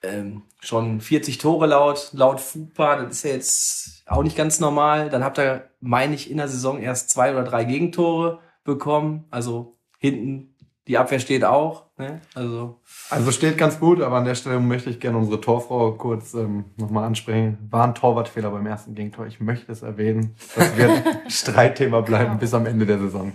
Ähm, 0.01 0.41
schon 0.59 0.99
40 0.99 1.37
Tore 1.37 1.67
laut, 1.67 2.09
laut 2.13 2.41
FUPA. 2.41 3.03
Das 3.03 3.17
ist 3.17 3.23
ja 3.23 3.31
jetzt 3.31 4.03
auch 4.05 4.23
nicht 4.23 4.35
ganz 4.35 4.59
normal. 4.59 5.09
Dann 5.09 5.23
habt 5.23 5.39
ihr, 5.39 5.69
meine 5.79 6.15
ich, 6.15 6.29
in 6.29 6.37
der 6.37 6.49
Saison 6.49 6.81
erst 6.81 7.09
zwei 7.09 7.31
oder 7.31 7.43
drei 7.43 7.63
Gegentore 7.63 8.41
bekommen. 8.63 9.25
Also 9.29 9.77
hinten 9.99 10.53
die 10.87 10.97
Abwehr 10.97 11.19
steht 11.19 11.45
auch. 11.45 11.85
Ne? 11.97 12.19
Also 12.33 12.79
Also 13.09 13.31
steht 13.31 13.57
ganz 13.57 13.79
gut, 13.79 14.01
aber 14.01 14.17
an 14.17 14.25
der 14.25 14.35
Stelle 14.35 14.59
möchte 14.59 14.89
ich 14.89 14.99
gerne 14.99 15.17
unsere 15.17 15.39
Torfrau 15.39 15.93
kurz 15.93 16.33
ähm, 16.33 16.65
nochmal 16.77 17.05
ansprechen. 17.05 17.57
War 17.69 17.85
ein 17.85 17.95
Torwartfehler 17.95 18.51
beim 18.51 18.65
ersten 18.65 18.93
Gegentor. 18.93 19.25
Ich 19.27 19.39
möchte 19.39 19.71
es 19.71 19.81
erwähnen. 19.81 20.35
Das 20.55 20.75
wird 20.75 20.91
Streitthema 21.31 22.01
bleiben 22.01 22.37
bis 22.37 22.53
am 22.53 22.65
Ende 22.65 22.85
der 22.85 22.99
Saison. 22.99 23.31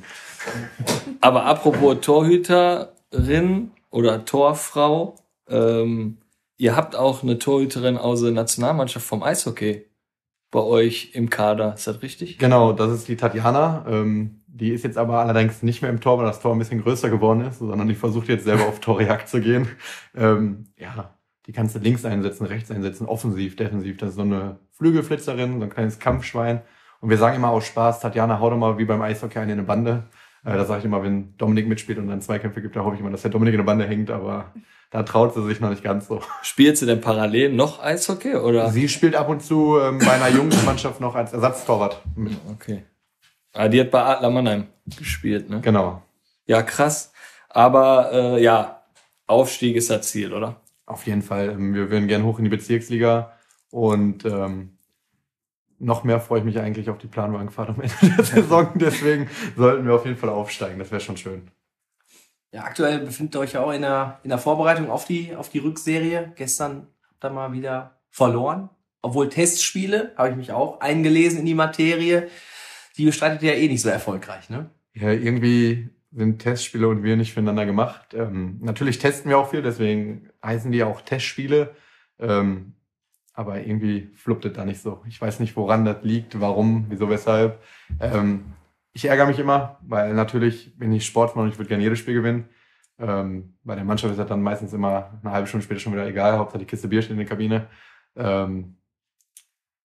Aber 1.20 1.46
apropos 1.46 1.98
Torhüterin 2.02 3.70
oder 3.90 4.24
Torfrau, 4.24 5.14
ähm, 5.48 6.18
ihr 6.58 6.76
habt 6.76 6.96
auch 6.96 7.22
eine 7.22 7.38
Torhüterin 7.38 7.96
aus 7.96 8.20
der 8.20 8.32
Nationalmannschaft 8.32 9.06
vom 9.06 9.22
Eishockey 9.22 9.86
bei 10.50 10.60
euch 10.60 11.12
im 11.14 11.30
Kader. 11.30 11.74
Ist 11.74 11.86
das 11.86 12.02
richtig? 12.02 12.38
Genau, 12.38 12.72
das 12.72 12.92
ist 12.92 13.08
die 13.08 13.16
Tatjana. 13.16 13.86
Ähm, 13.88 14.37
die 14.50 14.70
ist 14.70 14.84
jetzt 14.84 14.98
aber 14.98 15.20
allerdings 15.20 15.62
nicht 15.62 15.82
mehr 15.82 15.90
im 15.90 16.00
Tor, 16.00 16.18
weil 16.18 16.26
das 16.26 16.40
Tor 16.40 16.52
ein 16.52 16.58
bisschen 16.58 16.82
größer 16.82 17.10
geworden 17.10 17.42
ist, 17.42 17.58
sondern 17.58 17.86
die 17.86 17.94
versucht 17.94 18.28
jetzt 18.28 18.44
selber 18.44 18.66
auf 18.66 18.80
Torjagd 18.80 19.28
zu 19.28 19.40
gehen. 19.40 19.68
Ähm, 20.16 20.66
ja, 20.76 21.14
die 21.46 21.52
kannst 21.52 21.74
du 21.74 21.78
links 21.78 22.04
einsetzen, 22.04 22.46
rechts 22.46 22.70
einsetzen, 22.70 23.06
offensiv, 23.06 23.56
defensiv. 23.56 23.96
Das 23.98 24.10
ist 24.10 24.16
so 24.16 24.22
eine 24.22 24.58
Flügelflitzerin, 24.72 25.58
so 25.58 25.64
ein 25.64 25.70
kleines 25.70 25.98
Kampfschwein. 25.98 26.62
Und 27.00 27.10
wir 27.10 27.18
sagen 27.18 27.36
immer 27.36 27.50
aus 27.50 27.66
Spaß, 27.66 28.00
Tatjana, 28.00 28.40
hau 28.40 28.50
doch 28.50 28.56
mal 28.56 28.78
wie 28.78 28.84
beim 28.84 29.00
Eishockey 29.02 29.38
eine 29.38 29.52
in 29.52 29.58
eine 29.58 29.66
Bande. 29.66 30.04
Äh, 30.44 30.54
das 30.56 30.68
sage 30.68 30.80
ich 30.80 30.84
immer, 30.84 31.02
wenn 31.02 31.36
Dominik 31.36 31.68
mitspielt 31.68 31.98
und 31.98 32.08
dann 32.08 32.20
Zweikämpfe 32.20 32.62
gibt, 32.62 32.74
da 32.74 32.84
hoffe 32.84 32.94
ich 32.94 33.00
immer, 33.00 33.10
dass 33.10 33.22
der 33.22 33.30
Dominik 33.30 33.54
in 33.54 33.60
eine 33.60 33.66
Bande 33.66 33.86
hängt, 33.86 34.10
aber 34.10 34.52
da 34.90 35.02
traut 35.02 35.34
sie 35.34 35.44
sich 35.44 35.60
noch 35.60 35.70
nicht 35.70 35.84
ganz 35.84 36.08
so. 36.08 36.20
Spielt 36.42 36.78
sie 36.78 36.86
denn 36.86 37.00
parallel 37.00 37.52
noch 37.52 37.82
Eishockey 37.82 38.36
oder? 38.36 38.70
Sie 38.70 38.88
spielt 38.88 39.14
ab 39.14 39.28
und 39.28 39.42
zu 39.42 39.78
ähm, 39.78 39.98
bei 39.98 40.12
einer 40.12 40.28
Jungsmannschaft 40.28 41.00
noch 41.00 41.14
als 41.14 41.32
Ersatztorwart 41.32 42.02
mit. 42.16 42.36
Okay. 42.50 42.84
Ah, 43.58 43.66
die 43.66 43.80
hat 43.80 43.90
bei 43.90 44.00
Adler 44.00 44.30
Mannheim 44.30 44.68
gespielt, 44.96 45.50
ne? 45.50 45.60
Genau. 45.60 46.00
Ja, 46.46 46.62
krass. 46.62 47.12
Aber 47.48 48.12
äh, 48.12 48.40
ja, 48.40 48.84
Aufstieg 49.26 49.74
ist 49.74 49.90
das 49.90 50.08
Ziel, 50.08 50.32
oder? 50.32 50.60
Auf 50.86 51.06
jeden 51.08 51.22
Fall. 51.22 51.58
Wir 51.58 51.90
würden 51.90 52.06
gerne 52.06 52.24
hoch 52.24 52.38
in 52.38 52.44
die 52.44 52.50
Bezirksliga 52.50 53.32
und 53.72 54.24
ähm, 54.24 54.78
noch 55.80 56.04
mehr 56.04 56.20
freue 56.20 56.38
ich 56.38 56.44
mich 56.44 56.60
eigentlich 56.60 56.88
auf 56.88 56.98
die 56.98 57.08
Planwagenfahrt 57.08 57.70
am 57.70 57.80
Ende 57.80 57.96
der 58.16 58.24
Saison. 58.24 58.70
Deswegen 58.76 59.28
sollten 59.56 59.84
wir 59.88 59.94
auf 59.94 60.04
jeden 60.04 60.18
Fall 60.18 60.30
aufsteigen. 60.30 60.78
Das 60.78 60.92
wäre 60.92 61.00
schon 61.00 61.16
schön. 61.16 61.50
Ja, 62.52 62.62
aktuell 62.62 63.00
befindet 63.00 63.34
ihr 63.34 63.40
euch 63.40 63.54
ja 63.54 63.62
auch 63.64 63.72
in 63.72 63.82
der, 63.82 64.20
in 64.22 64.30
der 64.30 64.38
Vorbereitung 64.38 64.88
auf 64.88 65.04
die, 65.04 65.34
auf 65.34 65.48
die 65.48 65.58
Rückserie. 65.58 66.32
Gestern 66.36 66.86
habt 67.08 67.24
ihr 67.24 67.30
mal 67.30 67.52
wieder 67.52 67.98
verloren. 68.08 68.70
Obwohl 69.02 69.28
Testspiele, 69.28 70.12
habe 70.16 70.30
ich 70.30 70.36
mich 70.36 70.52
auch 70.52 70.80
eingelesen 70.80 71.40
in 71.40 71.46
die 71.46 71.54
Materie. 71.54 72.28
Die 72.98 73.06
bestreitet 73.06 73.42
ihr 73.42 73.54
ja 73.54 73.58
eh 73.58 73.68
nicht 73.68 73.82
so 73.82 73.88
erfolgreich, 73.88 74.50
ne? 74.50 74.70
Ja, 74.92 75.12
irgendwie 75.12 75.90
sind 76.10 76.40
Testspiele 76.40 76.88
und 76.88 77.02
wir 77.02 77.16
nicht 77.16 77.32
füreinander 77.32 77.66
gemacht. 77.66 78.14
Ähm, 78.14 78.58
natürlich 78.60 78.98
testen 78.98 79.30
wir 79.30 79.38
auch 79.38 79.50
viel, 79.50 79.62
deswegen 79.62 80.30
heißen 80.44 80.72
die 80.72 80.82
auch 80.82 81.00
Testspiele. 81.00 81.74
Ähm, 82.18 82.74
aber 83.34 83.60
irgendwie 83.60 84.10
fluppt 84.16 84.46
es 84.46 84.52
da 84.54 84.64
nicht 84.64 84.82
so. 84.82 85.02
Ich 85.06 85.20
weiß 85.20 85.38
nicht, 85.38 85.54
woran 85.54 85.84
das 85.84 85.98
liegt, 86.02 86.40
warum, 86.40 86.86
wieso, 86.88 87.08
weshalb. 87.08 87.62
Ähm, 88.00 88.46
ich 88.92 89.04
ärgere 89.04 89.26
mich 89.26 89.38
immer, 89.38 89.78
weil 89.82 90.12
natürlich 90.12 90.76
bin 90.76 90.92
ich 90.92 91.06
Sportmann 91.06 91.44
und 91.44 91.52
ich 91.52 91.58
würde 91.58 91.68
gerne 91.68 91.84
jedes 91.84 92.00
Spiel 92.00 92.14
gewinnen. 92.14 92.48
Ähm, 92.98 93.54
bei 93.62 93.76
der 93.76 93.84
Mannschaft 93.84 94.10
ist 94.10 94.18
das 94.18 94.26
dann 94.26 94.42
meistens 94.42 94.72
immer 94.72 95.20
eine 95.22 95.32
halbe 95.32 95.46
Stunde 95.46 95.62
später 95.62 95.78
schon 95.78 95.92
wieder 95.92 96.08
egal. 96.08 96.36
Hauptsache 96.36 96.58
die 96.58 96.64
Kiste 96.64 96.88
Bier 96.88 97.00
steht 97.00 97.12
in 97.12 97.18
der 97.18 97.26
Kabine. 97.26 97.68
Ähm, 98.16 98.76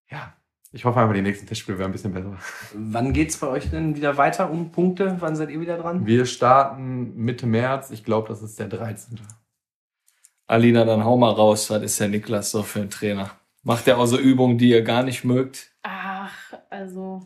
ja, 0.09 0.35
ich 0.73 0.85
hoffe 0.85 0.99
einfach, 0.99 1.13
die 1.13 1.21
nächsten 1.21 1.45
Testspiele 1.45 1.77
werden 1.77 1.91
ein 1.91 1.93
bisschen 1.93 2.13
besser. 2.13 2.35
Wann 2.73 3.13
geht's 3.13 3.37
bei 3.37 3.47
euch 3.47 3.69
denn 3.69 3.95
wieder 3.95 4.17
weiter 4.17 4.49
um 4.49 4.71
Punkte? 4.71 5.17
Wann 5.19 5.35
seid 5.35 5.51
ihr 5.51 5.61
wieder 5.61 5.77
dran? 5.77 6.07
Wir 6.07 6.25
starten 6.25 7.15
Mitte 7.15 7.45
März. 7.45 7.91
Ich 7.91 8.03
glaube, 8.03 8.27
das 8.27 8.41
ist 8.41 8.59
der 8.59 8.69
13. 8.69 9.19
Alina, 10.47 10.83
dann 10.83 11.05
hau 11.05 11.15
mal 11.15 11.31
raus. 11.31 11.69
Was 11.69 11.83
ist 11.83 11.99
der 11.99 12.07
Niklas 12.07 12.49
so 12.49 12.63
für 12.63 12.81
ein 12.81 12.89
Trainer? 12.89 13.29
Macht 13.61 13.87
er 13.87 13.99
auch 13.99 14.07
so 14.07 14.17
Übungen, 14.17 14.57
die 14.57 14.69
ihr 14.69 14.81
gar 14.81 15.03
nicht 15.03 15.23
mögt? 15.23 15.71
Ach, 15.83 16.53
also 16.71 17.21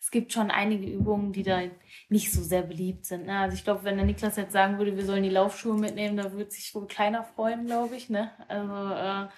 es 0.00 0.10
gibt 0.10 0.32
schon 0.32 0.50
einige 0.50 0.86
Übungen, 0.86 1.34
die 1.34 1.42
da 1.42 1.60
nicht 2.08 2.32
so 2.32 2.42
sehr 2.42 2.62
beliebt 2.62 3.04
sind. 3.04 3.26
Ne? 3.26 3.38
Also 3.38 3.54
ich 3.54 3.64
glaube, 3.64 3.84
wenn 3.84 3.96
der 3.96 4.06
Niklas 4.06 4.36
jetzt 4.36 4.52
sagen 4.54 4.78
würde, 4.78 4.96
wir 4.96 5.04
sollen 5.04 5.22
die 5.22 5.28
Laufschuhe 5.28 5.78
mitnehmen, 5.78 6.16
da 6.16 6.32
würde 6.32 6.50
sich 6.50 6.74
wohl 6.74 6.86
keiner 6.86 7.22
freuen, 7.22 7.66
glaube 7.66 7.96
ich. 7.96 8.08
Ne? 8.08 8.30
Also 8.48 8.72
äh, 8.72 9.28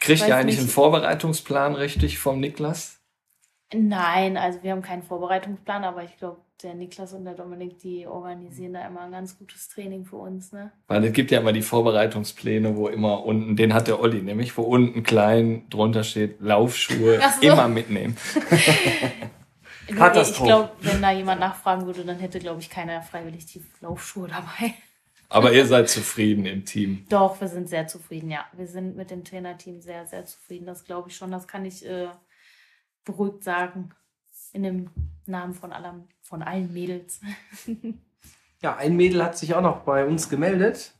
Kriegt 0.00 0.26
ihr 0.26 0.34
eigentlich 0.34 0.56
nicht. 0.56 0.60
einen 0.60 0.68
Vorbereitungsplan 0.68 1.74
richtig 1.74 2.18
vom 2.18 2.40
Niklas? 2.40 3.00
nein, 3.72 4.36
also 4.36 4.62
wir 4.62 4.72
haben 4.72 4.82
keinen 4.82 5.02
Vorbereitungsplan, 5.02 5.84
aber 5.84 6.02
ich 6.02 6.16
glaube, 6.16 6.40
der 6.62 6.74
Niklas 6.74 7.12
und 7.12 7.24
der 7.24 7.34
Dominik, 7.34 7.78
die 7.78 8.06
organisieren 8.06 8.74
da 8.74 8.86
immer 8.86 9.02
ein 9.02 9.12
ganz 9.12 9.38
gutes 9.38 9.68
Training 9.68 10.04
für 10.04 10.16
uns. 10.16 10.52
Ne? 10.52 10.72
Weil 10.88 11.04
es 11.04 11.12
gibt 11.12 11.30
ja 11.30 11.40
immer 11.40 11.52
die 11.52 11.62
Vorbereitungspläne, 11.62 12.76
wo 12.76 12.88
immer 12.88 13.24
unten, 13.24 13.56
den 13.56 13.72
hat 13.72 13.86
der 13.86 14.00
Olli 14.00 14.22
nämlich, 14.22 14.56
wo 14.58 14.62
unten 14.62 15.02
klein 15.02 15.66
drunter 15.70 16.04
steht, 16.04 16.40
Laufschuhe 16.40 17.20
so. 17.40 17.46
immer 17.46 17.68
mitnehmen. 17.68 18.16
Katastrophe. 19.96 20.42
Ich 20.42 20.46
glaube, 20.46 20.70
wenn 20.80 21.02
da 21.02 21.12
jemand 21.12 21.40
nachfragen 21.40 21.86
würde, 21.86 22.04
dann 22.04 22.18
hätte, 22.18 22.38
glaube 22.38 22.60
ich, 22.60 22.70
keiner 22.70 23.02
freiwillig 23.02 23.46
die 23.46 23.62
Laufschuhe 23.80 24.28
dabei. 24.28 24.74
Aber 25.30 25.52
ihr 25.52 25.64
seid 25.64 25.88
zufrieden 25.88 26.44
im 26.44 26.64
Team. 26.64 27.06
Doch, 27.08 27.40
wir 27.40 27.48
sind 27.48 27.68
sehr 27.68 27.86
zufrieden, 27.86 28.30
ja. 28.30 28.44
Wir 28.52 28.66
sind 28.66 28.96
mit 28.96 29.10
dem 29.10 29.24
Trainerteam 29.24 29.80
sehr, 29.80 30.06
sehr 30.06 30.26
zufrieden. 30.26 30.66
Das 30.66 30.84
glaube 30.84 31.08
ich 31.08 31.16
schon. 31.16 31.30
Das 31.30 31.46
kann 31.46 31.64
ich 31.64 31.86
äh, 31.86 32.08
beruhigt 33.04 33.44
sagen. 33.44 33.94
In 34.52 34.64
dem 34.64 34.90
Namen 35.26 35.54
von, 35.54 35.72
allem, 35.72 36.08
von 36.22 36.42
allen 36.42 36.72
Mädels. 36.72 37.20
Ja, 38.62 38.76
ein 38.76 38.94
Mädel 38.94 39.24
hat 39.24 39.38
sich 39.38 39.54
auch 39.54 39.62
noch 39.62 39.84
bei 39.84 40.04
uns 40.04 40.28
gemeldet. 40.28 40.92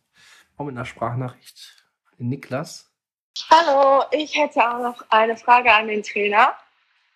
Auch 0.57 0.65
mit 0.65 0.75
einer 0.75 0.87
Sprachnachricht. 0.87 1.85
an 2.13 2.17
den 2.19 2.29
Niklas. 2.31 2.91
Hallo, 3.51 4.05
ich 4.13 4.35
hätte 4.35 4.61
auch 4.61 4.79
noch 4.79 5.05
eine 5.11 5.37
Frage 5.37 5.71
an 5.71 5.89
den 5.89 6.03
Trainer. 6.03 6.55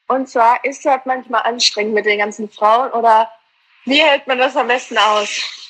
Und 0.06 0.28
zwar, 0.28 0.62
ist 0.64 0.84
das 0.84 1.00
manchmal 1.06 1.44
anstrengend 1.44 1.94
mit 1.94 2.04
den 2.04 2.18
ganzen 2.18 2.50
Frauen 2.50 2.92
oder 2.92 3.30
wie 3.86 4.02
hält 4.02 4.26
man 4.26 4.36
das 4.36 4.54
am 4.54 4.68
besten 4.68 4.98
aus? 4.98 5.64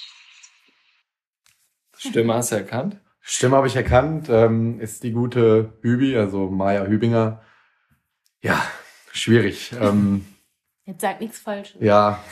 Stimme 2.10 2.34
hast 2.34 2.52
du 2.52 2.56
erkannt? 2.56 3.00
Stimme 3.20 3.56
habe 3.56 3.66
ich 3.66 3.76
erkannt, 3.76 4.28
ähm, 4.28 4.80
ist 4.80 5.02
die 5.02 5.12
gute 5.12 5.72
Hübi, 5.80 6.16
also 6.16 6.50
Maja 6.50 6.84
Hübinger. 6.84 7.40
Ja, 8.42 8.62
schwierig. 9.12 9.72
Ähm, 9.80 10.26
Jetzt 10.84 11.00
sag 11.00 11.20
nichts 11.20 11.38
Falsches. 11.38 11.80
ja, 11.80 12.22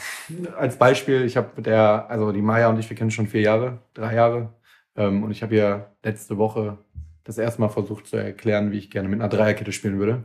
als 0.55 0.77
Beispiel, 0.77 1.23
ich 1.23 1.35
habe 1.37 1.49
mit 1.55 1.65
der, 1.65 2.05
also 2.09 2.31
die 2.31 2.43
Maja 2.43 2.69
und 2.69 2.77
ich, 2.77 2.87
wir 2.89 2.95
kennen 2.95 3.09
schon 3.09 3.27
vier 3.27 3.41
Jahre, 3.41 3.79
drei 3.95 4.13
Jahre. 4.13 4.53
Ähm, 4.95 5.23
und 5.23 5.31
ich 5.31 5.41
habe 5.41 5.55
ihr 5.55 5.95
letzte 6.03 6.37
Woche 6.37 6.77
das 7.23 7.39
erste 7.39 7.61
Mal 7.61 7.69
versucht 7.69 8.05
zu 8.05 8.17
erklären, 8.17 8.71
wie 8.71 8.77
ich 8.77 8.91
gerne 8.91 9.09
mit 9.09 9.19
einer 9.19 9.29
Dreierkette 9.29 9.71
spielen 9.71 9.97
würde. 9.97 10.23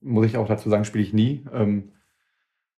Muss 0.00 0.26
ich 0.26 0.36
auch 0.36 0.46
dazu 0.46 0.70
sagen, 0.70 0.84
spiele 0.84 1.02
ich 1.02 1.12
nie. 1.12 1.44
Ähm, 1.52 1.92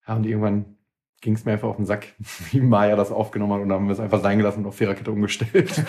ja, 0.09 0.14
und 0.14 0.24
irgendwann 0.24 0.76
ging 1.20 1.35
es 1.35 1.44
mir 1.44 1.52
einfach 1.52 1.68
auf 1.68 1.76
den 1.76 1.87
Sack, 1.87 2.09
wie 2.50 2.61
Maya 2.61 2.96
das 2.96 3.11
aufgenommen 3.11 3.55
hat 3.55 3.61
und 3.62 3.68
dann 3.68 3.79
haben 3.79 3.87
wir 3.87 3.92
es 3.92 4.00
einfach 4.00 4.20
sein 4.20 4.38
gelassen 4.38 4.61
und 4.61 4.66
auf 4.66 4.76
Viererkette 4.76 5.11
umgestellt. 5.11 5.83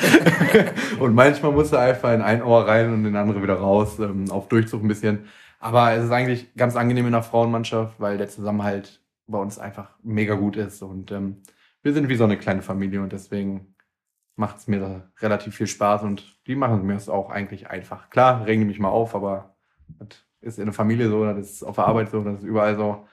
und 1.00 1.14
manchmal 1.14 1.52
musste 1.52 1.80
einfach 1.80 2.14
in 2.14 2.22
ein 2.22 2.42
Ohr 2.42 2.68
rein 2.68 2.88
und 2.88 3.00
in 3.00 3.04
den 3.06 3.16
andere 3.16 3.42
wieder 3.44 3.56
raus, 3.56 4.00
ähm, 4.00 4.32
auf 4.32 4.48
Durchzug 4.48 4.84
ein 4.84 4.88
bisschen. 4.88 5.26
Aber 5.60 5.94
es 5.94 6.06
ist 6.06 6.12
eigentlich 6.12 6.54
ganz 6.56 6.76
angenehm 6.76 7.08
in 7.08 7.14
der 7.14 7.24
Frauenmannschaft, 7.24 8.00
weil 8.00 8.18
der 8.18 8.30
Zusammenhalt 8.30 9.02
bei 9.28 9.40
uns 9.40 9.60
einfach 9.60 9.90
mega 10.04 10.36
gut 10.36 10.56
ist 10.56 10.82
und 10.82 11.12
ähm, 11.12 11.42
wir 11.84 11.94
sind 11.94 12.10
wie 12.10 12.16
so 12.16 12.24
eine 12.24 12.38
kleine 12.38 12.62
Familie 12.62 13.02
und 13.02 13.14
deswegen 13.14 13.76
macht 14.36 14.58
es 14.58 14.68
mir 14.68 15.10
relativ 15.20 15.56
viel 15.56 15.68
Spaß 15.68 16.04
und 16.04 16.38
die 16.48 16.56
machen 16.56 16.86
mir 16.86 16.96
es 16.96 17.10
auch 17.10 17.30
eigentlich 17.30 17.70
einfach. 17.70 18.10
Klar, 18.10 18.46
regen 18.46 18.62
die 18.62 18.68
mich 18.68 18.80
mal 18.80 18.90
auf, 18.90 19.16
aber 19.16 19.56
das 20.00 20.20
ist 20.42 20.60
in 20.60 20.66
der 20.66 20.74
Familie 20.74 21.10
so, 21.10 21.26
das 21.26 21.38
ist 21.38 21.64
auf 21.64 21.76
der 21.76 21.88
Arbeit 21.88 22.10
so, 22.12 22.24
das 22.24 22.40
ist 22.40 22.44
überall 22.44 22.76
so. 22.76 23.08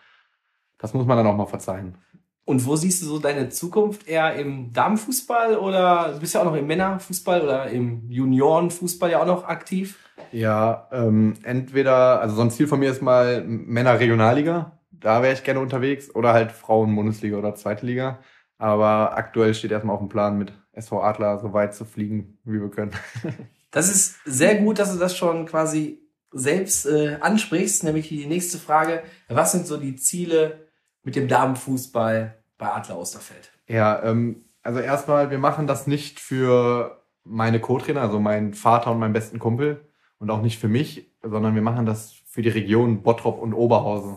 Das 0.85 0.92
muss 0.92 1.07
man 1.07 1.16
dann 1.16 1.27
auch 1.27 1.35
mal 1.35 1.47
verzeihen. 1.47 1.97
Und 2.44 2.66
wo 2.66 2.77
siehst 2.77 3.01
du 3.01 3.07
so 3.07 3.18
deine 3.18 3.49
Zukunft? 3.49 4.07
Eher 4.07 4.35
im 4.35 4.70
Damenfußball 4.75 5.57
oder 5.57 6.12
du 6.12 6.20
bist 6.20 6.35
ja 6.35 6.42
auch 6.42 6.44
noch 6.44 6.57
im 6.57 6.66
Männerfußball 6.66 7.40
oder 7.40 7.70
im 7.70 8.11
Juniorenfußball 8.11 9.11
ja 9.11 9.23
auch 9.23 9.27
noch 9.27 9.44
aktiv? 9.44 9.99
Ja, 10.31 10.90
ähm, 10.92 11.33
entweder, 11.42 12.20
also 12.20 12.37
so 12.37 12.42
ein 12.42 12.51
Ziel 12.51 12.66
von 12.66 12.81
mir 12.81 12.90
ist 12.90 13.01
mal 13.01 13.42
Männer-Regionalliga, 13.47 14.79
da 14.90 15.23
wäre 15.23 15.33
ich 15.33 15.42
gerne 15.42 15.61
unterwegs, 15.61 16.14
oder 16.14 16.35
halt 16.35 16.53
Frauen-Bundesliga 16.53 17.38
oder 17.38 17.55
Zweite 17.55 17.87
Liga. 17.87 18.18
Aber 18.59 19.16
aktuell 19.16 19.55
steht 19.55 19.70
erstmal 19.70 19.94
auf 19.94 20.03
dem 20.03 20.11
Plan, 20.11 20.37
mit 20.37 20.53
SV 20.73 21.03
Adler 21.03 21.38
so 21.38 21.55
weit 21.55 21.75
zu 21.75 21.87
fliegen, 21.87 22.37
wie 22.44 22.61
wir 22.61 22.68
können. 22.68 22.92
Das 23.70 23.90
ist 23.90 24.18
sehr 24.25 24.55
gut, 24.55 24.79
dass 24.79 24.92
du 24.92 25.01
das 25.01 25.16
schon 25.16 25.47
quasi 25.47 26.05
selbst 26.31 26.87
äh, 26.87 27.16
ansprichst, 27.20 27.85
nämlich 27.85 28.09
die 28.09 28.27
nächste 28.27 28.59
Frage. 28.59 29.03
Was 29.29 29.51
sind 29.51 29.66
so 29.66 29.79
die 29.79 29.97
Ziele 29.97 30.63
mit 31.05 31.17
dem 31.17 31.29
Damenfußball 31.29 32.37
bei 32.59 32.73
Adler 32.73 32.99
Osterfeld? 32.99 33.53
Ja, 33.69 34.03
ähm, 34.03 34.45
also 34.62 34.81
erstmal, 34.81 35.31
wir 35.31 35.38
machen 35.38 35.67
das 35.67 35.87
nicht 35.87 36.19
für 36.19 37.05
meine 37.23 37.61
Co-Trainer, 37.61 38.03
also 38.03 38.19
meinen 38.21 38.55
Vater 38.55 38.90
und 38.90 38.99
meinen 38.99 39.12
besten 39.12 39.38
Kumpel 39.38 39.87
und 40.19 40.31
auch 40.31 40.43
nicht 40.43 40.59
für 40.59 40.69
mich, 40.69 41.11
sondern 41.23 41.55
wir 41.55 41.62
machen 41.62 41.87
das 41.87 42.12
für 42.27 42.43
die 42.43 42.49
Region 42.49 43.03
Bottrop 43.03 43.40
und 43.40 43.55
Oberhausen. 43.55 44.17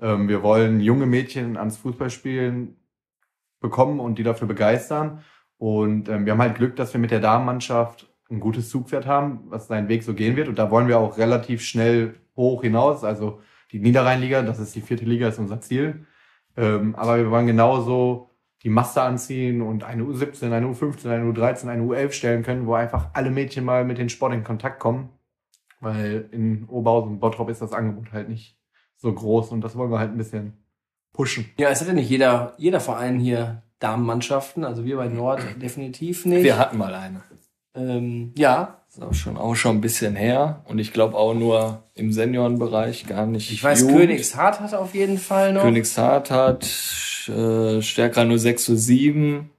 Ähm, 0.00 0.28
wir 0.28 0.42
wollen 0.42 0.80
junge 0.80 1.06
Mädchen 1.06 1.56
ans 1.56 1.76
Fußballspielen 1.78 2.76
bekommen 3.60 4.00
und 4.00 4.18
die 4.18 4.22
dafür 4.22 4.46
begeistern. 4.46 5.24
Und 5.58 6.08
ähm, 6.08 6.24
wir 6.24 6.32
haben 6.32 6.40
halt 6.40 6.54
Glück, 6.54 6.76
dass 6.76 6.92
wir 6.92 7.00
mit 7.00 7.10
der 7.10 7.20
Damenmannschaft 7.20 8.08
ein 8.30 8.40
gutes 8.40 8.68
Zugpferd 8.68 9.06
haben, 9.06 9.44
was 9.46 9.66
seinen 9.66 9.88
Weg 9.88 10.02
so 10.02 10.14
gehen 10.14 10.36
wird. 10.36 10.48
Und 10.48 10.58
da 10.58 10.70
wollen 10.70 10.88
wir 10.88 10.98
auch 10.98 11.18
relativ 11.18 11.62
schnell 11.62 12.14
hoch 12.36 12.62
hinaus. 12.62 13.04
Also 13.04 13.40
die 13.72 13.80
Niederrheinliga, 13.80 14.42
das 14.42 14.58
ist 14.58 14.74
die 14.74 14.80
vierte 14.80 15.04
Liga, 15.04 15.28
ist 15.28 15.38
unser 15.38 15.60
Ziel. 15.60 16.06
Ähm, 16.58 16.96
aber 16.96 17.18
wir 17.18 17.30
wollen 17.30 17.46
genauso 17.46 18.30
die 18.64 18.68
Masse 18.68 19.00
anziehen 19.00 19.62
und 19.62 19.84
eine 19.84 20.02
U17, 20.02 20.52
eine 20.52 20.66
U15, 20.66 21.08
eine 21.08 21.32
U13, 21.32 21.68
eine 21.68 21.82
U11 21.84 22.10
stellen 22.10 22.42
können, 22.42 22.66
wo 22.66 22.74
einfach 22.74 23.10
alle 23.12 23.30
Mädchen 23.30 23.64
mal 23.64 23.84
mit 23.84 23.98
den 23.98 24.08
Sport 24.08 24.34
in 24.34 24.42
Kontakt 24.42 24.80
kommen. 24.80 25.10
Weil 25.80 26.28
in 26.32 26.64
Oberhausen 26.64 27.12
und 27.12 27.20
Bottrop 27.20 27.48
ist 27.48 27.62
das 27.62 27.72
Angebot 27.72 28.12
halt 28.12 28.28
nicht 28.28 28.58
so 28.96 29.12
groß 29.12 29.52
und 29.52 29.60
das 29.60 29.76
wollen 29.76 29.92
wir 29.92 30.00
halt 30.00 30.10
ein 30.10 30.18
bisschen 30.18 30.64
pushen. 31.12 31.48
Ja, 31.56 31.68
es 31.68 31.80
hat 31.80 31.86
ja 31.86 31.94
nicht 31.94 32.10
jeder, 32.10 32.54
jeder 32.58 32.80
Verein 32.80 33.20
hier 33.20 33.62
Damenmannschaften, 33.78 34.64
also 34.64 34.84
wir 34.84 34.96
bei 34.96 35.06
Nord 35.06 35.40
definitiv 35.62 36.26
nicht. 36.26 36.42
Wir 36.42 36.58
hatten 36.58 36.78
mal 36.78 36.92
eine. 36.92 37.22
Ähm, 37.74 38.32
ja, 38.36 38.78
ist 38.88 39.02
auch 39.02 39.14
schon, 39.14 39.36
auch 39.36 39.54
schon 39.54 39.76
ein 39.76 39.80
bisschen 39.80 40.16
her. 40.16 40.62
Und 40.66 40.78
ich 40.78 40.92
glaube 40.92 41.16
auch 41.16 41.34
nur 41.34 41.82
im 41.94 42.12
Seniorenbereich, 42.12 43.06
gar 43.06 43.26
nicht. 43.26 43.50
ich 43.52 43.62
weiß, 43.62 43.82
Jugend. 43.82 43.98
Königshardt 43.98 44.60
hat 44.60 44.74
auf 44.74 44.94
jeden 44.94 45.18
Fall 45.18 45.52
noch. 45.52 45.62
Königshardt 45.62 46.30
hat 46.30 46.64
äh, 47.28 47.82
stärker 47.82 48.24
nur 48.24 48.38
6 48.38 48.64
zu 48.64 48.76
7. 48.76 49.50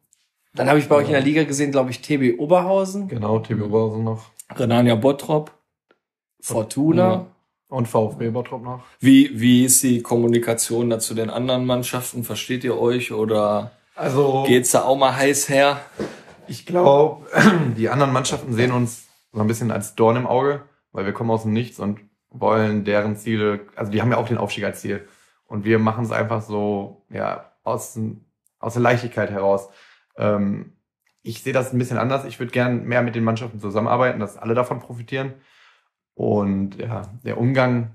Dann 0.55 0.67
habe 0.67 0.79
ich 0.79 0.89
bei 0.89 0.95
euch 0.95 1.05
in 1.05 1.13
der 1.13 1.21
Liga 1.21 1.43
gesehen, 1.43 1.71
glaube 1.71 1.91
ich, 1.91 2.01
TB 2.01 2.39
Oberhausen, 2.39 3.07
Genau, 3.07 3.39
TB 3.39 3.61
Oberhausen 3.63 4.03
noch. 4.03 4.25
Renania 4.55 4.95
Bottrop. 4.95 5.51
Fortuna. 6.41 7.27
Und 7.67 7.87
VfB 7.87 8.31
Bottrop 8.31 8.63
noch. 8.63 8.83
Wie, 8.99 9.29
wie 9.39 9.63
ist 9.63 9.83
die 9.83 10.01
Kommunikation 10.01 10.89
da 10.89 10.97
zu 10.97 11.13
den 11.13 11.29
anderen 11.29 11.67
Mannschaften? 11.67 12.23
Versteht 12.23 12.63
ihr 12.63 12.79
euch 12.79 13.11
oder 13.11 13.71
Also 13.95 14.43
geht's 14.47 14.71
da 14.71 14.85
auch 14.85 14.97
mal 14.97 15.15
heiß 15.15 15.49
her? 15.49 15.79
Ich 16.49 16.65
glaube, 16.65 17.27
die 17.77 17.89
anderen 17.89 18.11
Mannschaften 18.11 18.53
sehen 18.53 18.71
uns 18.71 19.07
so 19.31 19.39
ein 19.39 19.47
bisschen 19.47 19.69
als 19.69 19.93
Dorn 19.93 20.15
im 20.15 20.25
Auge, 20.25 20.63
weil 20.91 21.05
wir 21.05 21.13
kommen 21.13 21.29
aus 21.29 21.43
dem 21.43 21.53
Nichts 21.53 21.79
und 21.79 21.99
wollen 22.31 22.83
deren 22.85 23.15
Ziele, 23.15 23.67
also 23.75 23.91
die 23.91 24.01
haben 24.01 24.11
ja 24.11 24.17
auch 24.17 24.27
den 24.27 24.39
Aufstieg 24.39 24.63
als 24.63 24.81
Ziel. 24.81 25.07
Und 25.45 25.63
wir 25.63 25.77
machen 25.77 26.05
es 26.05 26.11
einfach 26.11 26.41
so, 26.41 27.05
ja, 27.09 27.51
aus, 27.63 27.99
aus 28.57 28.73
der 28.73 28.81
Leichtigkeit 28.81 29.29
heraus. 29.29 29.69
Ähm, 30.17 30.73
ich 31.21 31.43
sehe 31.43 31.53
das 31.53 31.71
ein 31.71 31.77
bisschen 31.77 31.99
anders. 31.99 32.25
Ich 32.25 32.39
würde 32.39 32.51
gern 32.51 32.85
mehr 32.85 33.03
mit 33.03 33.13
den 33.13 33.23
Mannschaften 33.23 33.59
zusammenarbeiten, 33.59 34.19
dass 34.19 34.37
alle 34.37 34.55
davon 34.55 34.79
profitieren. 34.79 35.33
Und 36.15 36.79
ja, 36.79 37.03
der 37.23 37.37
Umgang, 37.37 37.91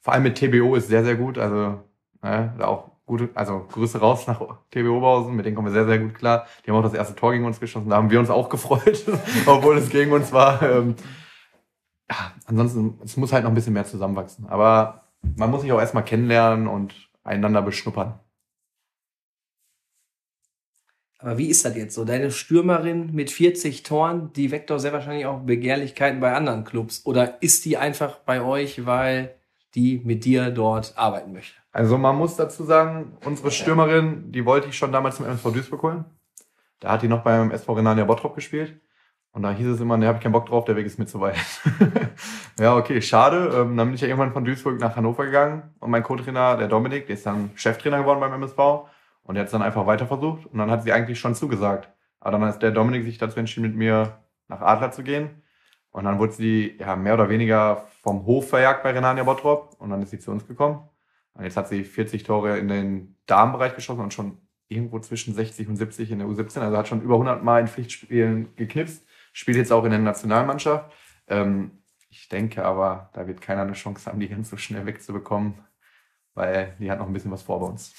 vor 0.00 0.14
allem 0.14 0.22
mit 0.22 0.38
TBO, 0.38 0.74
ist 0.74 0.88
sehr, 0.88 1.04
sehr 1.04 1.16
gut. 1.16 1.36
Also 1.36 1.82
ja, 2.22 2.54
da 2.58 2.66
auch 2.66 2.93
gute, 3.06 3.30
also 3.34 3.66
Grüße 3.70 3.98
raus 3.98 4.26
nach 4.26 4.40
TB 4.70 4.88
Oberhausen, 4.88 5.34
mit 5.34 5.46
denen 5.46 5.56
kommen 5.56 5.68
wir 5.68 5.72
sehr, 5.72 5.86
sehr 5.86 5.98
gut 5.98 6.14
klar. 6.14 6.46
Die 6.64 6.70
haben 6.70 6.78
auch 6.78 6.82
das 6.82 6.94
erste 6.94 7.14
Tor 7.14 7.32
gegen 7.32 7.44
uns 7.44 7.60
geschossen, 7.60 7.90
da 7.90 7.96
haben 7.96 8.10
wir 8.10 8.20
uns 8.20 8.30
auch 8.30 8.48
gefreut, 8.48 9.04
obwohl 9.46 9.78
es 9.78 9.90
gegen 9.90 10.12
uns 10.12 10.32
war. 10.32 10.62
Ähm, 10.62 10.94
ja, 12.10 12.32
ansonsten, 12.46 12.98
es 13.04 13.16
muss 13.16 13.32
halt 13.32 13.44
noch 13.44 13.50
ein 13.50 13.54
bisschen 13.54 13.72
mehr 13.72 13.84
zusammenwachsen. 13.84 14.46
Aber 14.46 15.04
man 15.36 15.50
muss 15.50 15.62
sich 15.62 15.72
auch 15.72 15.80
erstmal 15.80 16.04
kennenlernen 16.04 16.66
und 16.66 16.94
einander 17.22 17.62
beschnuppern. 17.62 18.18
Aber 21.18 21.38
wie 21.38 21.48
ist 21.48 21.64
das 21.64 21.74
jetzt 21.74 21.94
so? 21.94 22.04
Deine 22.04 22.30
Stürmerin 22.30 23.14
mit 23.14 23.30
40 23.30 23.82
Toren, 23.82 24.30
die 24.34 24.50
weckt 24.50 24.68
doch 24.68 24.78
sehr 24.78 24.92
wahrscheinlich 24.92 25.24
auch 25.24 25.40
Begehrlichkeiten 25.40 26.20
bei 26.20 26.34
anderen 26.34 26.64
Clubs. 26.64 27.06
Oder 27.06 27.42
ist 27.42 27.64
die 27.64 27.78
einfach 27.78 28.18
bei 28.18 28.42
euch, 28.42 28.84
weil 28.84 29.34
die 29.74 30.02
mit 30.04 30.26
dir 30.26 30.50
dort 30.50 30.98
arbeiten 30.98 31.32
möchte? 31.32 31.63
Also 31.74 31.98
man 31.98 32.14
muss 32.14 32.36
dazu 32.36 32.62
sagen, 32.62 33.16
unsere 33.24 33.50
Stürmerin, 33.50 34.30
die 34.30 34.46
wollte 34.46 34.68
ich 34.68 34.78
schon 34.78 34.92
damals 34.92 35.16
zum 35.16 35.26
MSV 35.26 35.52
Duisburg 35.52 35.82
holen. 35.82 36.04
Da 36.78 36.92
hat 36.92 37.02
die 37.02 37.08
noch 37.08 37.24
beim 37.24 37.50
SV 37.50 37.72
Renania 37.72 38.04
Bottrop 38.04 38.36
gespielt. 38.36 38.80
Und 39.32 39.42
da 39.42 39.50
hieß 39.50 39.66
es 39.66 39.80
immer, 39.80 39.96
ne, 39.96 40.06
hab 40.06 40.16
ich 40.16 40.22
keinen 40.22 40.30
Bock 40.30 40.46
drauf, 40.46 40.64
der 40.66 40.76
Weg 40.76 40.86
ist 40.86 41.00
mir 41.00 41.06
zu 41.06 41.20
weit. 41.20 41.34
ja, 42.60 42.76
okay, 42.76 43.02
schade. 43.02 43.50
Ähm, 43.52 43.76
dann 43.76 43.88
bin 43.88 43.94
ich 43.94 44.02
ja 44.02 44.06
irgendwann 44.06 44.32
von 44.32 44.44
Duisburg 44.44 44.78
nach 44.78 44.94
Hannover 44.94 45.24
gegangen. 45.24 45.74
Und 45.80 45.90
mein 45.90 46.04
Co-Trainer, 46.04 46.56
der 46.56 46.68
Dominik, 46.68 47.08
der 47.08 47.16
ist 47.16 47.26
dann 47.26 47.50
Cheftrainer 47.56 47.98
geworden 47.98 48.20
beim 48.20 48.32
MSV. 48.34 48.86
Und 49.24 49.34
der 49.34 49.40
hat 49.40 49.46
es 49.46 49.52
dann 49.52 49.62
einfach 49.62 49.84
weiter 49.84 50.06
versucht. 50.06 50.46
Und 50.46 50.58
dann 50.58 50.70
hat 50.70 50.84
sie 50.84 50.92
eigentlich 50.92 51.18
schon 51.18 51.34
zugesagt. 51.34 51.88
Aber 52.20 52.38
dann 52.38 52.44
hat 52.44 52.62
der 52.62 52.70
Dominik 52.70 53.02
sich 53.02 53.18
dazu 53.18 53.40
entschieden, 53.40 53.66
mit 53.66 53.74
mir 53.74 54.20
nach 54.46 54.60
Adler 54.60 54.92
zu 54.92 55.02
gehen. 55.02 55.42
Und 55.90 56.04
dann 56.04 56.20
wurde 56.20 56.34
sie 56.34 56.76
ja 56.78 56.94
mehr 56.94 57.14
oder 57.14 57.28
weniger 57.28 57.88
vom 58.04 58.24
Hof 58.26 58.50
verjagt 58.50 58.84
bei 58.84 58.92
Renania 58.92 59.24
Bottrop. 59.24 59.74
Und 59.80 59.90
dann 59.90 60.02
ist 60.02 60.10
sie 60.10 60.20
zu 60.20 60.30
uns 60.30 60.46
gekommen. 60.46 60.88
Und 61.34 61.44
jetzt 61.44 61.56
hat 61.56 61.68
sie 61.68 61.84
40 61.84 62.22
Tore 62.22 62.58
in 62.58 62.68
den 62.68 63.16
Damenbereich 63.26 63.74
geschossen 63.74 64.00
und 64.00 64.14
schon 64.14 64.38
irgendwo 64.68 64.98
zwischen 65.00 65.34
60 65.34 65.68
und 65.68 65.76
70 65.76 66.10
in 66.10 66.20
der 66.20 66.28
U17. 66.28 66.60
Also 66.60 66.76
hat 66.76 66.88
schon 66.88 67.02
über 67.02 67.14
100 67.14 67.42
Mal 67.42 67.60
in 67.60 67.68
Pflichtspielen 67.68 68.54
geknipst. 68.56 69.04
Spielt 69.32 69.56
jetzt 69.56 69.72
auch 69.72 69.84
in 69.84 69.90
der 69.90 69.98
Nationalmannschaft. 69.98 70.92
Ähm, 71.26 71.82
ich 72.08 72.28
denke 72.28 72.64
aber, 72.64 73.10
da 73.12 73.26
wird 73.26 73.40
keiner 73.40 73.62
eine 73.62 73.72
Chance 73.72 74.08
haben, 74.08 74.20
die 74.20 74.28
ganz 74.28 74.50
so 74.50 74.56
schnell 74.56 74.86
wegzubekommen, 74.86 75.54
weil 76.34 76.76
die 76.78 76.90
hat 76.90 77.00
noch 77.00 77.06
ein 77.06 77.12
bisschen 77.12 77.32
was 77.32 77.42
vor 77.42 77.60
bei 77.60 77.66
uns. 77.66 77.92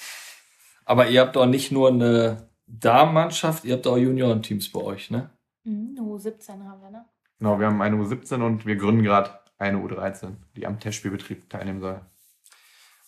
Aber 0.86 1.10
ihr 1.10 1.22
habt 1.22 1.36
doch 1.36 1.46
nicht 1.46 1.72
nur 1.72 1.90
eine 1.90 2.50
Damenmannschaft, 2.68 3.66
ihr 3.66 3.76
habt 3.76 3.88
auch 3.88 3.98
Juniorenteams 3.98 4.72
bei 4.72 4.80
euch, 4.80 5.12
ne? 5.12 5.32
Mhm, 5.66 5.98
U17 6.00 6.64
haben 6.64 6.82
wir, 6.82 6.92
ne? 6.92 7.06
Genau, 7.40 7.60
wir 7.60 7.68
haben 7.68 7.82
eine 7.82 7.98
U17 7.98 8.42
und 8.42 8.66
wir 8.66 8.78
gründen 8.78 9.04
gerade 9.04 9.32
eine 9.58 9.80
U13, 9.80 10.36
die 10.56 10.66
am 10.66 10.80
Testspielbetrieb 10.80 11.50
teilnehmen 11.50 11.82
soll. 11.82 12.02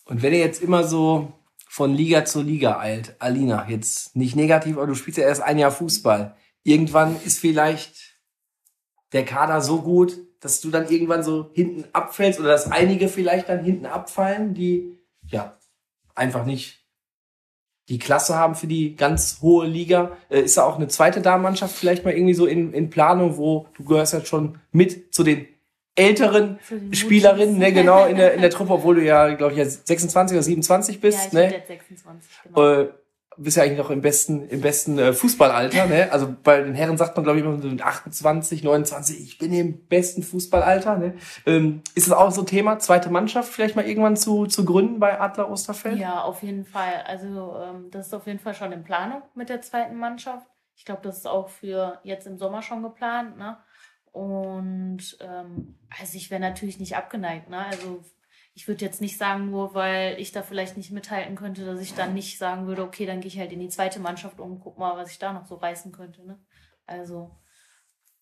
Und 0.08 0.22
wenn 0.22 0.32
ihr 0.32 0.40
jetzt 0.40 0.62
immer 0.62 0.84
so 0.84 1.32
von 1.68 1.94
Liga 1.94 2.24
zu 2.24 2.40
Liga 2.42 2.80
eilt, 2.80 3.14
Alina, 3.18 3.68
jetzt 3.68 4.16
nicht 4.16 4.34
negativ, 4.34 4.76
aber 4.76 4.86
du 4.86 4.94
spielst 4.94 5.18
ja 5.18 5.24
erst 5.24 5.42
ein 5.42 5.58
Jahr 5.58 5.70
Fußball. 5.70 6.34
Irgendwann 6.64 7.20
ist 7.22 7.38
vielleicht 7.38 8.18
der 9.12 9.24
Kader 9.24 9.60
so 9.60 9.82
gut, 9.82 10.18
dass 10.40 10.60
du 10.60 10.70
dann 10.70 10.88
irgendwann 10.88 11.22
so 11.22 11.50
hinten 11.52 11.84
abfällst 11.92 12.40
oder 12.40 12.48
dass 12.48 12.70
einige 12.70 13.08
vielleicht 13.08 13.48
dann 13.48 13.62
hinten 13.62 13.86
abfallen, 13.86 14.54
die 14.54 14.98
ja 15.26 15.58
einfach 16.14 16.46
nicht 16.46 16.86
die 17.88 17.98
Klasse 17.98 18.34
haben 18.34 18.54
für 18.54 18.66
die 18.66 18.96
ganz 18.96 19.38
hohe 19.42 19.66
Liga. 19.66 20.16
Äh, 20.30 20.40
ist 20.40 20.56
da 20.56 20.64
auch 20.64 20.76
eine 20.76 20.88
zweite 20.88 21.20
Damenmannschaft 21.20 21.74
vielleicht 21.74 22.04
mal 22.04 22.14
irgendwie 22.14 22.34
so 22.34 22.46
in, 22.46 22.72
in 22.72 22.90
Planung, 22.90 23.36
wo 23.36 23.66
du 23.76 23.84
gehörst 23.84 24.14
ja 24.14 24.24
schon 24.24 24.58
mit 24.72 25.14
zu 25.14 25.22
den 25.22 25.46
älteren 25.98 26.58
Spielerinnen, 26.92 27.58
ne, 27.58 27.72
genau, 27.72 28.06
in 28.06 28.16
der, 28.16 28.34
in 28.34 28.40
der 28.40 28.50
Truppe, 28.50 28.74
obwohl 28.74 28.96
du 28.96 29.04
ja, 29.04 29.34
glaube 29.34 29.52
ich, 29.52 29.58
jetzt 29.58 29.86
26 29.86 30.36
oder 30.36 30.42
27 30.42 30.94
ja, 30.94 31.00
bist, 31.00 31.24
ich 31.24 31.30
bin 31.30 31.40
ne? 31.40 31.52
jetzt 31.52 31.68
26, 31.68 32.30
genau. 32.44 32.80
Äh, 32.80 32.88
bist 33.38 33.56
ja 33.56 33.62
eigentlich 33.62 33.78
noch 33.78 33.90
im 33.90 34.00
besten, 34.00 34.48
im 34.48 34.60
besten 34.60 34.98
äh, 34.98 35.12
Fußballalter, 35.12 35.86
ne? 35.86 36.10
Also 36.10 36.34
bei 36.42 36.60
den 36.60 36.74
Herren 36.74 36.96
sagt 36.98 37.16
man, 37.16 37.22
glaube 37.22 37.38
ich, 37.38 37.44
immer 37.44 37.60
so 37.60 37.68
mit 37.68 37.82
28, 37.82 38.64
29, 38.64 39.20
ich 39.20 39.38
bin 39.38 39.52
im 39.52 39.86
besten 39.86 40.22
Fußballalter, 40.22 40.98
ne? 40.98 41.14
Ähm, 41.46 41.82
ist 41.94 42.08
das 42.08 42.16
auch 42.16 42.32
so 42.32 42.42
ein 42.42 42.46
Thema, 42.46 42.78
zweite 42.80 43.10
Mannschaft 43.10 43.52
vielleicht 43.52 43.76
mal 43.76 43.86
irgendwann 43.86 44.16
zu, 44.16 44.46
zu 44.46 44.64
gründen 44.64 44.98
bei 44.98 45.20
Adler 45.20 45.50
Osterfeld? 45.50 45.98
Ja, 45.98 46.22
auf 46.22 46.42
jeden 46.42 46.64
Fall. 46.64 47.04
Also 47.06 47.56
ähm, 47.62 47.90
das 47.90 48.08
ist 48.08 48.14
auf 48.14 48.26
jeden 48.26 48.40
Fall 48.40 48.54
schon 48.54 48.72
in 48.72 48.82
Planung 48.82 49.22
mit 49.34 49.48
der 49.48 49.62
zweiten 49.62 49.96
Mannschaft. 49.96 50.46
Ich 50.76 50.84
glaube, 50.84 51.00
das 51.02 51.18
ist 51.18 51.26
auch 51.26 51.48
für 51.48 52.00
jetzt 52.02 52.26
im 52.26 52.38
Sommer 52.38 52.62
schon 52.62 52.82
geplant, 52.82 53.38
ne? 53.38 53.56
Und 54.18 55.16
ähm, 55.20 55.76
also 55.96 56.16
ich 56.16 56.28
wäre 56.28 56.40
natürlich 56.40 56.80
nicht 56.80 56.96
abgeneigt, 56.96 57.48
ne? 57.50 57.64
Also 57.66 58.02
ich 58.52 58.66
würde 58.66 58.84
jetzt 58.84 59.00
nicht 59.00 59.16
sagen, 59.16 59.52
nur 59.52 59.74
weil 59.74 60.18
ich 60.18 60.32
da 60.32 60.42
vielleicht 60.42 60.76
nicht 60.76 60.90
mithalten 60.90 61.36
könnte, 61.36 61.64
dass 61.64 61.78
ich 61.78 61.94
dann 61.94 62.14
nicht 62.14 62.36
sagen 62.36 62.66
würde, 62.66 62.82
okay, 62.82 63.06
dann 63.06 63.20
gehe 63.20 63.28
ich 63.28 63.38
halt 63.38 63.52
in 63.52 63.60
die 63.60 63.68
zweite 63.68 64.00
Mannschaft 64.00 64.40
um, 64.40 64.58
guck 64.58 64.76
mal, 64.76 64.96
was 64.96 65.12
ich 65.12 65.20
da 65.20 65.32
noch 65.32 65.46
so 65.46 65.54
reißen 65.54 65.92
könnte. 65.92 66.26
Ne? 66.26 66.36
Also 66.84 67.30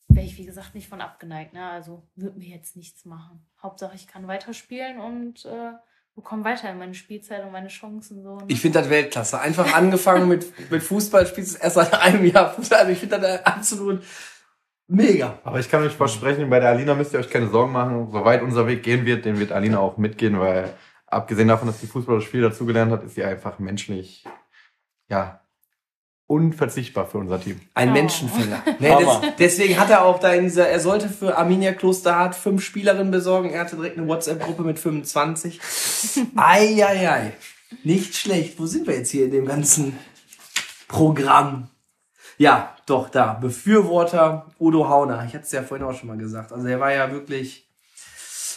wäre 0.08 0.26
ich, 0.26 0.36
wie 0.36 0.44
gesagt, 0.44 0.74
nicht 0.74 0.86
von 0.86 1.00
abgeneigt. 1.00 1.54
Ne? 1.54 1.66
Also 1.66 2.06
würde 2.14 2.38
mir 2.38 2.54
jetzt 2.54 2.76
nichts 2.76 3.06
machen. 3.06 3.46
Hauptsache, 3.62 3.94
ich 3.94 4.06
kann 4.06 4.28
weiterspielen 4.28 5.00
und 5.00 5.46
äh, 5.46 5.72
bekomme 6.14 6.44
weiterhin 6.44 6.76
meine 6.76 6.92
Spielzeit 6.92 7.42
und 7.42 7.52
meine 7.52 7.68
Chancen. 7.68 8.22
So, 8.22 8.36
ne? 8.36 8.44
Ich 8.48 8.60
finde 8.60 8.80
das 8.80 8.90
Weltklasse. 8.90 9.40
Einfach 9.40 9.72
angefangen 9.72 10.28
mit, 10.28 10.70
mit 10.70 10.82
Fußball, 10.82 11.26
spielst 11.26 11.56
du 11.56 11.62
erst 11.62 11.76
seit 11.76 11.94
einem 11.94 12.26
Jahr 12.26 12.52
Fußball. 12.52 12.80
Also 12.80 12.92
ich 12.92 12.98
finde 12.98 13.18
das 13.18 13.46
absolut 13.46 14.02
mega. 14.88 15.38
Aber 15.44 15.58
ich 15.60 15.70
kann 15.70 15.82
euch 15.82 15.92
versprechen, 15.92 16.48
bei 16.50 16.60
der 16.60 16.70
Alina 16.70 16.94
müsst 16.94 17.12
ihr 17.12 17.20
euch 17.20 17.30
keine 17.30 17.48
Sorgen 17.48 17.72
machen. 17.72 18.08
Soweit 18.10 18.42
unser 18.42 18.66
Weg 18.66 18.82
gehen 18.82 19.04
wird, 19.06 19.24
den 19.24 19.38
wird 19.38 19.52
Alina 19.52 19.78
auch 19.80 19.96
mitgehen, 19.96 20.38
weil 20.40 20.74
abgesehen 21.06 21.48
davon, 21.48 21.68
dass 21.68 21.80
sie 21.80 21.86
Fußball 21.86 22.16
das 22.16 22.24
Spiel 22.24 22.42
dazugelernt 22.42 22.92
hat, 22.92 23.04
ist 23.04 23.14
sie 23.14 23.24
einfach 23.24 23.58
menschlich, 23.58 24.24
ja, 25.08 25.40
unverzichtbar 26.28 27.06
für 27.06 27.18
unser 27.18 27.40
Team. 27.40 27.60
Ein 27.74 27.90
Oh. 27.90 27.92
Menschenfänger. 27.92 28.60
Nee, 28.80 28.96
des, 28.96 29.08
deswegen 29.38 29.78
hat 29.78 29.90
er 29.90 30.04
auch 30.04 30.18
da 30.18 30.32
in 30.32 30.42
dieser, 30.44 30.68
er 30.68 30.80
sollte 30.80 31.08
für 31.08 31.38
Arminia 31.38 31.72
Klosterhardt 31.72 32.34
fünf 32.34 32.64
Spielerinnen 32.64 33.12
besorgen. 33.12 33.50
Er 33.50 33.60
hatte 33.60 33.76
direkt 33.76 33.96
eine 33.96 34.08
WhatsApp-Gruppe 34.08 34.62
mit 34.64 34.78
25. 34.80 35.60
Eieiei. 36.34 37.32
Nicht 37.84 38.16
schlecht. 38.16 38.58
Wo 38.58 38.66
sind 38.66 38.88
wir 38.88 38.96
jetzt 38.96 39.10
hier 39.10 39.26
in 39.26 39.30
dem 39.30 39.46
ganzen 39.46 39.96
Programm? 40.88 41.68
Ja, 42.38 42.76
doch, 42.86 43.08
da. 43.08 43.34
Befürworter 43.34 44.46
Udo 44.58 44.88
Hauner. 44.88 45.24
Ich 45.26 45.34
hatte 45.34 45.44
es 45.44 45.52
ja 45.52 45.62
vorhin 45.62 45.86
auch 45.86 45.94
schon 45.94 46.08
mal 46.08 46.18
gesagt. 46.18 46.52
Also 46.52 46.66
er 46.66 46.80
war 46.80 46.92
ja 46.92 47.10
wirklich 47.10 47.68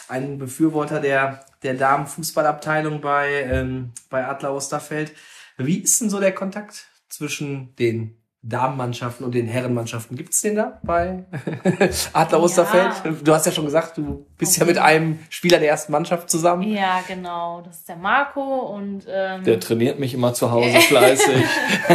ein 0.08 0.38
Befürworter 0.38 1.00
der, 1.00 1.44
der 1.62 1.74
Damenfußballabteilung 1.74 3.00
bei, 3.00 3.42
ähm, 3.44 3.92
bei 4.10 4.26
Adler 4.26 4.54
Osterfeld. 4.54 5.12
Wie 5.56 5.78
ist 5.78 6.00
denn 6.00 6.10
so 6.10 6.20
der 6.20 6.34
Kontakt 6.34 6.86
zwischen 7.08 7.74
den 7.76 8.19
Damenmannschaften 8.42 9.26
und 9.26 9.34
den 9.34 9.46
Herrenmannschaften? 9.46 10.16
Gibt's 10.16 10.40
den 10.40 10.56
da 10.56 10.80
bei 10.82 11.24
Adler 12.14 12.38
Ja. 12.38 12.44
Osterfeld? 12.44 13.26
Du 13.26 13.34
hast 13.34 13.44
ja 13.44 13.52
schon 13.52 13.66
gesagt, 13.66 13.98
du 13.98 14.26
bist 14.38 14.56
ja 14.56 14.64
mit 14.64 14.78
einem 14.78 15.18
Spieler 15.28 15.58
der 15.58 15.68
ersten 15.68 15.92
Mannschaft 15.92 16.30
zusammen. 16.30 16.62
Ja, 16.62 17.00
genau. 17.06 17.60
Das 17.60 17.80
ist 17.80 17.88
der 17.88 17.96
Marco 17.96 18.42
und 18.74 19.04
ähm, 19.08 19.44
Der 19.44 19.60
trainiert 19.60 19.98
mich 19.98 20.14
immer 20.14 20.32
zu 20.32 20.50
Hause 20.50 20.80
fleißig. 20.80 21.44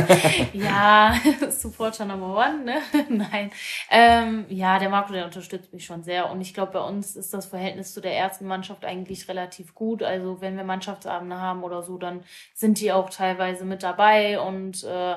ja, 0.54 1.16
Supporter 1.50 2.06
Number 2.06 2.38
One, 2.38 2.64
ne? 2.64 2.78
Nein. 3.10 3.50
Ähm, 3.90 4.46
ja, 4.50 4.78
der 4.78 4.90
Marco, 4.90 5.14
der 5.14 5.26
unterstützt 5.26 5.74
mich 5.74 5.86
schon 5.86 6.04
sehr. 6.04 6.30
Und 6.30 6.42
ich 6.42 6.54
glaube, 6.54 6.74
bei 6.74 6.82
uns 6.82 7.16
ist 7.16 7.34
das 7.34 7.48
Verhältnis 7.48 7.94
zu 7.94 8.02
der 8.02 8.16
ersten 8.16 8.46
Mannschaft 8.46 8.86
eigentlich 8.86 9.28
relativ 9.28 9.74
gut. 9.74 10.04
Also 10.04 10.42
wenn 10.42 10.58
wir 10.58 10.64
Mannschaftsabende 10.64 11.42
haben 11.42 11.64
oder 11.64 11.82
so, 11.82 11.98
dann 11.98 12.24
sind 12.54 12.80
die 12.80 12.92
auch 12.92 13.10
teilweise 13.10 13.66
mit 13.66 13.82
dabei 13.82 14.40
und 14.40 14.84
äh, 14.84 15.16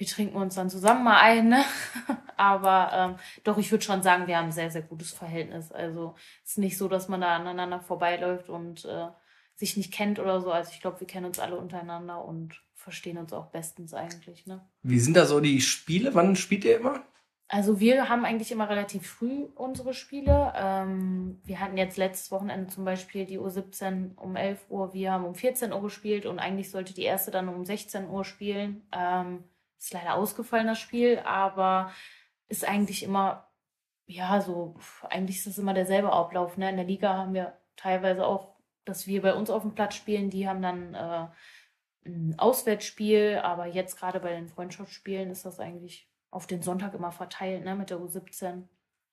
wir 0.00 0.06
trinken 0.06 0.36
uns 0.36 0.54
dann 0.54 0.70
zusammen 0.70 1.04
mal 1.04 1.20
ein. 1.20 1.50
Ne? 1.50 1.62
Aber 2.38 2.90
ähm, 2.94 3.14
doch, 3.44 3.58
ich 3.58 3.70
würde 3.70 3.84
schon 3.84 4.02
sagen, 4.02 4.26
wir 4.26 4.38
haben 4.38 4.46
ein 4.46 4.52
sehr, 4.52 4.70
sehr 4.70 4.80
gutes 4.80 5.12
Verhältnis. 5.12 5.70
Also 5.70 6.14
es 6.42 6.52
ist 6.52 6.58
nicht 6.58 6.78
so, 6.78 6.88
dass 6.88 7.08
man 7.08 7.20
da 7.20 7.36
aneinander 7.36 7.80
vorbeiläuft 7.80 8.48
und 8.48 8.86
äh, 8.86 9.08
sich 9.56 9.76
nicht 9.76 9.92
kennt 9.92 10.18
oder 10.18 10.40
so. 10.40 10.50
Also 10.50 10.70
ich 10.72 10.80
glaube, 10.80 11.00
wir 11.00 11.06
kennen 11.06 11.26
uns 11.26 11.38
alle 11.38 11.56
untereinander 11.56 12.24
und 12.24 12.62
verstehen 12.74 13.18
uns 13.18 13.34
auch 13.34 13.48
bestens 13.48 13.92
eigentlich. 13.92 14.46
Ne? 14.46 14.66
Wie 14.82 14.98
sind 14.98 15.18
da 15.18 15.26
so 15.26 15.38
die 15.38 15.60
Spiele? 15.60 16.14
Wann 16.14 16.34
spielt 16.34 16.64
ihr 16.64 16.78
immer? 16.78 17.04
Also 17.48 17.78
wir 17.78 18.08
haben 18.08 18.24
eigentlich 18.24 18.52
immer 18.52 18.70
relativ 18.70 19.06
früh 19.06 19.48
unsere 19.54 19.92
Spiele. 19.92 20.54
Ähm, 20.56 21.42
wir 21.44 21.60
hatten 21.60 21.76
jetzt 21.76 21.98
letztes 21.98 22.30
Wochenende 22.30 22.68
zum 22.68 22.86
Beispiel 22.86 23.26
die 23.26 23.38
U17 23.38 24.16
um 24.16 24.34
11 24.34 24.70
Uhr. 24.70 24.94
Wir 24.94 25.12
haben 25.12 25.26
um 25.26 25.34
14 25.34 25.74
Uhr 25.74 25.82
gespielt 25.82 26.24
und 26.24 26.38
eigentlich 26.38 26.70
sollte 26.70 26.94
die 26.94 27.02
erste 27.02 27.30
dann 27.30 27.50
um 27.50 27.66
16 27.66 28.08
Uhr 28.08 28.24
spielen. 28.24 28.86
Ähm, 28.92 29.44
ist 29.80 29.92
leider 29.94 30.14
ausgefallen, 30.14 30.66
das 30.66 30.78
Spiel, 30.78 31.18
aber 31.24 31.90
ist 32.48 32.68
eigentlich 32.68 33.02
immer, 33.02 33.48
ja, 34.06 34.40
so, 34.40 34.74
eigentlich 35.08 35.38
ist 35.38 35.46
das 35.46 35.58
immer 35.58 35.72
derselbe 35.72 36.12
Ablauf. 36.12 36.56
Ne? 36.56 36.68
In 36.68 36.76
der 36.76 36.84
Liga 36.84 37.16
haben 37.16 37.32
wir 37.32 37.54
teilweise 37.76 38.26
auch, 38.26 38.56
dass 38.84 39.06
wir 39.06 39.22
bei 39.22 39.34
uns 39.34 39.48
auf 39.50 39.62
dem 39.62 39.74
Platz 39.74 39.94
spielen. 39.94 40.30
Die 40.30 40.46
haben 40.48 40.60
dann 40.60 40.94
äh, 40.94 41.26
ein 42.06 42.34
Auswärtsspiel, 42.38 43.40
aber 43.42 43.66
jetzt 43.66 43.98
gerade 43.98 44.20
bei 44.20 44.32
den 44.32 44.48
Freundschaftsspielen 44.48 45.30
ist 45.30 45.44
das 45.44 45.60
eigentlich 45.60 46.08
auf 46.30 46.46
den 46.46 46.62
Sonntag 46.62 46.94
immer 46.94 47.12
verteilt, 47.12 47.64
ne? 47.64 47.74
Mit 47.74 47.90
der 47.90 47.98
U17, 47.98 48.64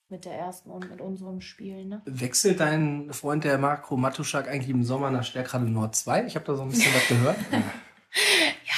mit 0.09 0.25
der 0.25 0.33
ersten 0.33 0.69
und 0.69 0.89
mit 0.89 1.01
unseren 1.01 1.41
Spielen, 1.41 1.89
ne? 1.89 2.01
Wechselt 2.05 2.59
dein 2.59 3.11
Freund, 3.13 3.43
der 3.43 3.57
Marco 3.57 3.97
Matuschak, 3.97 4.47
eigentlich 4.47 4.69
im 4.69 4.83
Sommer 4.83 5.11
nach 5.11 5.23
Stärkrade 5.23 5.65
Nord 5.69 5.95
2? 5.95 6.25
Ich 6.25 6.35
habe 6.35 6.45
da 6.45 6.55
so 6.55 6.63
ein 6.63 6.69
bisschen 6.69 6.93
was 6.93 7.07
gehört. 7.07 7.37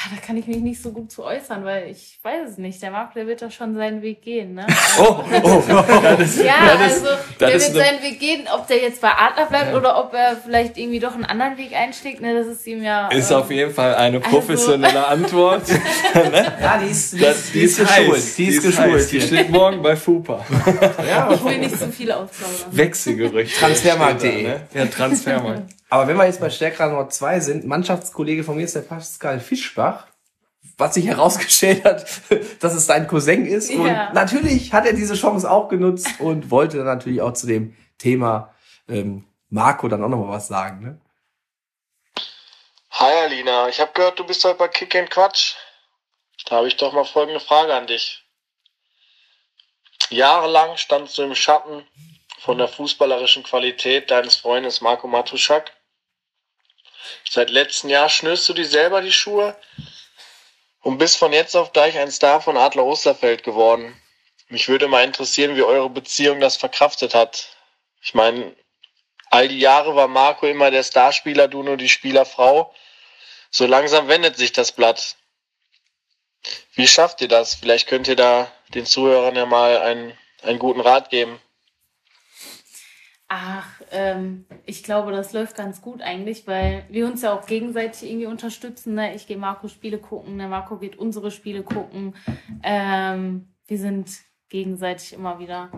Ja, 0.05 0.15
da 0.15 0.21
kann 0.25 0.37
ich 0.37 0.47
mich 0.47 0.57
nicht 0.57 0.81
so 0.81 0.91
gut 0.91 1.11
zu 1.11 1.23
äußern, 1.25 1.65
weil 1.65 1.89
ich 1.89 2.19
weiß 2.23 2.51
es 2.51 2.57
nicht. 2.57 2.81
Der 2.81 2.91
Marco, 2.91 3.11
der 3.15 3.27
wird 3.27 3.41
da 3.41 3.51
schon 3.51 3.75
seinen 3.75 4.01
Weg 4.01 4.21
gehen, 4.21 4.53
ne? 4.53 4.65
Oh, 4.97 5.17
oh, 5.43 5.61
das 5.67 6.35
ist, 6.35 6.43
Ja, 6.45 6.77
das 6.77 6.97
ist, 6.97 7.05
also 7.05 7.05
das 7.05 7.37
der 7.39 7.53
ist 7.53 7.73
wird 7.73 7.83
eine- 7.83 7.91
seinen 7.99 8.03
Weg 8.03 8.19
gehen, 8.19 8.47
ob 8.53 8.65
der 8.67 8.77
jetzt 8.77 9.01
bei 9.01 9.09
Adler 9.11 9.47
bleibt 9.47 9.73
oder 9.75 9.99
ob 9.99 10.13
er 10.13 10.37
vielleicht 10.37 10.77
irgendwie 10.77 10.99
doch 10.99 11.13
einen 11.15 11.25
anderen 11.25 11.57
Weg 11.57 11.73
einschlägt, 11.75 12.21
ne? 12.21 12.33
Das 12.33 12.47
ist 12.47 12.65
ihm 12.65 12.81
ja. 12.81 13.09
ist 13.09 13.29
ähm, 13.31 13.37
auf 13.37 13.51
jeden 13.51 13.73
Fall 13.73 13.95
eine 13.95 14.17
also- 14.17 14.29
professionelle 14.29 15.05
Antwort. 15.07 15.63
ja, 16.61 16.77
die 16.77 16.91
ist, 16.91 17.13
die 17.13 17.19
Das, 17.19 17.51
die 17.51 17.59
ist 17.61 17.79
geschult. 17.79 18.37
Die 18.37 18.45
ist 18.45 18.63
geschult. 18.63 19.11
Die 19.11 19.21
steht 19.21 19.49
morgen 19.49 19.81
bei 19.81 19.95
FUPA. 19.97 20.45
Ja, 21.05 21.29
Ich 21.33 21.43
will 21.43 21.57
nicht 21.57 21.77
so 21.77 21.87
viel 21.87 22.11
ausplaudern. 22.11 22.55
Wechselgerüchte. 22.71 23.59
Transfermarkt.de. 23.59 24.43
ne? 24.43 24.61
Ja, 24.73 24.85
Transfermarkt. 24.85 25.73
Aber 25.89 26.07
wenn 26.07 26.17
wir 26.17 26.25
jetzt 26.25 26.39
bei 26.39 26.49
Stärkrade 26.49 26.93
Nord 26.93 27.13
2 27.13 27.39
sind, 27.39 27.65
Mannschaftskollege 27.65 28.43
von 28.43 28.55
mir 28.55 28.63
ist 28.63 28.75
der 28.75 28.81
Pascal 28.81 29.39
Fischbach, 29.39 30.07
was 30.77 30.93
sich 30.93 31.07
herausgestellt 31.07 31.83
hat, 31.83 32.05
dass 32.59 32.73
es 32.75 32.85
sein 32.85 33.07
Cousin 33.07 33.45
ist. 33.45 33.71
Und 33.71 33.87
Ja. 33.87 34.13
natürlich 34.13 34.71
hat 34.71 34.85
er 34.85 34.93
diese 34.93 35.15
Chance 35.15 35.49
auch 35.49 35.67
genutzt 35.67 36.07
und 36.19 36.51
wollte 36.51 36.77
dann 36.77 36.85
natürlich 36.85 37.21
auch 37.21 37.33
zu 37.33 37.47
dem 37.47 37.75
Thema 37.97 38.53
ähm, 38.87 39.25
Marco 39.49 39.87
dann 39.87 40.03
auch 40.03 40.09
noch 40.09 40.19
mal 40.19 40.29
was 40.29 40.47
sagen. 40.47 40.83
Ne? 40.83 41.01
Hi 42.91 43.13
Alina, 43.23 43.67
ich 43.69 43.79
habe 43.79 43.91
gehört, 43.93 44.19
du 44.19 44.25
bist 44.25 44.43
heute 44.43 44.57
bei 44.57 44.67
Kick 44.67 44.95
and 44.95 45.09
Quatsch. 45.09 45.55
Da 46.45 46.57
habe 46.57 46.67
ich 46.67 46.77
doch 46.77 46.93
mal 46.93 47.05
folgende 47.05 47.39
Frage 47.39 47.73
an 47.73 47.87
dich. 47.87 48.23
Jahrelang 50.09 50.77
standst 50.77 51.17
du 51.17 51.23
im 51.23 51.35
Schatten 51.35 51.85
von 52.39 52.57
der 52.57 52.67
fußballerischen 52.67 53.43
Qualität 53.43 54.09
deines 54.11 54.35
Freundes 54.35 54.81
Marco 54.81 55.07
Matuschak. 55.07 55.71
Seit 57.29 57.49
letztem 57.49 57.89
Jahr 57.89 58.09
schnürst 58.09 58.47
du 58.49 58.53
dir 58.53 58.65
selber 58.65 59.01
die 59.01 59.11
Schuhe 59.11 59.55
und 60.81 60.97
bist 60.97 61.17
von 61.17 61.33
jetzt 61.33 61.55
auf 61.55 61.73
gleich 61.73 61.97
ein 61.97 62.11
Star 62.11 62.41
von 62.41 62.57
Adler 62.57 62.85
Osterfeld 62.85 63.43
geworden. 63.43 63.99
Mich 64.47 64.67
würde 64.67 64.87
mal 64.87 65.03
interessieren, 65.03 65.55
wie 65.55 65.63
eure 65.63 65.89
Beziehung 65.89 66.39
das 66.39 66.57
verkraftet 66.57 67.13
hat. 67.13 67.49
Ich 68.01 68.13
meine, 68.13 68.55
all 69.29 69.47
die 69.47 69.59
Jahre 69.59 69.95
war 69.95 70.07
Marco 70.07 70.47
immer 70.47 70.71
der 70.71 70.83
Starspieler, 70.83 71.47
du 71.47 71.61
nur 71.61 71.77
die 71.77 71.89
Spielerfrau. 71.89 72.73
So 73.51 73.65
langsam 73.65 74.07
wendet 74.07 74.37
sich 74.37 74.51
das 74.51 74.71
Blatt. 74.71 75.15
Wie 76.73 76.87
schafft 76.87 77.21
ihr 77.21 77.27
das? 77.27 77.55
Vielleicht 77.55 77.87
könnt 77.87 78.07
ihr 78.07 78.15
da 78.15 78.51
den 78.69 78.85
Zuhörern 78.85 79.35
ja 79.35 79.45
mal 79.45 79.77
einen, 79.77 80.17
einen 80.41 80.59
guten 80.59 80.81
Rat 80.81 81.09
geben. 81.09 81.39
Ach, 83.31 83.69
ähm, 83.91 84.45
ich 84.65 84.83
glaube, 84.83 85.11
das 85.11 85.33
läuft 85.33 85.55
ganz 85.55 85.83
gut 85.83 86.01
eigentlich, 86.01 86.47
weil 86.47 86.83
wir 86.89 87.05
uns 87.05 87.21
ja 87.21 87.31
auch 87.31 87.45
gegenseitig 87.45 88.09
irgendwie 88.09 88.25
unterstützen. 88.25 88.95
Ne? 88.95 89.13
Ich 89.13 89.27
gehe 89.27 89.37
Marco 89.37 89.67
Spiele 89.67 89.99
gucken, 89.99 90.39
der 90.39 90.47
Marco 90.47 90.77
geht 90.77 90.97
unsere 90.97 91.29
Spiele 91.29 91.61
gucken. 91.61 92.15
Ähm, 92.63 93.53
wir 93.67 93.77
sind 93.77 94.09
gegenseitig 94.49 95.13
immer 95.13 95.37
wieder 95.37 95.69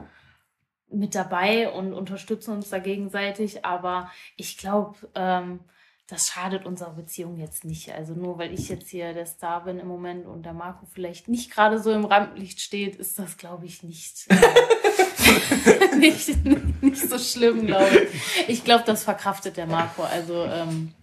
mit 0.90 1.14
dabei 1.14 1.70
und 1.70 1.94
unterstützen 1.94 2.52
uns 2.54 2.70
da 2.70 2.80
gegenseitig. 2.80 3.66
Aber 3.66 4.10
ich 4.38 4.58
glaube, 4.58 4.96
ähm, 5.14 5.60
das 6.08 6.28
schadet 6.28 6.66
unserer 6.66 6.92
Beziehung 6.92 7.38
jetzt 7.38 7.66
nicht. 7.66 7.94
Also 7.94 8.14
nur 8.14 8.38
weil 8.38 8.54
ich 8.54 8.70
jetzt 8.70 8.90
hier 8.90 9.14
der 9.14 9.26
Star 9.26 9.66
bin 9.66 9.78
im 9.78 9.88
Moment 9.88 10.26
und 10.26 10.44
der 10.44 10.54
Marco 10.54 10.86
vielleicht 10.86 11.28
nicht 11.28 11.52
gerade 11.52 11.80
so 11.80 11.92
im 11.92 12.06
Rampenlicht 12.06 12.62
steht, 12.62 12.96
ist 12.96 13.20
das, 13.20 13.36
glaube 13.36 13.66
ich, 13.66 13.84
nicht, 13.84 14.28
nicht, 15.98 16.46
nicht 16.82 17.10
so 17.10 17.18
schlimm, 17.18 17.68
glaube 17.68 17.90
ich. 18.12 18.50
Ich 18.50 18.64
glaube, 18.64 18.84
das 18.86 19.04
verkraftet 19.04 19.58
der 19.58 19.66
Marco. 19.68 20.04
Also 20.04 20.44
ähm, 20.46 20.94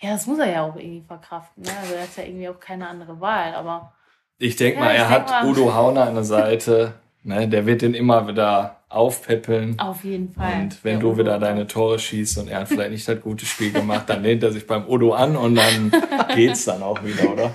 Ja, 0.00 0.10
das 0.12 0.26
muss 0.26 0.38
er 0.38 0.50
ja 0.50 0.62
auch 0.62 0.76
irgendwie 0.76 1.04
verkraften. 1.06 1.62
Ne? 1.64 1.70
Also 1.82 1.94
er 1.94 2.02
hat 2.02 2.16
ja 2.16 2.24
irgendwie 2.24 2.48
auch 2.48 2.60
keine 2.60 2.88
andere 2.88 3.20
Wahl, 3.20 3.54
aber 3.54 3.92
Ich 4.38 4.56
denke 4.56 4.78
Ja, 4.78 4.84
mal, 4.84 4.90
er 4.92 5.08
denk 5.08 5.10
hat 5.10 5.30
mal. 5.30 5.46
Udo 5.46 5.74
Hauner 5.74 6.06
an 6.06 6.14
der 6.14 6.24
Seite. 6.24 6.94
ne, 7.22 7.48
der 7.48 7.66
wird 7.66 7.82
den 7.82 7.94
immer 7.94 8.26
wieder 8.28 8.76
aufpäppeln. 8.88 9.78
auf 9.78 10.02
jeden 10.04 10.32
Fall. 10.32 10.62
Und 10.62 10.82
wenn 10.82 10.98
Der 11.00 11.10
du 11.10 11.18
wieder 11.18 11.38
deine 11.38 11.66
Tore 11.66 11.98
schießt 11.98 12.38
und 12.38 12.48
er 12.48 12.60
hat 12.60 12.68
vielleicht 12.68 12.90
nicht 12.92 13.06
das 13.06 13.20
gute 13.20 13.44
Spiel 13.44 13.70
gemacht, 13.70 14.08
dann 14.08 14.22
lehnt 14.22 14.42
er 14.42 14.50
sich 14.52 14.66
beim 14.66 14.88
Udo 14.88 15.12
an 15.12 15.36
und 15.36 15.56
dann 15.56 15.92
geht's 16.34 16.64
dann 16.64 16.82
auch 16.82 17.02
wieder, 17.04 17.30
oder? 17.30 17.54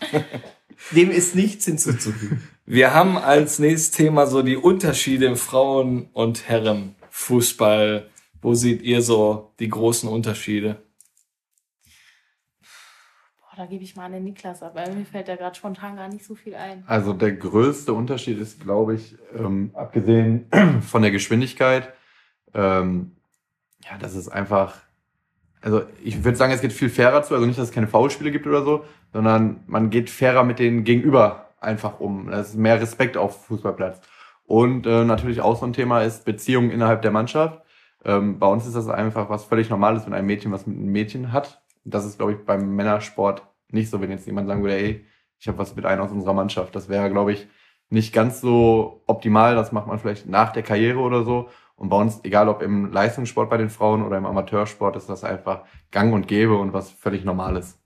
Dem 0.92 1.10
ist 1.10 1.34
nichts 1.34 1.64
hinzuzufügen. 1.66 2.42
Wir 2.66 2.94
haben 2.94 3.16
als 3.16 3.58
nächstes 3.58 3.90
Thema 3.90 4.26
so 4.26 4.42
die 4.42 4.56
Unterschiede 4.56 5.26
im 5.26 5.36
Frauen- 5.36 6.08
und 6.12 6.48
Herrenfußball. 6.48 8.08
Wo 8.42 8.54
seht 8.54 8.82
ihr 8.82 9.02
so 9.02 9.52
die 9.58 9.68
großen 9.68 10.08
Unterschiede? 10.08 10.82
Boah, 13.40 13.56
da 13.56 13.66
gebe 13.66 13.84
ich 13.84 13.96
mal 13.96 14.04
an 14.04 14.12
den 14.12 14.24
Niklas 14.24 14.62
ab, 14.62 14.74
weil 14.74 14.94
mir 14.94 15.04
fällt 15.04 15.28
da 15.28 15.36
gerade 15.36 15.54
spontan 15.54 15.96
gar 15.96 16.08
nicht 16.08 16.24
so 16.24 16.34
viel 16.34 16.54
ein. 16.54 16.84
Also 16.86 17.12
der 17.12 17.32
größte 17.32 17.92
Unterschied 17.92 18.38
ist, 18.38 18.60
glaube 18.60 18.94
ich, 18.94 19.16
ähm, 19.36 19.70
abgesehen 19.74 20.46
von 20.80 21.02
der 21.02 21.10
Geschwindigkeit, 21.10 21.92
ähm, 22.54 23.12
ja, 23.84 23.98
das 23.98 24.14
ist 24.14 24.28
einfach, 24.28 24.76
also 25.60 25.82
ich 26.02 26.24
würde 26.24 26.36
sagen, 26.36 26.52
es 26.52 26.60
geht 26.60 26.72
viel 26.72 26.90
fairer 26.90 27.22
zu, 27.22 27.34
also 27.34 27.46
nicht, 27.46 27.58
dass 27.58 27.68
es 27.68 27.74
keine 27.74 27.88
Foulspiele 27.88 28.30
gibt 28.30 28.46
oder 28.46 28.64
so, 28.64 28.84
sondern 29.12 29.62
man 29.66 29.90
geht 29.90 30.10
fairer 30.10 30.44
mit 30.44 30.58
den 30.58 30.84
Gegenüber 30.84 31.46
einfach 31.60 32.00
um. 32.00 32.28
Das 32.30 32.50
ist 32.50 32.56
mehr 32.56 32.80
Respekt 32.80 33.16
auf 33.16 33.46
Fußballplatz. 33.46 34.00
Und 34.44 34.86
äh, 34.86 35.04
natürlich 35.04 35.40
auch 35.40 35.56
so 35.56 35.66
ein 35.66 35.72
Thema 35.72 36.02
ist 36.02 36.24
Beziehungen 36.24 36.70
innerhalb 36.70 37.02
der 37.02 37.10
Mannschaft. 37.10 37.62
Ähm, 38.04 38.38
bei 38.38 38.46
uns 38.46 38.66
ist 38.66 38.74
das 38.74 38.88
einfach 38.88 39.28
was 39.30 39.44
völlig 39.44 39.70
Normales, 39.70 40.06
wenn 40.06 40.14
ein 40.14 40.26
Mädchen 40.26 40.52
was 40.52 40.66
mit 40.66 40.76
einem 40.76 40.90
Mädchen 40.90 41.32
hat. 41.32 41.62
Das 41.84 42.04
ist, 42.04 42.18
glaube 42.18 42.32
ich, 42.32 42.44
beim 42.44 42.74
Männersport 42.74 43.42
nicht 43.70 43.90
so, 43.90 44.00
wenn 44.00 44.10
jetzt 44.10 44.26
jemand 44.26 44.48
sagen 44.48 44.62
würde, 44.62 44.76
ey, 44.76 45.06
ich 45.38 45.48
habe 45.48 45.58
was 45.58 45.76
mit 45.76 45.86
einem 45.86 46.02
aus 46.02 46.10
unserer 46.10 46.34
Mannschaft. 46.34 46.74
Das 46.74 46.88
wäre, 46.88 47.10
glaube 47.10 47.32
ich, 47.32 47.48
nicht 47.88 48.12
ganz 48.12 48.40
so 48.40 49.02
optimal. 49.06 49.54
Das 49.54 49.72
macht 49.72 49.86
man 49.86 49.98
vielleicht 49.98 50.28
nach 50.28 50.52
der 50.52 50.62
Karriere 50.62 50.98
oder 50.98 51.24
so. 51.24 51.48
Und 51.76 51.88
bei 51.88 51.96
uns, 51.96 52.20
egal 52.24 52.48
ob 52.48 52.62
im 52.62 52.92
Leistungssport 52.92 53.48
bei 53.48 53.56
den 53.56 53.70
Frauen 53.70 54.02
oder 54.02 54.18
im 54.18 54.26
Amateursport, 54.26 54.96
ist 54.96 55.08
das 55.08 55.24
einfach 55.24 55.62
gang 55.90 56.12
und 56.12 56.28
gäbe 56.28 56.58
und 56.58 56.72
was 56.74 56.90
völlig 56.90 57.24
Normales. 57.24 57.79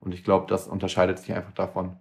Und 0.00 0.12
ich 0.12 0.24
glaube, 0.24 0.46
das 0.48 0.66
unterscheidet 0.66 1.18
sich 1.18 1.32
einfach 1.32 1.52
davon. 1.52 1.96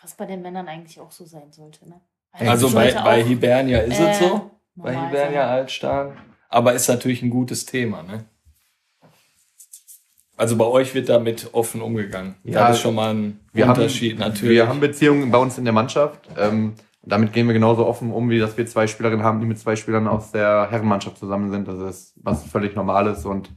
Was 0.00 0.14
bei 0.14 0.26
den 0.26 0.42
Männern 0.42 0.68
eigentlich 0.68 1.00
auch 1.00 1.10
so 1.10 1.24
sein 1.24 1.52
sollte, 1.52 1.88
ne? 1.88 2.00
Also 2.32 2.70
bei, 2.70 2.90
sollte 2.90 3.04
bei 3.04 3.22
auch, 3.22 3.26
Hibernia 3.26 3.78
ist 3.80 4.00
äh, 4.00 4.10
es 4.10 4.18
so. 4.18 4.50
Bei 4.74 4.90
Hibernia 4.92 5.42
sein. 5.42 5.48
Altstahl. 5.48 6.16
Aber 6.48 6.72
ist 6.72 6.88
natürlich 6.88 7.22
ein 7.22 7.30
gutes 7.30 7.64
Thema, 7.64 8.02
ne? 8.02 8.24
Also 10.36 10.56
bei 10.56 10.64
euch 10.64 10.94
wird 10.94 11.08
damit 11.08 11.50
offen 11.52 11.80
umgegangen. 11.80 12.34
Ja, 12.42 12.66
das 12.68 12.76
ist 12.76 12.82
schon 12.82 12.96
mal 12.96 13.14
ein 13.14 13.40
wir 13.52 13.68
haben- 13.68 13.76
Unterschied 13.78 14.18
natürlich. 14.18 14.56
Wir 14.56 14.68
haben 14.68 14.80
Beziehungen 14.80 15.30
bei 15.30 15.38
uns 15.38 15.58
in 15.58 15.64
der 15.64 15.72
Mannschaft. 15.72 16.28
Ähm, 16.36 16.74
damit 17.02 17.32
gehen 17.32 17.46
wir 17.46 17.54
genauso 17.54 17.86
offen 17.86 18.10
um, 18.10 18.30
wie 18.30 18.38
dass 18.40 18.56
wir 18.56 18.66
zwei 18.66 18.86
Spielerinnen 18.86 19.24
haben, 19.24 19.38
die 19.38 19.46
mit 19.46 19.58
zwei 19.58 19.76
Spielern 19.76 20.08
aus 20.08 20.32
der 20.32 20.68
Herrenmannschaft 20.70 21.18
zusammen 21.18 21.50
sind. 21.50 21.68
Das 21.68 21.78
ist 21.78 22.14
was 22.16 22.42
völlig 22.44 22.74
Normales 22.74 23.24
und 23.24 23.50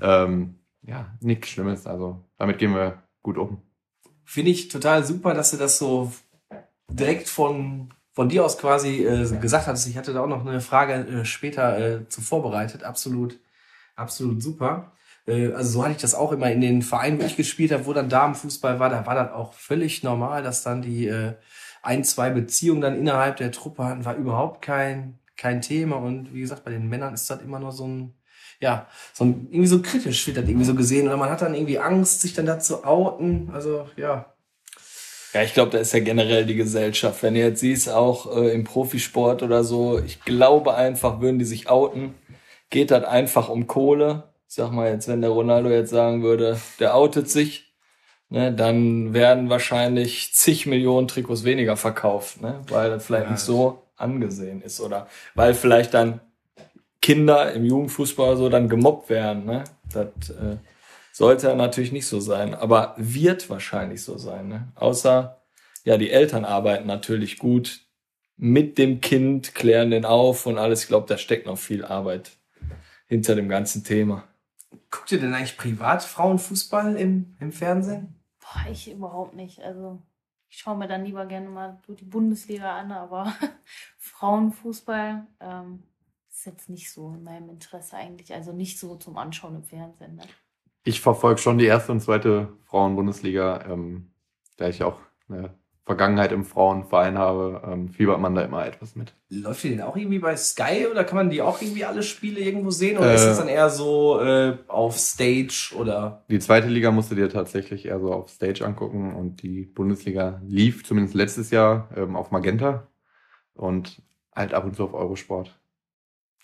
ähm, 0.00 0.58
ja, 0.82 1.06
nichts 1.20 1.48
Schlimmes. 1.48 1.86
Also 1.86 2.24
damit 2.36 2.58
gehen 2.58 2.74
wir 2.74 3.02
gut 3.22 3.38
um. 3.38 3.62
Finde 4.24 4.50
ich 4.50 4.68
total 4.68 5.04
super, 5.04 5.34
dass 5.34 5.50
du 5.50 5.56
das 5.56 5.78
so 5.78 6.12
direkt 6.90 7.28
von, 7.28 7.94
von 8.12 8.28
dir 8.28 8.44
aus 8.44 8.58
quasi 8.58 9.04
äh, 9.04 9.38
gesagt 9.38 9.66
hattest. 9.66 9.88
Ich 9.88 9.96
hatte 9.96 10.12
da 10.12 10.22
auch 10.22 10.28
noch 10.28 10.46
eine 10.46 10.60
Frage 10.60 10.94
äh, 10.94 11.24
später 11.24 11.78
äh, 11.78 12.08
zu 12.08 12.20
vorbereitet. 12.20 12.82
Absolut, 12.82 13.38
absolut 13.96 14.42
super. 14.42 14.92
Äh, 15.26 15.52
also 15.52 15.70
so 15.70 15.82
hatte 15.82 15.92
ich 15.92 16.02
das 16.02 16.14
auch 16.14 16.32
immer 16.32 16.50
in 16.50 16.60
den 16.60 16.82
Vereinen, 16.82 17.20
wo 17.20 17.24
ich 17.24 17.36
gespielt 17.36 17.72
habe, 17.72 17.86
wo 17.86 17.92
dann 17.92 18.08
Damenfußball 18.08 18.80
war. 18.80 18.88
Da 18.90 19.06
war 19.06 19.14
das 19.14 19.32
auch 19.32 19.52
völlig 19.52 20.02
normal, 20.02 20.42
dass 20.42 20.62
dann 20.62 20.82
die 20.82 21.06
äh, 21.06 21.34
ein, 21.82 22.04
zwei 22.04 22.30
Beziehungen 22.30 22.80
dann 22.80 22.96
innerhalb 22.96 23.36
der 23.36 23.52
Truppe 23.52 23.84
hatten. 23.84 24.04
War 24.04 24.16
überhaupt 24.16 24.62
kein, 24.62 25.18
kein 25.36 25.62
Thema. 25.62 25.96
Und 25.96 26.34
wie 26.34 26.40
gesagt, 26.40 26.64
bei 26.64 26.70
den 26.70 26.88
Männern 26.88 27.14
ist 27.14 27.30
das 27.30 27.42
immer 27.42 27.60
nur 27.60 27.72
so 27.72 27.86
ein 27.86 28.14
ja, 28.60 28.88
so 29.12 29.24
ein, 29.24 29.48
irgendwie 29.50 29.68
so 29.68 29.82
kritisch 29.82 30.26
wird 30.26 30.36
das 30.36 30.44
irgendwie 30.44 30.64
so 30.66 30.74
gesehen. 30.74 31.06
Oder 31.06 31.16
man 31.16 31.30
hat 31.30 31.42
dann 31.42 31.54
irgendwie 31.54 31.78
Angst, 31.78 32.20
sich 32.20 32.34
dann 32.34 32.46
da 32.46 32.58
zu 32.58 32.84
outen. 32.84 33.50
Also, 33.52 33.88
ja. 33.96 34.34
Ja, 35.34 35.42
ich 35.42 35.52
glaube, 35.52 35.70
da 35.70 35.78
ist 35.78 35.92
ja 35.92 36.00
generell 36.00 36.46
die 36.46 36.54
Gesellschaft. 36.56 37.22
Wenn 37.22 37.34
du 37.34 37.40
jetzt 37.40 37.60
siehst, 37.60 37.88
auch 37.90 38.34
äh, 38.34 38.52
im 38.52 38.64
Profisport 38.64 39.42
oder 39.42 39.62
so, 39.62 39.98
ich 39.98 40.24
glaube 40.24 40.74
einfach, 40.74 41.20
würden 41.20 41.38
die 41.38 41.44
sich 41.44 41.68
outen, 41.68 42.14
geht 42.70 42.90
das 42.90 43.04
einfach 43.04 43.48
um 43.48 43.66
Kohle. 43.66 44.32
Ich 44.48 44.54
sag 44.54 44.72
mal 44.72 44.90
jetzt, 44.90 45.06
wenn 45.08 45.20
der 45.20 45.30
Ronaldo 45.30 45.68
jetzt 45.68 45.90
sagen 45.90 46.22
würde, 46.22 46.58
der 46.80 46.94
outet 46.96 47.28
sich, 47.30 47.74
ne, 48.30 48.52
dann 48.54 49.12
werden 49.14 49.50
wahrscheinlich 49.50 50.34
zig 50.34 50.66
Millionen 50.66 51.08
Trikots 51.08 51.44
weniger 51.44 51.76
verkauft, 51.76 52.40
ne, 52.40 52.60
weil 52.68 52.90
das 52.90 53.04
vielleicht 53.06 53.26
Ja, 53.26 53.30
nicht 53.30 53.40
so 53.40 53.82
angesehen 53.96 54.62
ist 54.62 54.80
oder 54.80 55.08
weil 55.34 55.54
vielleicht 55.54 55.92
dann 55.94 56.20
Kinder 57.08 57.54
im 57.54 57.64
Jugendfußball 57.64 58.36
so 58.36 58.50
dann 58.50 58.68
gemobbt 58.68 59.08
werden. 59.08 59.46
Ne? 59.46 59.64
Das 59.90 60.28
äh, 60.28 60.58
sollte 61.10 61.56
natürlich 61.56 61.90
nicht 61.90 62.06
so 62.06 62.20
sein, 62.20 62.52
aber 62.52 62.94
wird 62.98 63.48
wahrscheinlich 63.48 64.02
so 64.02 64.18
sein. 64.18 64.48
Ne? 64.48 64.68
Außer, 64.74 65.40
ja, 65.84 65.96
die 65.96 66.10
Eltern 66.10 66.44
arbeiten 66.44 66.86
natürlich 66.86 67.38
gut 67.38 67.80
mit 68.36 68.76
dem 68.76 69.00
Kind, 69.00 69.54
klären 69.54 69.90
den 69.90 70.04
auf 70.04 70.44
und 70.44 70.58
alles. 70.58 70.82
Ich 70.82 70.88
glaube, 70.88 71.06
da 71.06 71.16
steckt 71.16 71.46
noch 71.46 71.56
viel 71.56 71.82
Arbeit 71.82 72.32
hinter 73.06 73.34
dem 73.34 73.48
ganzen 73.48 73.84
Thema. 73.84 74.24
Guckt 74.90 75.10
ihr 75.10 75.18
denn 75.18 75.32
eigentlich 75.32 75.56
privat 75.56 76.02
Frauenfußball 76.02 76.94
im, 76.94 77.38
im 77.40 77.52
Fernsehen? 77.52 78.20
Boah, 78.38 78.70
ich 78.70 78.92
überhaupt 78.92 79.34
nicht. 79.34 79.62
Also 79.62 80.02
ich 80.50 80.58
schaue 80.58 80.76
mir 80.76 80.88
dann 80.88 81.06
lieber 81.06 81.24
gerne 81.24 81.48
mal 81.48 81.78
so 81.86 81.94
die 81.94 82.04
Bundesliga 82.04 82.76
an, 82.76 82.92
aber 82.92 83.32
Frauenfußball 83.96 85.26
ähm, 85.40 85.84
ist 86.38 86.46
jetzt 86.46 86.68
nicht 86.68 86.92
so 86.92 87.14
in 87.14 87.24
meinem 87.24 87.50
Interesse 87.50 87.96
eigentlich. 87.96 88.32
Also 88.32 88.52
nicht 88.52 88.78
so 88.78 88.94
zum 88.94 89.16
Anschauen 89.16 89.56
im 89.56 89.64
Fernsehen. 89.64 90.14
Ne? 90.16 90.22
Ich 90.84 91.00
verfolge 91.00 91.40
schon 91.40 91.58
die 91.58 91.66
erste 91.66 91.90
und 91.90 92.00
zweite 92.00 92.48
Frauen-Bundesliga, 92.66 93.64
ähm, 93.68 94.12
da 94.56 94.68
ich 94.68 94.84
auch 94.84 95.00
eine 95.28 95.54
Vergangenheit 95.84 96.30
im 96.30 96.44
Frauenverein 96.44 97.18
habe, 97.18 97.62
ähm, 97.66 97.88
fiebert 97.88 98.20
man 98.20 98.36
da 98.36 98.42
immer 98.42 98.64
etwas 98.64 98.94
mit. 98.94 99.14
Läuft 99.30 99.64
die 99.64 99.70
denn 99.70 99.80
auch 99.80 99.96
irgendwie 99.96 100.20
bei 100.20 100.36
Sky 100.36 100.86
oder 100.88 101.02
kann 101.02 101.16
man 101.16 101.30
die 101.30 101.42
auch 101.42 101.60
irgendwie 101.60 101.84
alle 101.84 102.04
Spiele 102.04 102.38
irgendwo 102.38 102.70
sehen? 102.70 102.98
Oder 102.98 103.14
ist 103.14 103.24
Äh, 103.24 103.26
das 103.26 103.38
dann 103.38 103.48
eher 103.48 103.70
so 103.70 104.20
äh, 104.20 104.58
auf 104.68 104.96
Stage 104.96 105.72
oder? 105.76 106.24
Die 106.30 106.38
zweite 106.38 106.68
Liga 106.68 106.92
musst 106.92 107.10
du 107.10 107.16
dir 107.16 107.28
tatsächlich 107.30 107.86
eher 107.86 107.98
so 107.98 108.12
auf 108.12 108.28
Stage 108.28 108.64
angucken 108.64 109.14
und 109.14 109.42
die 109.42 109.62
Bundesliga 109.62 110.40
lief 110.46 110.84
zumindest 110.84 111.14
letztes 111.14 111.50
Jahr 111.50 111.88
ähm, 111.96 112.14
auf 112.14 112.30
Magenta 112.30 112.86
und 113.54 114.02
halt 114.36 114.54
ab 114.54 114.64
und 114.64 114.76
zu 114.76 114.84
auf 114.84 114.94
Eurosport. 114.94 115.58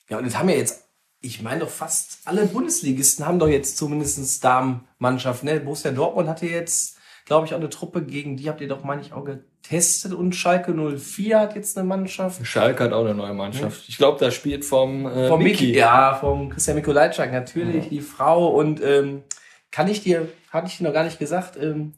Ja, 0.08 0.18
und 0.18 0.26
das 0.26 0.36
haben 0.38 0.48
ja 0.48 0.56
jetzt, 0.56 0.84
ich 1.20 1.42
meine 1.42 1.60
doch 1.60 1.70
fast 1.70 2.18
alle 2.26 2.46
Bundesligisten 2.46 3.26
haben 3.26 3.38
doch 3.38 3.48
jetzt 3.48 3.76
zumindest 3.76 4.44
Damenmannschaft. 4.44 5.44
Ne? 5.44 5.60
Borussia 5.60 5.90
Dortmund 5.90 6.28
hatte 6.28 6.46
jetzt, 6.46 6.98
glaube 7.24 7.46
ich, 7.46 7.54
auch 7.54 7.58
eine 7.58 7.70
Truppe, 7.70 8.02
gegen 8.02 8.36
die 8.36 8.48
habt 8.48 8.60
ihr 8.60 8.68
doch, 8.68 8.84
meine 8.84 9.00
ich, 9.00 9.12
auch 9.14 9.24
getestet. 9.24 10.12
Und 10.12 10.34
Schalke 10.36 10.72
04 10.74 11.40
hat 11.40 11.56
jetzt 11.56 11.78
eine 11.78 11.86
Mannschaft. 11.88 12.46
Schalke 12.46 12.84
hat 12.84 12.92
auch 12.92 13.04
eine 13.04 13.14
neue 13.14 13.32
Mannschaft. 13.32 13.88
Ich 13.88 13.96
glaube, 13.96 14.18
da 14.20 14.30
spielt 14.30 14.64
vom, 14.64 15.06
äh, 15.06 15.28
Vom 15.28 15.42
Miki. 15.42 15.68
Miki. 15.68 15.78
Ja, 15.78 16.14
vom 16.14 16.50
Christian 16.50 16.76
Mikolajczak 16.76 17.32
natürlich, 17.32 17.88
die 17.88 18.00
Frau. 18.02 18.48
Und 18.48 18.82
ähm, 18.82 19.22
kann 19.70 19.88
ich 19.88 20.02
dir, 20.02 20.28
hatte 20.50 20.66
ich 20.66 20.76
dir 20.76 20.84
noch 20.84 20.92
gar 20.92 21.04
nicht 21.04 21.18
gesagt, 21.18 21.56
ähm, 21.56 21.94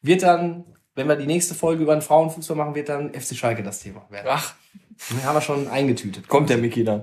wird 0.00 0.22
dann, 0.22 0.64
wenn 0.94 1.08
wir 1.08 1.16
die 1.16 1.26
nächste 1.26 1.56
Folge 1.56 1.82
über 1.82 1.96
den 1.96 2.02
Frauenfußball 2.02 2.56
machen, 2.56 2.76
wird 2.76 2.88
dann 2.88 3.12
FC 3.12 3.34
Schalke 3.34 3.64
das 3.64 3.80
Thema 3.80 4.06
werden. 4.10 4.28
Ach, 4.30 4.54
Den 5.10 5.24
haben 5.24 5.34
wir 5.34 5.40
schon 5.40 5.66
eingetütet. 5.68 6.28
kommt 6.28 6.50
der 6.50 6.58
Miki 6.58 6.84
dann? 6.84 7.02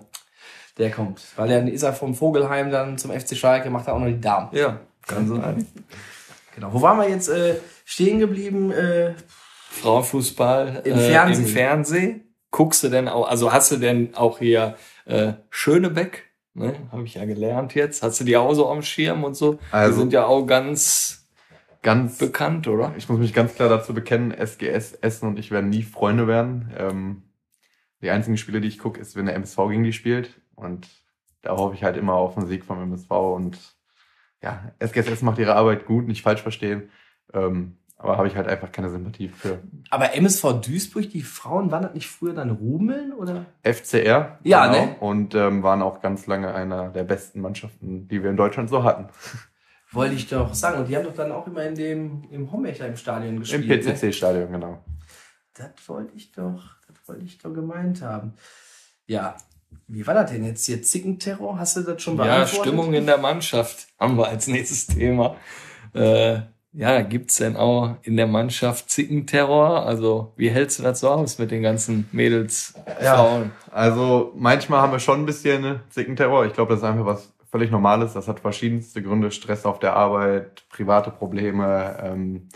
Der 0.78 0.92
kommt. 0.92 1.22
Weil 1.36 1.50
dann 1.50 1.68
ist 1.68 1.84
er 1.84 1.94
vom 1.94 2.16
Vogelheim 2.16 2.70
dann 2.70 2.98
zum 2.98 3.12
FC 3.12 3.36
Schalke, 3.38 3.70
macht 3.70 3.88
er 3.88 3.94
auch 3.96 4.00
noch 4.00 4.08
die 4.08 4.20
Damen. 4.20 4.50
Ja, 4.52 4.80
kann 5.08 5.28
sein. 5.28 5.66
Genau. 6.54 6.74
Wo 6.74 6.82
waren 6.82 6.98
wir 6.98 7.10
jetzt 7.10 7.30
äh, 7.30 7.56
stehen 7.86 8.20
geblieben? 8.20 8.72
Äh, 8.72 9.14
Frauenfußball 9.70 10.82
Im 10.84 10.98
äh, 10.98 11.10
Fernsehen. 11.12 11.46
im 11.46 11.52
Fernsehen. 11.52 12.22
Guckst 12.52 12.84
du 12.84 12.90
denn 12.90 13.08
auch, 13.08 13.28
also 13.30 13.52
hast 13.52 13.72
du 13.72 13.78
denn 13.78 14.16
auch 14.16 14.40
hier 14.40 14.76
äh, 15.06 15.34
Schönebeck, 15.50 16.24
ne, 16.54 16.74
habe 16.92 17.04
ich 17.04 17.16
ja 17.16 17.26
gelernt 17.26 17.76
jetzt, 17.76 18.02
hast 18.02 18.20
du 18.22 18.24
die 18.24 18.38
auch 18.38 18.54
so 18.54 18.70
am 18.70 18.82
Schirm 18.82 19.26
und 19.26 19.36
so? 19.36 19.60
Also- 19.72 19.92
die 19.94 20.00
sind 20.00 20.14
ja 20.14 20.26
auch 20.26 20.46
ganz 20.46 21.22
Ganz 21.82 22.18
bekannt, 22.18 22.68
oder? 22.68 22.96
Ich 22.98 23.08
muss 23.10 23.20
mich 23.20 23.32
ganz 23.32 23.54
klar 23.54 23.70
dazu 23.70 23.94
bekennen, 23.94 24.32
SGS, 24.32 24.94
Essen 25.02 25.28
und 25.28 25.38
ich 25.38 25.52
werden 25.52 25.70
nie 25.70 25.84
Freunde 25.84 26.28
werden. 26.28 26.74
Ähm, 26.76 27.22
die 28.02 28.10
einzigen 28.10 28.38
Spiele, 28.38 28.60
die 28.60 28.68
ich 28.68 28.80
gucke, 28.80 29.00
ist, 29.00 29.16
wenn 29.16 29.28
der 29.28 29.36
MSV 29.36 29.56
gegen 29.70 29.84
die 29.84 29.94
spielt. 29.94 30.32
Und 30.56 30.88
da 31.42 31.56
hoffe 31.58 31.76
ich 31.76 31.84
halt 31.84 31.98
immer 31.98 32.14
auf 32.14 32.38
einen 32.38 32.48
Sieg 32.48 32.66
vom 32.66 32.82
MSV. 32.82 33.12
Und 33.12 33.58
ja, 34.42 34.72
SGS 34.80 35.08
Essen 35.08 35.26
macht 35.26 35.40
ihre 35.40 35.56
Arbeit 35.56 35.86
gut, 35.86 36.08
nicht 36.08 36.22
falsch 36.22 36.42
verstehen. 36.42 36.90
Ähm, 37.34 37.78
aber 37.98 38.18
habe 38.18 38.28
ich 38.28 38.36
halt 38.36 38.48
einfach 38.48 38.72
keine 38.72 38.90
Sympathie 38.90 39.30
für. 39.30 39.60
aber 39.90 40.14
MSV 40.16 40.62
Duisburg, 40.62 41.10
die 41.10 41.22
Frauen, 41.22 41.72
waren 41.72 41.84
das 41.84 41.94
nicht 41.94 42.08
früher 42.08 42.34
dann 42.34 42.52
Rumeln 42.52 43.14
oder? 43.14 43.46
FCR. 43.64 44.38
Ja, 44.44 44.68
genau, 44.68 44.86
ne? 44.86 44.96
Und 45.00 45.34
ähm, 45.34 45.64
waren 45.64 45.82
auch 45.82 46.02
ganz 46.02 46.28
lange 46.28 46.54
einer 46.54 46.90
der 46.90 47.06
besten 47.06 47.40
Mannschaften, 47.40 48.08
die 48.08 48.22
wir 48.22 48.30
in 48.30 48.38
Deutschland 48.38 48.70
so 48.70 48.84
hatten. 48.84 49.08
Wollte 49.92 50.16
ich 50.16 50.28
doch 50.28 50.54
sagen. 50.54 50.80
Und 50.80 50.90
die 50.90 50.98
haben 50.98 51.06
doch 51.06 51.16
dann 51.16 51.32
auch 51.32 51.48
immer 51.48 51.64
in 51.64 51.76
dem, 51.76 52.26
im 52.32 52.52
Hommecher 52.52 52.86
im 52.86 52.98
Stadion 52.98 53.36
Im 53.36 53.40
gespielt. 53.40 53.86
ne? 53.86 53.94
PCC-Stadion, 53.94 54.52
genau. 54.52 54.84
Das 55.54 55.70
wollte 55.88 56.14
ich 56.16 56.34
doch, 56.34 56.76
das 56.86 57.08
wollte 57.08 57.24
ich 57.24 57.38
doch 57.38 57.54
gemeint 57.54 58.02
haben. 58.02 58.34
Ja, 59.08 59.38
wie 59.88 60.06
war 60.08 60.14
das 60.14 60.32
denn 60.32 60.46
jetzt 60.46 60.66
hier? 60.66 60.82
Zickenterror? 60.82 61.60
Hast 61.60 61.78
du 61.78 61.82
das 61.82 62.02
schon 62.02 62.18
Ja, 62.18 62.24
beantwortet? 62.24 62.60
Stimmung 62.60 62.94
in 62.94 63.06
der 63.06 63.18
Mannschaft 63.18 63.88
haben 64.00 64.18
wir 64.18 64.28
als 64.28 64.48
nächstes 64.48 64.88
Thema. 64.88 65.36
Äh, 65.94 66.40
ja, 66.74 67.02
gibt's 67.02 67.38
denn 67.38 67.56
auch 67.56 67.96
in 68.02 68.18
der 68.18 68.28
Mannschaft 68.28 68.90
Zickenterror? 68.90 69.86
Also, 69.86 70.34
wie 70.36 70.50
hältst 70.50 70.80
du 70.80 70.84
das 70.84 71.00
so 71.00 71.10
aus 71.10 71.40
mit 71.40 71.52
den 71.52 71.62
ganzen 71.64 72.10
Mädels, 72.12 72.74
Ja. 73.02 73.16
Frauen? 73.16 73.52
Also 73.72 74.34
manchmal 74.36 74.82
haben 74.82 74.92
wir 74.92 75.00
schon 75.00 75.22
ein 75.22 75.26
bisschen 75.26 75.80
Zickenterror. 75.90 76.46
Ich 76.46 76.54
glaube, 76.54 76.74
das 76.74 76.82
ist 76.82 76.86
einfach 76.86 77.06
was 77.06 77.32
völlig 77.50 77.72
Normales. 77.72 78.12
Das 78.14 78.28
hat 78.28 78.42
verschiedenste 78.42 79.02
Gründe. 79.02 79.32
Stress 79.32 79.66
auf 79.66 79.80
der 79.80 79.96
Arbeit, 79.96 80.64
private 80.70 81.12
Probleme. 81.12 81.98
Ähm, 82.04 82.50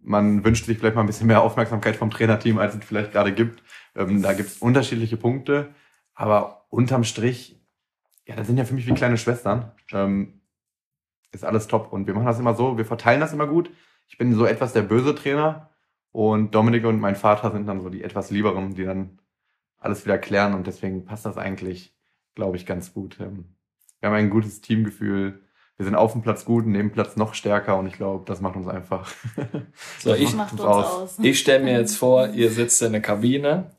man 0.00 0.44
wünscht 0.44 0.66
sich 0.66 0.78
vielleicht 0.78 0.94
mal 0.94 1.00
ein 1.02 1.08
bisschen 1.08 1.26
mehr 1.26 1.42
Aufmerksamkeit 1.42 1.96
vom 1.96 2.10
Trainerteam, 2.10 2.58
als 2.58 2.76
es 2.76 2.84
vielleicht 2.84 3.10
gerade 3.10 3.32
gibt. 3.32 3.64
Ähm, 3.96 4.22
da 4.22 4.32
gibt 4.34 4.50
es 4.50 4.58
unterschiedliche 4.58 5.16
Punkte. 5.16 5.70
Aber 6.16 6.66
unterm 6.70 7.04
Strich, 7.04 7.60
ja, 8.26 8.34
das 8.34 8.48
sind 8.48 8.56
ja 8.56 8.64
für 8.64 8.74
mich 8.74 8.86
wie 8.88 8.94
kleine 8.94 9.18
Schwestern. 9.18 9.70
Ähm, 9.92 10.40
ist 11.30 11.44
alles 11.44 11.68
top. 11.68 11.92
Und 11.92 12.06
wir 12.08 12.14
machen 12.14 12.26
das 12.26 12.40
immer 12.40 12.54
so, 12.54 12.76
wir 12.76 12.84
verteilen 12.84 13.20
das 13.20 13.32
immer 13.32 13.46
gut. 13.46 13.70
Ich 14.08 14.18
bin 14.18 14.34
so 14.34 14.46
etwas 14.46 14.72
der 14.72 14.82
böse 14.82 15.14
Trainer. 15.14 15.70
Und 16.10 16.54
Dominik 16.54 16.84
und 16.86 16.98
mein 16.98 17.14
Vater 17.14 17.52
sind 17.52 17.66
dann 17.66 17.82
so 17.82 17.90
die 17.90 18.02
etwas 18.02 18.30
lieberen, 18.30 18.74
die 18.74 18.84
dann 18.84 19.18
alles 19.78 20.04
wieder 20.06 20.16
klären 20.16 20.54
und 20.54 20.66
deswegen 20.66 21.04
passt 21.04 21.26
das 21.26 21.36
eigentlich, 21.36 21.94
glaube 22.34 22.56
ich, 22.56 22.64
ganz 22.64 22.94
gut. 22.94 23.18
Ähm, 23.20 23.44
Wir 24.00 24.08
haben 24.08 24.16
ein 24.16 24.30
gutes 24.30 24.62
Teamgefühl. 24.62 25.42
Wir 25.76 25.84
sind 25.84 25.94
auf 25.94 26.12
dem 26.12 26.22
Platz 26.22 26.46
gut, 26.46 26.66
neben 26.66 26.90
Platz 26.90 27.16
noch 27.16 27.34
stärker 27.34 27.78
und 27.78 27.86
ich 27.86 27.92
glaube, 27.92 28.24
das 28.24 28.40
macht 28.40 28.56
uns 28.56 28.66
einfach. 28.66 29.12
So, 29.98 30.14
ich, 30.14 30.34
macht 30.34 30.52
uns 30.52 30.62
uns 30.62 30.70
aus. 30.70 30.86
aus. 30.86 31.18
ich 31.18 31.38
stelle 31.38 31.62
mir 31.62 31.78
jetzt 31.78 31.98
vor, 31.98 32.28
ihr 32.28 32.50
sitzt 32.50 32.80
in 32.80 32.92
der 32.92 33.02
Kabine, 33.02 33.72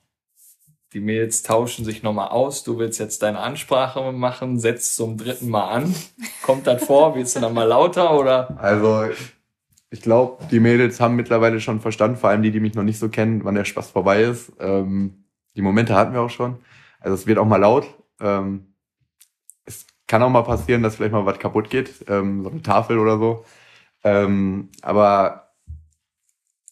die 0.98 1.04
Mädels 1.04 1.44
tauschen 1.44 1.86
sich 1.86 2.02
nochmal 2.02 2.30
aus, 2.30 2.64
du 2.64 2.80
willst 2.80 3.00
jetzt 3.00 3.22
deine 3.22 3.38
Ansprache 3.38 4.12
machen, 4.12 4.60
setzt 4.60 4.96
zum 4.96 5.16
dritten 5.16 5.48
Mal 5.48 5.70
an. 5.70 5.96
Kommt 6.42 6.66
das 6.66 6.84
vor? 6.86 7.14
Willst 7.14 7.36
du 7.36 7.40
dann 7.40 7.54
mal 7.54 7.66
lauter 7.66 8.18
oder? 8.18 8.60
Also, 8.60 9.04
ich 9.92 10.02
glaube, 10.02 10.44
die 10.50 10.60
Mädels 10.60 11.00
haben 11.00 11.16
mittlerweile 11.16 11.62
schon 11.62 11.82
verstanden, 11.82 12.18
vor 12.18 12.32
allem 12.32 12.42
die, 12.42 12.50
die 12.50 12.60
mich 12.60 12.74
noch 12.74 12.82
nicht 12.82 12.98
so 12.98 13.10
kennen, 13.10 13.44
wann 13.44 13.54
der 13.54 13.66
Spaß 13.66 13.92
vorbei 13.92 14.24
ist. 14.24 14.52
Ähm, 14.60 15.26
die 15.56 15.62
Momente 15.62 15.94
hatten 15.94 16.14
wir 16.14 16.22
auch 16.22 16.32
schon. 16.32 16.58
Also 17.00 17.14
es 17.14 17.28
wird 17.28 17.38
auch 17.38 17.46
mal 17.46 17.58
laut. 17.58 17.86
Ähm, 18.20 18.74
es 19.66 19.86
kann 20.08 20.24
auch 20.24 20.32
mal 20.32 20.42
passieren, 20.42 20.82
dass 20.82 20.96
vielleicht 20.96 21.14
mal 21.14 21.28
was 21.28 21.38
kaputt 21.38 21.70
geht, 21.70 22.06
ähm, 22.08 22.42
so 22.42 22.50
eine 22.50 22.64
Tafel 22.64 22.98
oder 22.98 23.20
so. 23.20 23.46
Ähm, 24.04 24.70
aber 24.82 25.52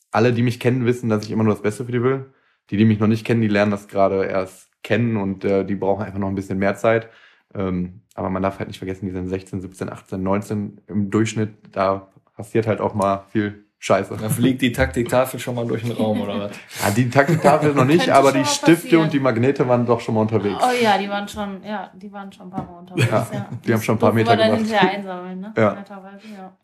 alle, 0.09 0.33
die 0.33 0.41
mich 0.41 0.59
kennen, 0.59 0.87
wissen, 0.87 1.09
dass 1.09 1.25
ich 1.25 1.29
immer 1.29 1.43
nur 1.43 1.53
das 1.53 1.61
Beste 1.61 1.85
für 1.85 1.91
die 1.91 2.01
will. 2.01 2.33
Die, 2.69 2.77
die 2.77 2.85
mich 2.85 2.99
noch 2.99 3.07
nicht 3.07 3.25
kennen, 3.25 3.41
die 3.41 3.47
lernen 3.47 3.71
das 3.71 3.87
gerade 3.87 4.25
erst 4.25 4.69
kennen 4.83 5.17
und 5.17 5.43
äh, 5.45 5.65
die 5.65 5.75
brauchen 5.75 6.03
einfach 6.03 6.19
noch 6.19 6.29
ein 6.29 6.35
bisschen 6.35 6.57
mehr 6.57 6.75
Zeit. 6.75 7.09
Ähm, 7.53 8.01
aber 8.15 8.29
man 8.29 8.41
darf 8.43 8.59
halt 8.59 8.67
nicht 8.69 8.77
vergessen, 8.77 9.05
die 9.05 9.11
sind 9.11 9.27
16, 9.27 9.61
17, 9.61 9.89
18, 9.91 10.21
19 10.21 10.81
im 10.87 11.09
Durchschnitt. 11.09 11.53
Da 11.71 12.07
passiert 12.35 12.67
halt 12.67 12.81
auch 12.81 12.93
mal 12.93 13.25
viel 13.31 13.65
Scheiße. 13.77 14.17
Da 14.19 14.29
fliegt 14.29 14.61
die 14.61 14.71
Taktiktafel 14.71 15.39
schon 15.39 15.53
mal 15.55 15.67
durch 15.67 15.83
den 15.83 15.91
Raum 15.91 16.21
oder 16.21 16.39
was? 16.39 16.51
Ja, 16.83 16.91
die 16.91 17.09
Taktiktafel 17.09 17.73
noch 17.73 17.85
nicht, 17.85 18.09
aber 18.09 18.31
die 18.31 18.45
Stifte 18.45 18.73
passieren. 18.83 19.03
und 19.03 19.13
die 19.13 19.19
Magnete 19.19 19.67
waren 19.67 19.85
doch 19.85 19.99
schon 19.99 20.15
mal 20.15 20.21
unterwegs. 20.21 20.57
Oh 20.63 20.71
ja, 20.83 20.97
die 20.97 21.09
waren 21.09 21.27
schon, 21.27 21.61
ja, 21.63 21.91
die 21.93 22.11
waren 22.11 22.31
schon 22.31 22.47
ein 22.47 22.51
paar 22.51 22.65
Mal 22.65 22.79
unterwegs. 22.79 23.07
Ja, 23.11 23.27
Ja, 23.31 23.49
die 23.65 23.73
haben 23.73 23.81
schon 23.81 23.95
ein 23.95 23.99
paar 23.99 24.13
Meter 24.13 24.31
wir 24.31 24.37
dann 24.37 24.51
gemacht. 24.51 24.61
hinterher 24.69 24.89
einsammeln, 24.97 25.39
ne? 25.39 25.53
Ja. 25.57 25.73
Netterweise, 25.75 26.27
ja. 26.35 26.57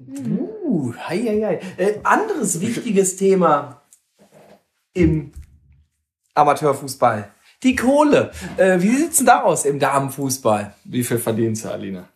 Uh, 0.00 0.92
hei, 1.08 1.18
hei, 1.18 1.42
hei. 1.44 1.60
Äh, 1.82 1.94
anderes 2.04 2.60
wichtiges 2.60 3.16
Thema 3.16 3.82
im 4.98 5.32
Amateurfußball. 6.34 7.32
Die 7.62 7.74
Kohle. 7.74 8.32
Äh, 8.56 8.80
wie 8.80 8.94
sieht's 8.94 9.16
denn 9.18 9.26
da 9.26 9.42
aus 9.42 9.64
im 9.64 9.78
Damenfußball? 9.78 10.74
Wie 10.84 11.02
viel 11.02 11.18
verdienst 11.18 11.64
du, 11.64 11.70
Alina? 11.70 12.08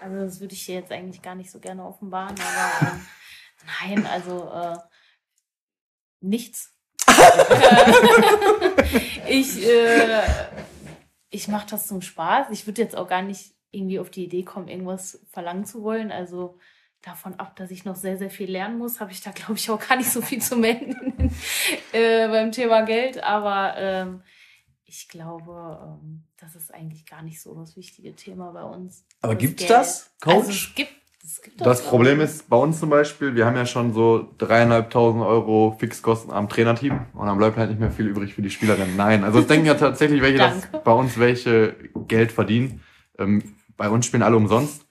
Also 0.00 0.16
das 0.16 0.40
würde 0.40 0.54
ich 0.54 0.62
hier 0.62 0.76
jetzt 0.76 0.90
eigentlich 0.90 1.22
gar 1.22 1.34
nicht 1.34 1.50
so 1.50 1.60
gerne 1.60 1.84
offenbaren, 1.84 2.34
aber 2.34 2.88
ähm, 2.88 3.06
nein, 3.80 4.06
also 4.06 4.50
äh, 4.50 4.76
nichts. 6.20 6.72
ich 9.28 9.64
äh, 9.64 10.22
ich 11.30 11.48
mache 11.48 11.68
das 11.70 11.86
zum 11.86 12.02
Spaß. 12.02 12.48
Ich 12.50 12.66
würde 12.66 12.82
jetzt 12.82 12.96
auch 12.96 13.08
gar 13.08 13.22
nicht 13.22 13.54
irgendwie 13.70 13.98
auf 13.98 14.10
die 14.10 14.24
Idee 14.24 14.42
kommen, 14.42 14.68
irgendwas 14.68 15.24
verlangen 15.30 15.64
zu 15.64 15.82
wollen. 15.82 16.12
Also 16.12 16.58
davon 17.02 17.34
ab, 17.34 17.56
dass 17.56 17.70
ich 17.70 17.84
noch 17.84 17.96
sehr, 17.96 18.16
sehr 18.16 18.30
viel 18.30 18.50
lernen 18.50 18.78
muss, 18.78 19.00
habe 19.00 19.12
ich 19.12 19.20
da, 19.20 19.30
glaube 19.32 19.54
ich, 19.54 19.68
auch 19.70 19.80
gar 19.80 19.96
nicht 19.96 20.10
so 20.10 20.22
viel 20.22 20.40
zu 20.40 20.56
melden 20.56 21.34
äh, 21.92 22.28
beim 22.28 22.52
Thema 22.52 22.82
Geld. 22.82 23.22
Aber 23.22 23.74
ähm, 23.76 24.22
ich 24.84 25.08
glaube, 25.08 25.98
ähm, 26.00 26.22
das 26.38 26.54
ist 26.54 26.72
eigentlich 26.72 27.06
gar 27.06 27.22
nicht 27.22 27.40
so 27.40 27.54
das 27.54 27.76
wichtige 27.76 28.14
Thema 28.14 28.52
bei 28.52 28.62
uns. 28.62 29.04
Aber 29.20 29.34
Das 29.34 29.40
gibt's 29.40 29.58
Geld. 29.58 29.70
das, 29.70 30.10
Coach? 30.20 30.34
Also 30.34 30.50
es 30.50 30.74
gibt, 30.74 30.92
es 31.24 31.42
gibt 31.42 31.60
Das 31.60 31.80
glaub 31.80 31.90
Problem 31.90 32.20
ist, 32.20 32.48
bei 32.48 32.56
uns 32.56 32.78
zum 32.78 32.90
Beispiel, 32.90 33.34
wir 33.34 33.46
haben 33.46 33.56
ja 33.56 33.66
schon 33.66 33.92
so 33.94 34.32
dreieinhalbtausend 34.38 35.24
Euro 35.24 35.76
Fixkosten 35.78 36.32
am 36.32 36.48
Trainerteam 36.48 37.06
und 37.14 37.26
dann 37.26 37.38
bleibt 37.38 37.56
halt 37.56 37.70
nicht 37.70 37.80
mehr 37.80 37.90
viel 37.90 38.06
übrig 38.06 38.34
für 38.34 38.42
die 38.42 38.50
Spielerinnen. 38.50 38.96
Nein, 38.96 39.24
also 39.24 39.40
es 39.40 39.46
denken 39.48 39.66
ja 39.66 39.74
tatsächlich 39.78 40.22
welche, 40.22 40.38
dass 40.38 40.68
bei 40.84 40.92
uns 40.92 41.18
welche 41.18 41.74
Geld 42.06 42.30
verdienen. 42.30 42.82
Ähm, 43.18 43.56
bei 43.76 43.88
uns 43.88 44.06
spielen 44.06 44.22
alle 44.22 44.36
umsonst. 44.36 44.86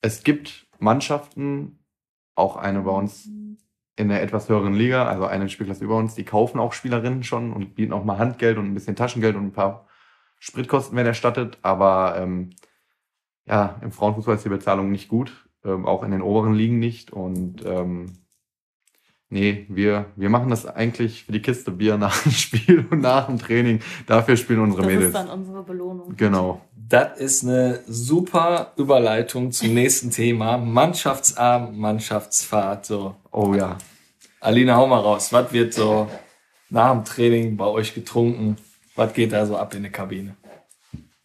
Es 0.00 0.22
gibt 0.22 0.66
Mannschaften, 0.80 1.78
auch 2.34 2.56
eine 2.56 2.82
bei 2.82 2.90
uns 2.90 3.28
in 3.96 4.08
der 4.08 4.22
etwas 4.22 4.48
höheren 4.48 4.74
Liga, 4.74 5.06
also 5.06 5.26
eine 5.26 5.48
Spielklasse 5.48 5.84
über 5.84 5.96
uns, 5.96 6.14
die 6.14 6.24
kaufen 6.24 6.58
auch 6.58 6.72
Spielerinnen 6.72 7.22
schon 7.22 7.52
und 7.52 7.74
bieten 7.74 7.92
auch 7.92 8.04
mal 8.04 8.18
Handgeld 8.18 8.56
und 8.56 8.66
ein 8.66 8.74
bisschen 8.74 8.96
Taschengeld 8.96 9.36
und 9.36 9.46
ein 9.46 9.52
paar 9.52 9.86
Spritkosten 10.38 10.96
werden 10.96 11.08
erstattet, 11.08 11.58
aber 11.60 12.16
ähm, 12.18 12.50
ja, 13.46 13.78
im 13.82 13.92
Frauenfußball 13.92 14.36
ist 14.36 14.44
die 14.44 14.48
Bezahlung 14.48 14.90
nicht 14.90 15.08
gut, 15.08 15.48
ähm, 15.64 15.84
auch 15.84 16.02
in 16.02 16.12
den 16.12 16.22
oberen 16.22 16.54
Ligen 16.54 16.78
nicht 16.78 17.12
und 17.12 17.62
ähm, 17.66 18.20
nee, 19.28 19.66
wir, 19.68 20.06
wir 20.16 20.30
machen 20.30 20.48
das 20.48 20.66
eigentlich 20.66 21.24
für 21.24 21.32
die 21.32 21.42
Kiste 21.42 21.70
Bier 21.70 21.98
nach 21.98 22.22
dem 22.22 22.32
Spiel 22.44 22.86
und 22.90 23.00
nach 23.00 23.26
dem 23.26 23.38
Training. 23.38 23.80
Dafür 24.06 24.36
spielen 24.36 24.60
unsere 24.60 24.82
Das 24.82 24.90
Mädels. 24.90 25.06
ist 25.08 25.14
dann 25.14 25.28
unsere 25.28 25.62
Belohnung. 25.62 26.16
Genau. 26.16 26.62
Das 26.90 27.20
ist 27.20 27.44
eine 27.44 27.84
super 27.86 28.72
Überleitung 28.76 29.52
zum 29.52 29.72
nächsten 29.74 30.10
Thema. 30.10 30.58
Mannschaftsabend, 30.58 31.78
Mannschaftsfahrt. 31.78 32.84
So. 32.84 33.14
Oh 33.30 33.54
ja. 33.54 33.78
Alina, 34.40 34.74
hau 34.74 34.88
mal 34.88 34.98
raus. 34.98 35.32
Was 35.32 35.52
wird 35.52 35.72
so 35.72 36.08
nach 36.68 36.90
dem 36.90 37.04
Training 37.04 37.56
bei 37.56 37.66
euch 37.66 37.94
getrunken? 37.94 38.56
Was 38.96 39.12
geht 39.12 39.30
da 39.30 39.46
so 39.46 39.56
ab 39.56 39.72
in 39.72 39.82
der 39.82 39.92
Kabine? 39.92 40.34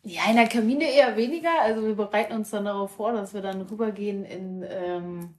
Ja, 0.03 0.30
in 0.30 0.36
der 0.36 0.47
Kabine 0.47 0.84
eher 0.84 1.18
weniger. 1.18 1.59
Also 1.63 1.82
wir 1.82 1.95
bereiten 1.95 2.34
uns 2.34 2.51
dann 2.51 2.66
darauf 2.66 2.91
vor, 2.91 3.13
dass 3.13 3.34
wir 3.34 3.41
dann 3.41 3.61
rübergehen 3.61 4.24
in 4.24 4.63
ähm, 4.70 5.34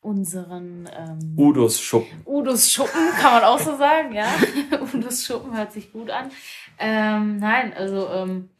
unseren 0.00 0.88
ähm, 0.96 1.34
Udos 1.36 1.80
Schuppen. 1.80 2.22
Udos 2.24 2.70
Schuppen, 2.70 3.10
kann 3.20 3.32
man 3.32 3.42
auch 3.42 3.58
so 3.58 3.76
sagen, 3.76 4.14
ja. 4.14 4.28
Udos 4.94 5.26
Schuppen 5.26 5.56
hört 5.56 5.72
sich 5.72 5.90
gut 5.92 6.10
an. 6.10 6.30
Ähm, 6.78 7.38
nein, 7.38 7.72
also 7.74 8.08
ähm, 8.10 8.50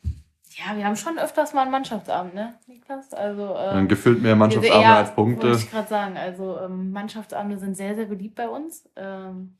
ja, 0.57 0.77
wir 0.77 0.85
haben 0.85 0.97
schon 0.97 1.19
öfters 1.19 1.53
mal 1.53 1.63
einen 1.63 1.71
Mannschaftsabend, 1.71 2.35
ne, 2.35 2.55
Niklas? 2.67 3.13
Also 3.13 3.55
Dann 3.55 3.79
ähm, 3.79 3.89
gefühlt 3.89 4.23
mehr 4.23 4.37
Mannschaftsabende 4.37 4.89
ja, 4.89 4.97
als 4.99 5.15
Punkte. 5.15 5.49
Wollte 5.49 5.59
ich 5.59 5.71
gerade 5.71 5.89
sagen. 5.89 6.17
Also 6.17 6.59
ähm, 6.61 6.93
Mannschaftsabende 6.93 7.59
sind 7.59 7.77
sehr, 7.77 7.95
sehr 7.95 8.07
beliebt 8.07 8.37
bei 8.37 8.49
uns. 8.49 8.89
Ähm, 8.95 9.59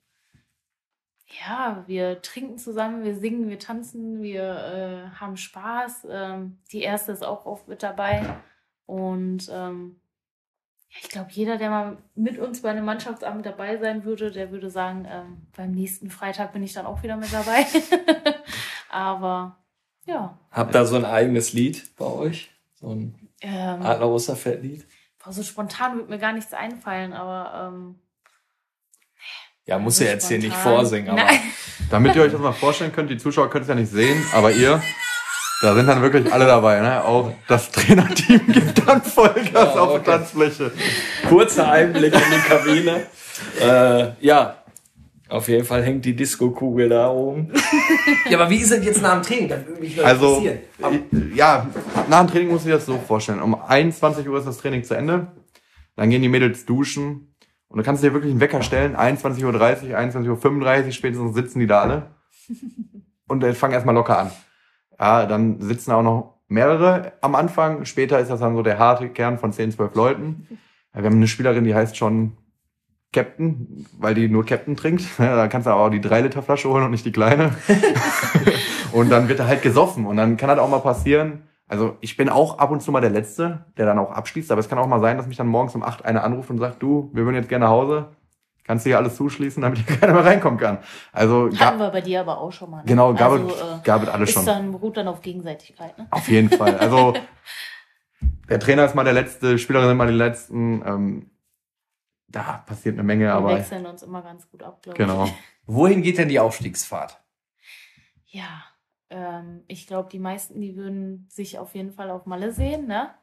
ja, 1.27 1.83
wir 1.87 2.23
trinken 2.23 2.59
zusammen, 2.59 3.03
wir 3.03 3.17
singen, 3.17 3.49
wir 3.49 3.59
tanzen, 3.59 4.23
wir 4.23 5.11
äh, 5.13 5.17
haben 5.19 5.37
Spaß. 5.37 6.07
Ähm, 6.09 6.59
die 6.71 6.83
erste 6.83 7.13
ist 7.13 7.25
auch 7.25 7.45
oft 7.45 7.67
mit 7.67 7.83
dabei. 7.83 8.23
Und 8.87 9.51
ähm, 9.53 9.97
ja, 10.91 10.99
ich 11.03 11.09
glaube, 11.09 11.31
jeder, 11.33 11.57
der 11.57 11.71
mal 11.71 11.97
mit 12.15 12.39
uns 12.39 12.63
bei 12.63 12.71
einem 12.71 12.85
Mannschaftsabend 12.85 13.45
dabei 13.45 13.79
sein 13.79 14.05
würde, 14.05 14.31
der 14.31 14.53
würde 14.53 14.71
sagen, 14.71 15.09
ähm, 15.11 15.47
beim 15.57 15.73
nächsten 15.73 16.09
Freitag 16.11 16.53
bin 16.53 16.63
ich 16.63 16.73
dann 16.73 16.87
auch 16.87 17.03
wieder 17.03 17.17
mit 17.17 17.33
dabei. 17.33 17.67
Aber 18.91 19.64
ja, 20.07 20.39
Habt 20.51 20.75
ihr 20.75 20.87
so 20.87 20.97
ein 20.97 21.05
eigenes 21.05 21.53
Lied 21.53 21.97
bei 21.97 22.05
euch? 22.07 22.51
So 22.81 22.91
ein 22.95 23.29
ähm, 23.41 23.83
Adler 23.83 24.09
Osterfeld-Lied? 24.09 24.87
so 25.31 25.43
spontan 25.43 25.97
wird 25.97 26.11
mir 26.11 26.19
gar 26.19 26.33
nichts 26.35 26.53
einfallen, 26.53 27.13
aber 27.15 27.71
ähm, 27.73 27.95
Ja, 29.65 29.79
muss 29.79 29.97
so 29.97 30.05
ja 30.05 30.11
jetzt 30.11 30.29
hier 30.29 30.39
nicht 30.39 30.53
spontan. 30.53 30.73
vorsingen, 30.75 31.09
aber 31.11 31.25
Nein. 31.25 31.41
Damit 31.91 32.15
ihr 32.17 32.23
euch 32.23 32.33
das 32.33 32.41
mal 32.41 32.53
vorstellen 32.53 32.93
könnt, 32.93 33.11
die 33.11 33.17
Zuschauer 33.17 33.49
können 33.51 33.63
es 33.63 33.69
ja 33.69 33.75
nicht 33.75 33.91
sehen, 33.91 34.23
aber 34.35 34.53
ihr, 34.53 34.83
da 35.63 35.75
sind 35.75 35.87
dann 35.87 36.03
wirklich 36.03 36.31
alle 36.33 36.47
dabei, 36.47 36.81
ne? 36.81 37.05
Auch 37.05 37.33
das 37.49 37.71
Trainerteam 37.71 38.47
gibt 38.53 38.87
dann 38.87 39.03
Vollgas 39.03 39.53
Ja, 39.53 39.81
auf 39.81 39.91
okay. 39.95 40.03
der 40.05 40.19
Tanzfläche. 40.19 40.73
kurzer 41.29 41.71
Einblick 41.71 42.13
in 42.15 42.21
die 42.21 42.49
Kabine. 42.49 43.07
Äh, 43.61 44.13
ja, 44.25 44.57
Auf 45.29 45.49
jeden 45.49 45.65
Fall 45.65 45.83
hängt 45.83 46.05
die 46.05 46.15
Disco-Kugel 46.15 46.89
da 46.89 47.11
oben. 47.11 47.51
Ja, 48.31 48.39
aber 48.41 48.49
wie 48.51 48.57
ist 48.57 48.71
das 48.73 48.85
jetzt 48.85 49.03
nach 49.03 49.15
dem 49.15 49.23
Training? 49.23 49.49
Das 49.49 49.67
würde 49.67 49.81
mich 49.81 50.05
Also, 50.05 50.37
interessieren. 50.39 50.59
äh, 51.33 51.37
ja, 51.37 51.67
nach 52.09 52.21
dem 52.25 52.31
Training 52.31 52.49
muss 52.49 52.65
ich 52.65 52.73
das 52.73 52.87
so 52.87 52.99
vorstellen. 52.99 53.41
Um 53.43 53.55
21 53.55 54.27
Uhr 54.29 54.39
ist 54.39 54.47
das 54.47 54.59
Training 54.59 54.83
zu 54.85 54.95
Ende. 54.95 55.29
Dann 55.97 56.09
gehen 56.11 56.23
die 56.23 56.29
Mädels 56.29 56.65
duschen. 56.65 57.35
Und 57.69 57.79
du 57.79 57.83
kannst 57.83 58.03
dir 58.03 58.13
wirklich 58.15 58.31
einen 58.31 58.41
Wecker 58.41 58.63
stellen. 58.63 58.97
21.30 58.97 59.45
Uhr, 59.45 59.99
21.35 59.99 60.87
Uhr 60.87 60.93
spätestens 60.93 61.35
sitzen 61.35 61.59
die 61.61 61.67
da 61.67 61.83
alle. 61.83 62.11
Und 63.29 63.43
äh, 63.45 63.53
fangen 63.55 63.75
erstmal 63.75 63.95
locker 63.95 64.19
an. 64.19 64.31
Ja, 64.99 65.27
dann 65.27 65.61
sitzen 65.61 65.93
auch 65.93 66.03
noch 66.03 66.39
mehrere 66.49 67.13
am 67.21 67.35
Anfang. 67.35 67.85
Später 67.85 68.19
ist 68.21 68.31
das 68.31 68.41
dann 68.41 68.55
so 68.55 68.63
der 68.63 68.79
harte 68.79 69.09
Kern 69.09 69.39
von 69.39 69.53
10, 69.53 69.73
12 69.73 69.95
Leuten. 69.95 70.47
Ja, 70.95 71.01
wir 71.03 71.07
haben 71.11 71.17
eine 71.17 71.29
Spielerin, 71.29 71.65
die 71.65 71.75
heißt 71.75 71.97
schon 71.97 72.33
Captain, 73.15 73.87
weil 73.99 74.15
die 74.15 74.29
nur 74.29 74.45
Captain 74.45 74.77
trinkt. 74.77 75.03
Ja, 75.19 75.37
da 75.37 75.49
kannst 75.49 75.67
du 75.67 75.71
aber 75.71 75.81
auch 75.81 75.89
die 75.89 76.01
3 76.01 76.23
Liter 76.23 76.43
Flasche 76.43 76.69
holen 76.69 76.85
und 76.85 76.91
nicht 76.91 77.07
die 77.07 77.13
kleine. 77.13 77.55
und 78.93 79.11
dann 79.11 79.29
wird 79.29 79.39
er 79.39 79.47
halt 79.47 79.63
gesoffen. 79.63 80.05
Und 80.05 80.17
dann 80.19 80.37
kann 80.37 80.49
das 80.49 80.59
auch 80.59 80.69
mal 80.69 80.81
passieren. 80.81 81.45
Also 81.67 81.97
ich 82.01 82.19
bin 82.19 82.29
auch 82.29 82.59
ab 82.59 82.71
und 82.71 82.83
zu 82.83 82.93
mal 82.93 83.01
der 83.01 83.11
Letzte, 83.11 83.65
der 83.79 83.87
dann 83.87 83.99
auch 83.99 84.11
abschließt. 84.11 84.53
Aber 84.53 84.61
es 84.61 84.69
kann 84.69 84.79
auch 84.79 84.87
mal 84.87 85.01
sein, 85.01 85.17
dass 85.17 85.27
mich 85.27 85.39
dann 85.39 85.47
morgens 85.47 85.75
um 85.75 85.83
8 85.83 86.05
einer 86.05 86.23
anruft 86.23 86.51
und 86.51 86.59
sagt, 86.59 86.83
du, 86.83 87.11
wir 87.15 87.25
würden 87.25 87.37
jetzt 87.37 87.49
gerne 87.49 87.65
nach 87.65 87.71
Hause. 87.73 88.09
Kannst 88.65 88.87
du 88.87 88.91
hier 88.91 88.99
alles 88.99 89.17
zuschließen, 89.17 89.63
damit 89.63 89.79
hier 89.79 89.97
keiner 90.01 90.13
mehr 90.13 90.25
reinkommen 90.25 90.59
kann. 90.59 90.79
Also 91.13 91.51
Hatten 91.59 91.79
wir 91.79 91.91
bei 91.91 92.01
dir 92.01 92.21
aber 92.21 92.39
auch 92.39 92.53
schon 92.53 92.71
mal. 92.71 92.79
Ne? 92.79 92.85
genau, 92.87 93.15
gab, 93.15 93.33
also, 93.33 93.49
es, 93.49 93.61
äh, 93.61 93.65
gab 93.85 94.03
es 94.03 94.09
alles 94.09 94.29
ist 94.31 94.35
schon. 94.35 94.47
dann, 94.47 94.73
beruht 94.73 94.97
dann 94.97 95.09
auf 95.09 95.23
Gegenseitigkeit. 95.23 95.97
Ne? 95.97 96.07
Auf 96.11 96.29
jeden 96.29 96.51
Fall. 96.51 96.77
Also 96.79 97.15
der 98.49 98.59
Trainer 98.59 98.85
ist 98.85 98.95
mal 98.95 99.05
der 99.05 99.13
Letzte, 99.13 99.59
Spielerinnen 99.59 99.91
sind 99.91 99.99
mal 99.99 100.07
die 100.07 100.15
Letzten. 100.15 100.83
Ähm, 100.87 101.31
da 102.35 102.65
passiert 102.67 102.95
eine 102.95 103.03
Menge, 103.03 103.27
Wir 103.27 103.35
aber 103.35 103.57
wechseln 103.57 103.87
uns 103.87 104.03
immer 104.03 104.23
ganz 104.23 104.51
gut 104.51 104.63
ab, 104.63 104.83
glaube 104.83 104.99
genau. 104.99 105.25
ich. 105.25 105.35
Wohin 105.67 106.03
geht 106.03 106.19
denn 106.19 106.29
die 106.29 106.41
Aufstiegsfahrt? 106.41 107.23
Ja, 108.27 108.65
ähm, 109.11 109.65
ich 109.69 109.87
glaube, 109.87 110.09
die 110.11 110.19
meisten, 110.19 110.61
die 110.61 110.77
würden 110.77 111.27
sich 111.31 111.59
auf 111.59 111.75
jeden 111.75 111.93
Fall 111.93 112.11
auf 112.11 112.27
Malle 112.27 112.53
sehen. 112.53 112.87
Ne? 112.87 113.15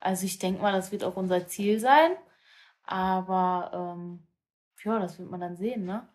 Also 0.00 0.26
ich 0.26 0.38
denke 0.38 0.60
mal, 0.60 0.72
das 0.72 0.92
wird 0.92 1.04
auch 1.04 1.16
unser 1.16 1.46
Ziel 1.46 1.78
sein. 1.78 2.12
Aber 2.82 3.96
ähm, 3.96 4.26
ja, 4.84 4.98
das 4.98 5.18
wird 5.18 5.30
man 5.30 5.40
dann 5.40 5.56
sehen. 5.56 5.84
Ne? 5.84 6.08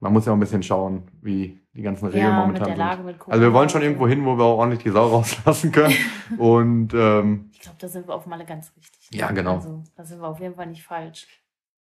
Man 0.00 0.12
muss 0.12 0.26
ja 0.26 0.32
auch 0.32 0.36
ein 0.36 0.40
bisschen 0.40 0.62
schauen, 0.62 1.08
wie 1.22 1.60
die 1.74 1.82
ganzen 1.82 2.06
Regeln 2.06 2.24
Ja, 2.24 2.40
momentan 2.40 2.66
sind. 2.66 3.20
Also 3.26 3.42
wir 3.42 3.52
wollen 3.52 3.68
schon 3.68 3.82
irgendwo 3.82 4.06
hin, 4.06 4.24
wo 4.24 4.36
wir 4.36 4.44
auch 4.44 4.58
ordentlich 4.58 4.82
die 4.82 4.90
Sau 4.90 5.06
rauslassen 5.08 5.72
können. 5.72 5.94
Und 6.38 6.94
ähm, 6.94 7.50
Ich 7.52 7.60
glaube, 7.60 7.78
da 7.80 7.88
sind 7.88 8.06
wir 8.06 8.14
auf 8.14 8.26
Malle 8.26 8.44
ganz 8.44 8.72
richtig. 8.76 9.08
Ja, 9.12 9.30
genau. 9.32 9.56
Also 9.56 9.82
da 9.96 10.04
sind 10.04 10.20
wir 10.20 10.28
auf 10.28 10.40
jeden 10.40 10.54
Fall 10.54 10.66
nicht 10.66 10.84
falsch. 10.84 11.26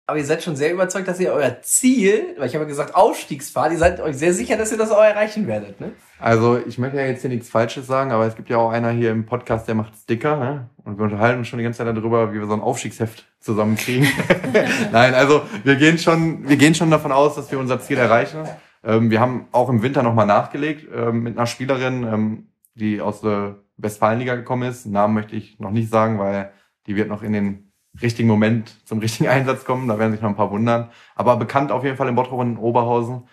Aber 0.06 0.18
ihr 0.18 0.24
seid 0.24 0.42
schon 0.42 0.54
sehr 0.54 0.72
überzeugt, 0.72 1.08
dass 1.08 1.18
ihr 1.18 1.32
euer 1.32 1.60
Ziel, 1.62 2.36
weil 2.38 2.46
ich 2.46 2.54
habe 2.54 2.64
ja 2.64 2.68
gesagt 2.68 2.94
Aufstiegsfahrt, 2.94 3.72
ihr 3.72 3.78
seid 3.78 4.00
euch 4.00 4.16
sehr 4.16 4.32
sicher, 4.32 4.56
dass 4.56 4.70
ihr 4.70 4.78
das 4.78 4.92
auch 4.92 5.02
erreichen 5.02 5.48
werdet, 5.48 5.80
ne? 5.80 5.92
also 6.18 6.58
ich 6.58 6.78
möchte 6.78 6.96
ja 6.96 7.06
jetzt 7.06 7.20
hier 7.20 7.30
nichts 7.30 7.48
Falsches 7.48 7.86
sagen, 7.86 8.10
aber 8.10 8.26
es 8.26 8.36
gibt 8.36 8.48
ja 8.48 8.56
auch 8.56 8.70
einer 8.70 8.90
hier 8.90 9.10
im 9.10 9.26
Podcast, 9.26 9.68
der 9.68 9.74
macht 9.74 9.94
Sticker. 9.96 10.36
Ne? 10.36 10.70
Und 10.84 10.98
wir 10.98 11.04
unterhalten 11.04 11.40
uns 11.40 11.48
schon 11.48 11.58
die 11.58 11.64
ganze 11.64 11.84
Zeit 11.84 11.94
darüber, 11.94 12.32
wie 12.32 12.38
wir 12.38 12.46
so 12.46 12.54
ein 12.54 12.60
Aufstiegsheft 12.60 13.26
zusammenkriegen. 13.40 14.08
Nein, 14.92 15.14
also 15.14 15.42
wir 15.64 15.76
gehen 15.76 15.98
schon, 15.98 16.48
wir 16.48 16.56
gehen 16.56 16.74
schon 16.74 16.90
davon 16.90 17.12
aus, 17.12 17.34
dass 17.34 17.50
wir 17.50 17.58
unser 17.58 17.80
Ziel 17.80 17.98
erreichen. 17.98 18.44
Ähm, 18.82 19.10
wir 19.10 19.20
haben 19.20 19.48
auch 19.52 19.68
im 19.68 19.82
Winter 19.82 20.02
nochmal 20.02 20.26
nachgelegt 20.26 20.88
ähm, 20.94 21.22
mit 21.22 21.36
einer 21.36 21.46
Spielerin, 21.46 22.04
ähm, 22.04 22.46
die 22.74 23.00
aus 23.00 23.20
der 23.20 23.56
Westfalenliga 23.76 24.36
gekommen 24.36 24.68
ist. 24.68 24.86
Namen 24.86 25.14
möchte 25.14 25.36
ich 25.36 25.58
noch 25.58 25.70
nicht 25.70 25.90
sagen, 25.90 26.18
weil 26.18 26.50
die 26.86 26.96
wird 26.96 27.08
noch 27.08 27.22
in 27.22 27.32
den 27.32 27.65
richtigen 28.00 28.28
Moment 28.28 28.74
zum 28.84 28.98
richtigen 28.98 29.28
Einsatz 29.30 29.64
kommen. 29.64 29.88
Da 29.88 29.98
werden 29.98 30.12
sich 30.12 30.20
noch 30.20 30.30
ein 30.30 30.36
paar 30.36 30.50
wundern. 30.50 30.90
Aber 31.14 31.36
bekannt 31.36 31.72
auf 31.72 31.84
jeden 31.84 31.96
Fall 31.96 32.08
in 32.08 32.14
Bottrop 32.14 32.40
und 32.40 32.52
in 32.52 32.58
Oberhausen. 32.58 33.28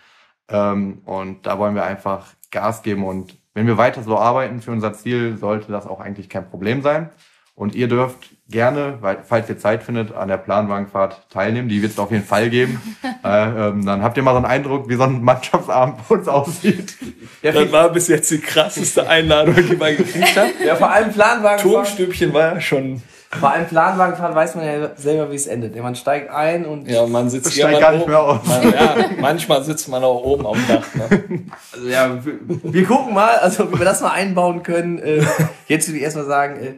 Ähm, 0.50 1.02
und 1.06 1.46
da 1.46 1.58
wollen 1.60 1.76
wir 1.76 1.84
einfach 1.84 2.28
Gas 2.52 2.84
geben. 2.84 3.04
Und 3.04 3.38
wenn 3.54 3.68
wir 3.68 3.78
weiter 3.78 4.04
so 4.04 4.18
arbeiten 4.18 4.62
für 4.62 4.72
unser 4.72 4.94
Ziel, 4.94 5.38
sollte 5.38 5.72
das 5.72 5.88
auch 5.88 6.00
eigentlich 6.00 6.30
kein 6.30 6.50
Problem 6.50 6.82
sein. 6.82 7.10
Und 7.56 7.76
ihr 7.76 7.88
dürft 7.88 8.30
gerne, 8.50 8.98
weil, 9.02 9.20
falls 9.24 9.48
ihr 9.48 9.60
Zeit 9.60 9.84
findet, 9.84 10.12
an 10.12 10.28
der 10.28 10.38
Planwagenfahrt 10.38 11.30
teilnehmen. 11.30 11.70
Die 11.70 11.84
wird 11.84 11.92
es 11.92 12.00
auf 12.00 12.10
jeden 12.10 12.24
Fall 12.24 12.50
geben. 12.50 12.82
äh, 13.24 13.68
ähm, 13.68 13.86
dann 13.86 14.02
habt 14.02 14.18
ihr 14.18 14.24
mal 14.24 14.32
so 14.32 14.38
einen 14.38 14.48
Eindruck, 14.48 14.90
wie 14.90 14.96
so 14.96 15.04
ein 15.04 15.24
Mannschaftsabend 15.24 15.98
bei 16.08 16.16
uns 16.16 16.28
aussieht. 16.28 16.98
Ja, 17.44 17.52
Das 17.52 17.72
war 17.72 17.90
bis 17.90 18.08
jetzt 18.08 18.32
die 18.32 18.40
krasseste 18.40 19.08
Einladung, 19.08 19.56
die 19.56 19.76
man 19.76 19.96
gekriegt 19.96 20.36
hat. 20.36 20.48
ja 20.66 20.76
vor 20.76 20.90
allem 20.90 21.12
Planwagenfahrt, 21.12 21.62
Tonstübchen 21.62 22.34
war 22.34 22.56
ja 22.56 22.62
schon. 22.62 23.04
Vor 23.40 23.52
allem 23.52 23.66
Planwagenfahrt 23.68 24.36
weiß 24.36 24.56
man 24.56 24.66
ja 24.66 24.92
selber, 24.96 25.32
wie 25.32 25.36
es 25.36 25.48
endet. 25.48 25.76
Man 25.76 25.96
steigt 25.96 26.30
ein 26.30 26.66
und 26.66 26.90
Ja, 26.90 27.06
man 27.06 27.30
sitzt 27.30 27.54
steigt 27.54 27.74
irgendwann 27.74 27.82
gar 27.82 27.98
nicht 27.98 28.08
mehr 28.08 28.20
aus. 28.20 28.40
Man, 28.46 28.74
ja, 28.74 28.96
manchmal 29.20 29.64
sitzt 29.64 29.88
man 29.90 30.04
auch 30.04 30.24
oben 30.24 30.46
auf 30.46 30.58
dem 30.58 30.68
Dach. 30.68 30.96
Ne? 30.96 31.46
Also, 31.72 31.88
ja, 31.88 32.26
wir, 32.26 32.34
wir 32.64 32.86
gucken 32.86 33.14
mal, 33.14 33.36
also 33.38 33.72
wie 33.72 33.80
wir 33.80 33.86
das 33.86 34.02
mal 34.02 34.12
einbauen 34.12 34.64
können. 34.64 35.00
Äh, 35.00 35.24
jetzt 35.68 35.88
würde 35.88 35.98
ich 35.98 36.04
erstmal 36.04 36.26
sagen, 36.26 36.60
äh, 36.64 36.74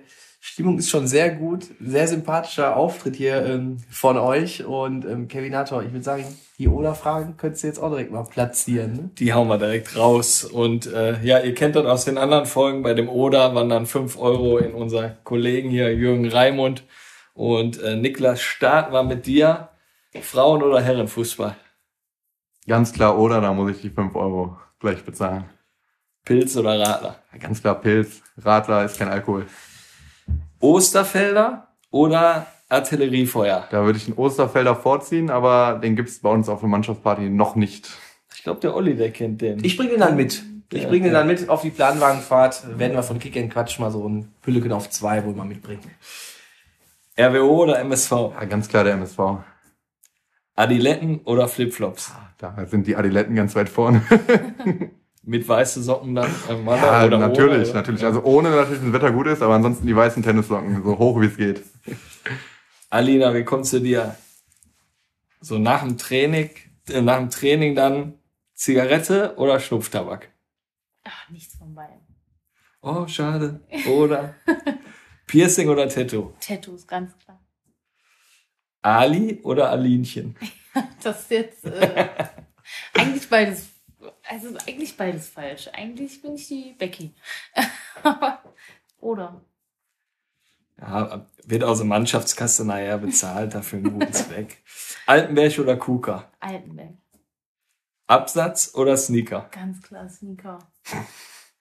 Stimmung 0.47 0.77
ist 0.77 0.91
schon 0.91 1.07
sehr 1.07 1.31
gut, 1.31 1.65
sehr 1.79 2.07
sympathischer 2.07 2.77
Auftritt 2.77 3.15
hier 3.15 3.43
ähm, 3.43 3.77
von 3.89 4.15
euch 4.15 4.63
und 4.63 5.03
ähm, 5.03 5.27
Kevin 5.27 5.55
Hator, 5.55 5.81
ich 5.81 5.91
würde 5.91 6.03
sagen, 6.03 6.23
die 6.59 6.67
Oder-Fragen 6.67 7.35
könntest 7.35 7.63
du 7.63 7.67
jetzt 7.67 7.79
auch 7.79 7.89
direkt 7.89 8.11
mal 8.11 8.25
platzieren. 8.25 8.93
Ne? 8.93 9.09
Die 9.17 9.33
hauen 9.33 9.47
wir 9.47 9.57
direkt 9.57 9.97
raus. 9.97 10.43
Und 10.43 10.85
äh, 10.85 11.19
ja, 11.23 11.39
ihr 11.39 11.55
kennt 11.55 11.75
das 11.75 11.87
aus 11.87 12.05
den 12.05 12.19
anderen 12.19 12.45
Folgen. 12.45 12.83
Bei 12.83 12.93
dem 12.93 13.09
Oder 13.09 13.55
wandern 13.55 13.87
5 13.87 14.19
Euro 14.19 14.59
in 14.59 14.75
unser 14.75 15.17
Kollegen 15.23 15.71
hier, 15.71 15.91
Jürgen 15.95 16.29
Raimund. 16.29 16.83
Und 17.33 17.81
äh, 17.81 17.95
Niklas, 17.95 18.39
starten 18.39 18.93
wir 18.93 19.01
mit 19.01 19.25
dir. 19.25 19.69
Frauen- 20.21 20.61
oder 20.61 20.79
Herrenfußball? 20.79 21.55
Ganz 22.67 22.93
klar, 22.93 23.17
oder 23.17 23.41
da 23.41 23.51
muss 23.51 23.71
ich 23.71 23.81
die 23.81 23.89
5 23.89 24.15
Euro 24.15 24.57
gleich 24.79 25.03
bezahlen. 25.03 25.45
Pilz 26.23 26.55
oder 26.55 26.79
Radler? 26.79 27.15
Ganz 27.39 27.61
klar, 27.61 27.81
Pilz. 27.81 28.21
Radler 28.37 28.85
ist 28.85 28.99
kein 28.99 29.09
Alkohol. 29.09 29.47
Osterfelder 30.59 31.67
oder 31.91 32.47
Artilleriefeuer? 32.69 33.67
Da 33.69 33.83
würde 33.85 33.97
ich 33.97 34.05
den 34.05 34.15
Osterfelder 34.15 34.75
vorziehen, 34.75 35.29
aber 35.29 35.79
den 35.81 35.95
gibt's 35.95 36.19
bei 36.19 36.29
uns 36.29 36.49
auf 36.49 36.59
der 36.61 36.69
Mannschaftsparty 36.69 37.29
noch 37.29 37.55
nicht. 37.55 37.89
Ich 38.35 38.43
glaube, 38.43 38.59
der 38.59 38.75
Olli, 38.75 38.95
der 38.95 39.11
kennt 39.11 39.41
den. 39.41 39.63
Ich 39.63 39.77
bringe 39.77 39.91
den 39.91 39.99
dann 39.99 40.15
mit. 40.15 40.43
Ich 40.73 40.83
Ja, 40.83 40.89
bringe 40.89 41.05
den 41.05 41.13
dann 41.13 41.27
mit 41.27 41.47
auf 41.47 41.61
die 41.61 41.69
Planwagenfahrt. 41.69 42.79
Werden 42.79 42.93
wir 42.93 43.03
von 43.03 43.19
Kick 43.19 43.37
and 43.37 43.51
Quatsch 43.53 43.79
mal 43.79 43.91
so 43.91 44.07
ein 44.07 44.33
Pülleken 44.41 44.71
auf 44.71 44.89
zwei 44.89 45.23
wohl 45.23 45.33
mal 45.33 45.45
mitbringen. 45.45 45.83
RWO 47.17 47.63
oder 47.63 47.79
MSV? 47.79 48.11
Ja, 48.11 48.45
ganz 48.45 48.67
klar 48.67 48.83
der 48.83 48.93
MSV. 48.93 49.19
Adiletten 50.55 51.19
oder 51.25 51.47
Flipflops? 51.47 52.13
Da 52.37 52.65
sind 52.65 52.87
die 52.87 52.95
Adiletten 52.95 53.35
ganz 53.35 53.55
weit 53.55 53.69
vorne. 53.69 54.01
Mit 55.27 55.47
weiße 55.47 55.81
Socken 55.81 56.13
dann? 56.13 56.29
Äh, 56.47 56.55
Malle 56.55 56.81
Ja, 56.81 57.05
oder 57.05 57.17
natürlich, 57.17 57.69
ohne, 57.69 57.73
natürlich. 57.73 58.05
Also 58.05 58.23
ohne 58.23 58.51
natürlich, 58.51 58.81
wenn 58.81 58.91
das 58.91 59.01
Wetter 59.01 59.11
gut 59.11 59.25
ist, 59.27 59.41
aber 59.41 59.55
ansonsten 59.55 59.87
die 59.87 59.95
weißen 59.95 60.21
Tennissocken, 60.21 60.83
so 60.83 60.99
hoch 60.99 61.19
wie 61.19 61.25
es 61.25 61.37
geht. 61.37 61.63
Alina, 62.91 63.33
wie 63.33 63.43
kommst 63.43 63.73
du 63.73 63.79
dir 63.79 64.15
so 65.41 65.57
nach 65.57 65.81
dem 65.81 65.97
Training, 65.97 66.51
äh, 66.89 67.01
nach 67.01 67.17
dem 67.17 67.31
Training 67.31 67.75
dann 67.75 68.19
Zigarette 68.53 69.33
oder 69.37 69.59
Schnupftabak? 69.59 70.31
Ach, 71.03 71.29
nichts 71.29 71.55
von 71.55 71.73
beiden. 71.73 72.01
Oh, 72.81 73.07
schade. 73.07 73.61
Oder 73.89 74.35
Piercing 75.27 75.69
oder 75.69 75.89
Tattoo? 75.89 76.33
Tattoos, 76.39 76.85
ganz 76.85 77.17
klar. 77.17 77.43
Ali 78.83 79.39
oder 79.43 79.71
Alinchen? 79.71 80.35
Das 81.01 81.21
ist 81.21 81.31
jetzt 81.31 81.65
äh, 81.65 82.09
eigentlich 82.93 83.29
beides. 83.29 83.69
Also 84.29 84.49
eigentlich 84.67 84.97
beides 84.97 85.29
falsch. 85.29 85.69
Eigentlich 85.73 86.21
bin 86.21 86.35
ich 86.35 86.47
die 86.47 86.73
Becky. 86.77 87.13
Aber- 88.03 88.41
Oder? 88.99 89.41
Ja, 90.79 91.25
wird 91.45 91.63
aus 91.63 91.77
der 91.77 91.87
Mannschaftskasse 91.87 92.65
nachher 92.65 92.97
bezahlt, 92.97 93.53
dafür 93.53 93.79
einen 93.79 93.93
guten 93.99 94.11
Zweck. 94.13 94.61
Altenberg 95.05 95.57
oder 95.59 95.77
Kuka? 95.77 96.29
Altenberg. 96.39 96.95
Absatz 98.07 98.73
oder 98.75 98.97
Sneaker? 98.97 99.49
Ganz 99.51 99.81
klar 99.81 100.09
Sneaker. 100.09 100.59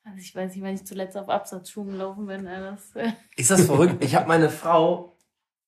Also 0.04 0.18
ich 0.18 0.34
weiß 0.34 0.52
nicht, 0.54 0.62
wann 0.64 0.74
ich 0.74 0.84
zuletzt 0.84 1.16
auf 1.16 1.28
Absatzschuhen 1.28 1.92
gelaufen 1.92 2.26
bin. 2.26 2.46
äh, 2.46 2.60
Das, 2.60 2.94
äh, 2.96 3.12
Ist 3.36 3.50
das 3.50 3.64
verrückt? 3.66 4.02
Ich 4.04 4.14
habe 4.14 4.26
meine 4.28 4.50
Frau, 4.50 5.16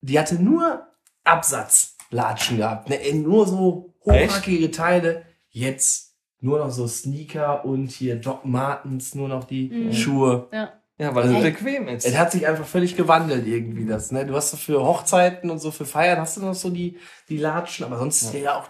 die 0.00 0.18
hatte 0.18 0.34
nur 0.34 0.86
Absatzlatschen 1.24 2.56
gehabt. 2.58 2.88
Ne? 2.88 2.98
Nur 3.14 3.46
so 3.46 3.94
hochhackige 4.04 4.70
Teile. 4.70 5.24
Jetzt 5.50 6.15
nur 6.40 6.58
noch 6.58 6.70
so 6.70 6.86
Sneaker 6.86 7.64
und 7.64 7.90
hier 7.90 8.16
Doc 8.16 8.44
Martens, 8.44 9.14
nur 9.14 9.28
noch 9.28 9.44
die 9.44 9.68
Mhm. 9.68 9.92
Schuhe. 9.92 10.48
ja. 10.52 10.72
Ja, 10.98 11.14
weil 11.14 11.26
es 11.28 11.34
Hey. 11.34 11.50
bequem 11.50 11.88
ist. 11.88 12.06
Es 12.06 12.16
hat 12.16 12.32
sich 12.32 12.46
einfach 12.46 12.64
völlig 12.64 12.96
gewandelt 12.96 13.46
irgendwie 13.46 13.84
das. 13.84 14.12
Ne? 14.12 14.24
Du 14.24 14.34
hast 14.34 14.52
so 14.52 14.56
für 14.56 14.82
Hochzeiten 14.82 15.50
und 15.50 15.58
so 15.58 15.70
für 15.70 15.84
Feiern 15.84 16.18
hast 16.18 16.38
du 16.38 16.40
noch 16.40 16.54
so 16.54 16.70
die, 16.70 16.96
die 17.28 17.36
Latschen, 17.36 17.84
aber 17.84 17.98
sonst 17.98 18.22
ist 18.22 18.32
ja, 18.32 18.40
ja 18.40 18.58
auch 18.60 18.64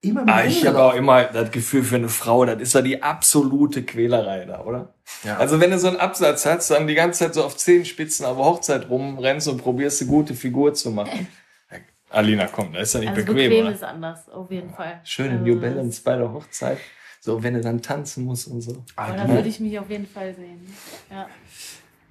immer 0.00 0.22
Ah, 0.22 0.24
mehr. 0.38 0.46
ich 0.46 0.66
habe 0.66 0.82
auch 0.82 0.94
immer 0.94 1.22
das 1.24 1.52
Gefühl 1.52 1.84
für 1.84 1.94
eine 1.94 2.08
Frau, 2.08 2.44
das 2.44 2.60
ist 2.60 2.74
ja 2.74 2.82
die 2.82 3.00
absolute 3.00 3.84
Quälerei 3.84 4.44
da, 4.44 4.64
oder? 4.64 4.94
Ja. 5.22 5.36
Also 5.36 5.60
wenn 5.60 5.70
du 5.70 5.78
so 5.78 5.86
einen 5.86 5.98
Absatz 5.98 6.44
hast, 6.46 6.70
dann 6.72 6.88
die 6.88 6.94
ganze 6.94 7.20
Zeit 7.20 7.34
so 7.34 7.44
auf 7.44 7.56
Zehenspitzen 7.56 8.26
auf 8.26 8.36
der 8.36 8.44
Hochzeit 8.46 8.88
rumrennst 8.90 9.46
und 9.46 9.58
probierst 9.62 10.00
eine 10.02 10.10
gute 10.10 10.34
Figur 10.34 10.74
zu 10.74 10.90
machen. 10.90 11.28
Alina, 12.10 12.46
komm, 12.46 12.72
das 12.72 12.88
ist 12.88 12.94
ja 12.94 13.00
nicht 13.00 13.08
Also 13.10 13.20
bequem, 13.22 13.50
bequem 13.50 13.66
oder? 13.66 13.74
ist 13.74 13.84
anders, 13.84 14.28
auf 14.30 14.50
jeden 14.50 14.70
Fall. 14.70 15.00
Schöne 15.04 15.32
also, 15.32 15.44
New 15.44 15.60
Balance 15.60 16.00
bei 16.02 16.16
der 16.16 16.32
Hochzeit. 16.32 16.78
So, 17.20 17.42
wenn 17.42 17.54
du 17.54 17.60
dann 17.60 17.82
tanzen 17.82 18.24
musst 18.24 18.48
und 18.48 18.60
so. 18.60 18.84
Aber 18.96 19.16
da 19.16 19.28
würde 19.28 19.48
ich 19.48 19.60
mich 19.60 19.78
auf 19.78 19.90
jeden 19.90 20.06
Fall 20.06 20.34
sehen. 20.34 20.60
Ja. 21.10 21.26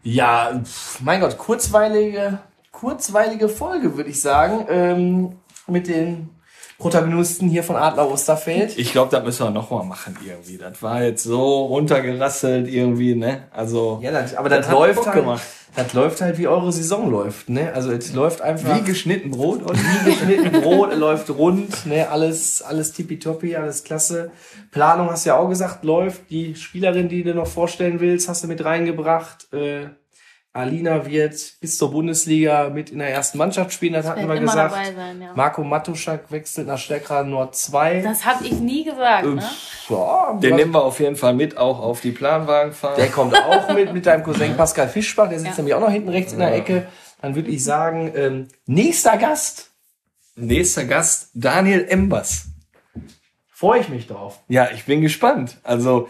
Ja, 0.03 0.61
mein 1.01 1.19
Gott, 1.21 1.37
kurzweilige, 1.37 2.39
kurzweilige 2.71 3.49
Folge, 3.49 3.97
würde 3.97 4.09
ich 4.09 4.21
sagen, 4.21 4.65
ähm, 4.69 5.35
mit 5.67 5.87
den 5.87 6.29
Protagonisten 6.77 7.49
hier 7.49 7.63
von 7.63 7.75
Adler 7.75 8.09
Osterfeld. 8.11 8.77
Ich 8.77 8.91
glaube, 8.91 9.09
das 9.11 9.23
müssen 9.23 9.45
wir 9.45 9.49
noch 9.51 9.71
mal 9.71 9.83
machen 9.83 10.15
irgendwie. 10.25 10.57
Das 10.57 10.81
war 10.83 11.03
jetzt 11.03 11.23
so 11.23 11.65
runtergerasselt 11.65 12.67
irgendwie, 12.67 13.15
ne? 13.15 13.43
Also 13.51 13.99
Ja, 14.03 14.11
das, 14.11 14.35
aber 14.35 14.49
das, 14.49 14.67
Das 14.67 14.71
läuft 14.71 15.05
halt, 15.07 15.15
gemacht. 15.15 15.41
das 15.75 15.93
läuft 15.93 16.21
halt, 16.21 16.37
wie 16.37 16.47
eure 16.47 16.71
Saison 16.71 17.09
läuft, 17.09 17.49
ne? 17.49 17.73
Also 17.73 17.91
es 17.91 18.13
läuft 18.13 18.41
einfach 18.41 18.75
wie 18.77 18.83
geschnitten 18.83 19.31
Brot 19.31 19.63
und 19.63 19.75
wie 19.75 20.11
geschnitten 20.11 20.61
Brot, 20.61 20.95
läuft 20.95 21.29
rund, 21.31 21.87
ne? 21.87 22.07
Alles, 22.09 22.61
alles 22.61 22.91
tippitoppi, 22.93 23.55
alles 23.55 23.83
klasse. 23.83 24.29
Planung 24.71 25.09
hast 25.09 25.25
du 25.25 25.29
ja 25.29 25.37
auch 25.37 25.49
gesagt, 25.49 25.83
läuft. 25.83 26.29
Die 26.29 26.53
Spielerin, 26.55 27.09
die 27.09 27.23
du 27.23 27.33
noch 27.33 27.47
vorstellen 27.47 27.99
willst, 27.99 28.29
hast 28.29 28.43
du 28.43 28.47
mit 28.47 28.63
reingebracht. 28.63 29.51
Äh, 29.51 29.87
Alina 30.57 31.05
wird 31.05 31.35
bis 31.61 31.77
zur 31.77 31.91
Bundesliga 31.91 32.69
mit 32.69 32.89
in 32.89 32.99
der 32.99 33.09
ersten 33.11 33.37
Mannschaft 33.37 33.71
spielen, 33.73 33.93
das 33.93 34.07
hatten 34.07 34.21
wir 34.27 34.35
immer 34.35 34.39
gesagt. 34.41 34.73
dabei 34.73 34.93
sein, 34.93 35.21
ja. 35.21 35.31
Marco 35.35 35.63
Matuschak 35.63 36.31
wechselt 36.31 36.65
nach 36.67 36.79
Stärkrade 36.79 37.29
Nord 37.29 37.55
2. 37.55 38.01
Das 38.01 38.25
habe 38.25 38.43
ich 38.45 38.53
nie 38.53 38.83
gesagt, 38.83 39.25
Ähm, 39.25 39.35
ne? 39.35 39.49
ja, 39.89 40.33
den 40.41 40.55
nehmen 40.55 40.73
wir 40.73 40.83
auf 40.83 40.99
jeden 40.99 41.15
Fall 41.15 41.33
mit, 41.35 41.57
auch 41.57 41.79
auf 41.79 42.01
die 42.01 42.11
Planwagenfahrt. 42.11 42.97
der 42.97 43.09
kommt 43.09 43.35
auch 43.37 43.71
mit, 43.73 43.93
mit 43.93 44.05
deinem 44.07 44.23
Cousin 44.23 44.57
Pascal 44.57 44.89
Fischbach, 44.89 45.29
der 45.29 45.39
sitzt 45.39 45.51
Ja. 45.51 45.57
nämlich 45.57 45.75
auch 45.75 45.79
noch 45.81 45.91
hinten 45.91 46.09
rechts 46.09 46.33
in 46.33 46.39
der 46.39 46.53
Ecke. 46.55 46.87
Dann 47.21 47.35
würde 47.35 47.49
ich 47.49 47.63
sagen, 47.63 48.11
ähm, 48.15 48.47
nächster 48.65 49.17
Gast, 49.17 49.71
Nächster 50.35 50.85
Gast, 50.85 51.29
Daniel 51.33 51.85
Embers. 51.89 52.45
freue 53.51 53.79
ich 53.79 53.89
mich 53.89 54.05
drauf. 54.07 54.39
Ja, 54.47 54.69
ich 54.71 54.85
bin 54.85 55.01
gespannt. 55.01 55.57
Also 55.63 56.09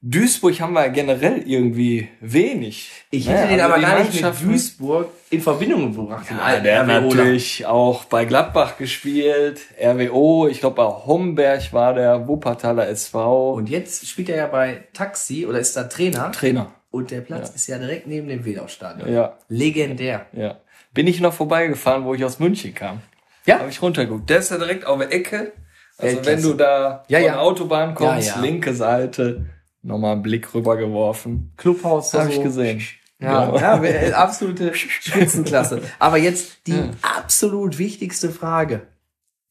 Duisburg 0.00 0.60
haben 0.60 0.74
wir 0.74 0.88
generell 0.90 1.42
irgendwie 1.44 2.08
wenig. 2.20 2.90
Ich 3.10 3.26
Ne? 3.26 3.32
hätte 3.36 3.48
den 3.48 3.60
Also 3.60 3.72
aber 3.74 3.82
gar 3.82 3.98
nicht 3.98 4.22
mit 4.22 4.40
Duisburg 4.42 5.08
in 5.30 5.40
Verbindung 5.40 5.92
gebracht. 5.92 6.26
Ja, 6.30 6.60
der 6.60 6.82
RWOler. 6.84 7.00
natürlich 7.00 7.66
auch 7.66 8.04
bei 8.04 8.24
Gladbach 8.24 8.78
gespielt, 8.78 9.60
RWO, 9.82 10.46
ich 10.46 10.60
glaube 10.60 10.76
bei 10.76 10.84
Homberg 10.84 11.72
war 11.72 11.94
der 11.94 12.28
Wuppertaler 12.28 12.86
SV 12.88 13.54
Und 13.54 13.68
jetzt 13.68 14.06
spielt 14.06 14.28
er 14.28 14.36
ja 14.36 14.46
bei 14.46 14.84
Taxi 14.92 15.44
oder 15.46 15.58
ist 15.58 15.76
da 15.76 15.84
Trainer. 15.84 16.30
Trainer. 16.30 16.70
Und 16.92 17.10
der 17.10 17.20
Platz 17.20 17.50
ist 17.50 17.66
ja 17.66 17.76
direkt 17.78 18.06
neben 18.06 18.28
dem 18.28 18.44
Wedau-Stadion. 18.44 19.12
Ja, 19.12 19.36
Legendär. 19.48 20.26
ja. 20.32 20.58
Bin 20.94 21.06
ich 21.06 21.20
noch 21.20 21.34
vorbeigefahren, 21.34 22.04
wo 22.04 22.14
ich 22.14 22.24
aus 22.24 22.38
München 22.38 22.72
kam. 22.74 23.02
Ja. 23.46 23.58
Habe 23.58 23.68
ich 23.68 23.82
runtergeguckt. 23.82 24.30
Der 24.30 24.38
ist 24.38 24.50
ja 24.50 24.56
direkt 24.58 24.86
auf 24.86 24.98
der 24.98 25.12
Ecke. 25.12 25.52
Also 25.98 26.16
Weltklasse. 26.16 26.26
wenn 26.36 26.42
du 26.42 26.54
da 26.54 27.04
Ja, 27.08 27.18
von 27.18 27.26
ja. 27.26 27.32
der 27.32 27.40
Autobahn 27.42 27.94
kommst, 27.94 28.28
Ja, 28.28 28.36
ja. 28.36 28.40
linke 28.40 28.72
Seite, 28.72 29.44
nochmal 29.88 30.12
einen 30.12 30.22
Blick 30.22 30.54
rübergeworfen. 30.54 31.52
Clubhaus. 31.56 32.14
Habe 32.14 32.26
so- 32.26 32.30
ich 32.38 32.42
gesehen. 32.42 32.82
Ja, 33.20 33.46
Genau. 33.46 33.58
ja, 33.58 33.82
wär- 33.82 34.16
absolute 34.16 34.72
Spitzenklasse. 34.74 35.82
Aber 35.98 36.18
jetzt 36.18 36.66
die 36.68 36.80
absolut 37.02 37.78
wichtigste 37.78 38.30
Frage. 38.30 38.86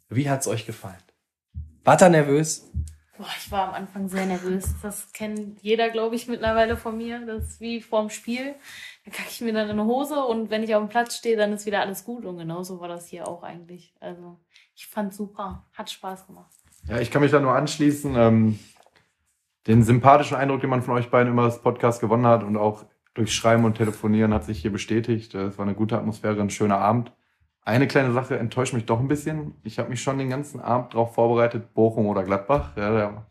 Wie 0.10 0.30
hat's 0.30 0.48
euch 0.48 0.66
gefallen? 0.66 0.96
Wart 1.84 2.02
ihr 2.02 2.08
nervös? 2.10 2.66
Boah, 3.18 3.26
ich 3.38 3.52
war 3.52 3.70
am 3.70 3.74
Anfang 3.74 4.08
sehr 4.08 4.26
nervös. 4.26 4.66
Das 4.84 5.12
kennt 5.12 5.62
jeder, 5.64 5.90
glaube 5.90 6.16
ich, 6.16 6.28
mittlerweile 6.28 6.78
von 6.78 6.96
mir. 6.98 7.20
Das 7.26 7.44
ist 7.46 7.60
wie 7.62 7.82
vorm 7.82 8.10
Spiel. 8.10 8.54
Da 9.04 9.12
kacke 9.12 9.30
ich 9.32 9.42
mir 9.42 9.52
dann 9.54 9.66
in 9.66 9.72
eine 9.80 9.86
Hose 9.86 10.24
und 10.24 10.50
wenn 10.50 10.64
ich 10.64 10.76
auf 10.76 10.84
dem 10.84 10.90
Platz 10.90 11.16
stehe, 11.18 11.36
dann 11.36 11.52
ist 11.52 11.66
wieder 11.66 11.82
alles 11.82 12.06
gut. 12.06 12.26
Und 12.26 12.38
genauso 12.38 12.80
war 12.80 12.88
das 12.88 13.08
hier 13.08 13.28
auch 13.28 13.42
eigentlich. 13.44 13.94
Also, 14.00 14.38
ich 14.76 14.86
fand 14.88 15.14
super. 15.14 15.66
Hat 15.74 15.90
Spaß 15.90 16.28
gemacht. 16.28 16.52
Ja, 16.88 17.00
ich 17.00 17.10
kann 17.12 17.22
mich 17.22 17.32
da 17.32 17.40
nur 17.40 17.54
anschließen. 17.54 18.16
Ähm, 18.16 18.60
den 19.68 19.84
sympathischen 19.84 20.38
Eindruck, 20.38 20.62
den 20.62 20.70
man 20.70 20.82
von 20.82 20.96
euch 20.96 21.10
beiden 21.10 21.32
immer 21.32 21.44
das 21.44 21.62
Podcast 21.62 22.02
gewonnen 22.02 22.26
hat 22.26 22.44
und 22.44 22.58
auch 22.58 22.86
durch 23.14 23.34
Schreiben 23.34 23.66
und 23.66 23.76
Telefonieren 23.76 24.34
hat 24.34 24.46
sich 24.46 24.60
hier 24.60 24.72
bestätigt. 24.72 25.36
Äh, 25.36 25.46
Es 25.46 25.58
war 25.58 25.66
eine 25.66 25.76
gute 25.76 25.98
Atmosphäre, 25.98 26.40
ein 26.40 26.50
schöner 26.50 26.78
Abend. 26.78 27.12
Eine 27.64 27.88
kleine 27.88 28.14
Sache 28.14 28.38
enttäuscht 28.40 28.74
mich 28.74 28.86
doch 28.86 29.00
ein 29.00 29.10
bisschen. 29.10 29.56
Ich 29.64 29.78
habe 29.78 29.90
mich 29.90 30.02
schon 30.02 30.18
den 30.18 30.30
ganzen 30.30 30.62
Abend 30.62 30.94
darauf 30.94 31.16
vorbereitet, 31.16 31.74
Bochum 31.74 32.06
oder 32.06 32.24
Gladbach. 32.24 32.72
Ja, 32.78 32.92
der 32.92 33.26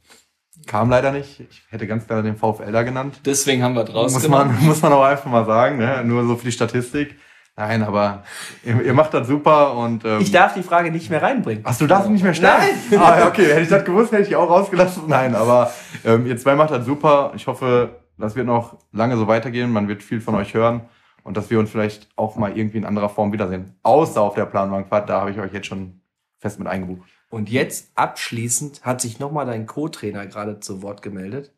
kam 0.66 0.90
leider 0.90 1.10
nicht. 1.10 1.40
Ich 1.40 1.62
hätte 1.70 1.86
ganz 1.86 2.06
gerne 2.06 2.22
den 2.22 2.36
VfL 2.36 2.70
da 2.70 2.82
genannt. 2.82 3.20
Deswegen 3.24 3.62
haben 3.62 3.74
wir 3.74 3.84
draus 3.84 4.12
Muss 4.12 4.28
man, 4.28 4.54
muss 4.64 4.82
man 4.82 4.92
auch 4.92 5.04
einfach 5.04 5.30
mal 5.30 5.46
sagen, 5.46 5.78
ne? 5.78 6.04
nur 6.04 6.26
so 6.26 6.36
für 6.36 6.44
die 6.44 6.52
Statistik. 6.52 7.16
Nein, 7.58 7.82
aber 7.82 8.22
ihr, 8.64 8.82
ihr 8.82 8.92
macht 8.92 9.14
das 9.14 9.26
super 9.26 9.74
und 9.76 10.04
ähm, 10.04 10.20
Ich 10.20 10.30
darf 10.30 10.52
die 10.52 10.62
Frage 10.62 10.90
nicht 10.90 11.08
mehr 11.08 11.22
reinbringen. 11.22 11.64
Ach, 11.66 11.76
du 11.76 11.86
darfst 11.86 12.10
nicht 12.10 12.22
mehr 12.22 12.34
stellen? 12.34 12.52
Nein! 12.90 13.00
Ah, 13.02 13.20
ja, 13.20 13.28
okay, 13.28 13.46
hätte 13.46 13.62
ich 13.62 13.68
das 13.70 13.84
gewusst, 13.84 14.12
hätte 14.12 14.28
ich 14.28 14.36
auch 14.36 14.50
rausgelassen. 14.50 15.04
Nein, 15.06 15.34
aber 15.34 15.72
ähm, 16.04 16.26
ihr 16.26 16.36
zwei 16.36 16.54
macht 16.54 16.70
das 16.70 16.84
super. 16.84 17.32
Ich 17.34 17.46
hoffe, 17.46 17.96
das 18.18 18.36
wird 18.36 18.46
noch 18.46 18.76
lange 18.92 19.16
so 19.16 19.26
weitergehen. 19.26 19.72
Man 19.72 19.88
wird 19.88 20.02
viel 20.02 20.20
von 20.20 20.34
euch 20.34 20.52
hören 20.52 20.82
und 21.24 21.38
dass 21.38 21.48
wir 21.48 21.58
uns 21.58 21.70
vielleicht 21.70 22.08
auch 22.16 22.36
mal 22.36 22.56
irgendwie 22.56 22.76
in 22.76 22.84
anderer 22.84 23.08
Form 23.08 23.32
wiedersehen. 23.32 23.74
Außer 23.82 24.20
auf 24.20 24.34
der 24.34 24.44
Planwagenfahrt, 24.44 25.08
da 25.08 25.20
habe 25.20 25.30
ich 25.30 25.38
euch 25.38 25.54
jetzt 25.54 25.66
schon 25.66 26.02
fest 26.38 26.58
mit 26.58 26.68
eingebucht. 26.68 27.08
Und 27.30 27.48
jetzt 27.48 27.90
abschließend 27.94 28.84
hat 28.84 29.00
sich 29.00 29.18
nochmal 29.18 29.46
dein 29.46 29.66
Co-Trainer 29.66 30.26
gerade 30.26 30.60
zu 30.60 30.82
Wort 30.82 31.00
gemeldet. 31.00 31.52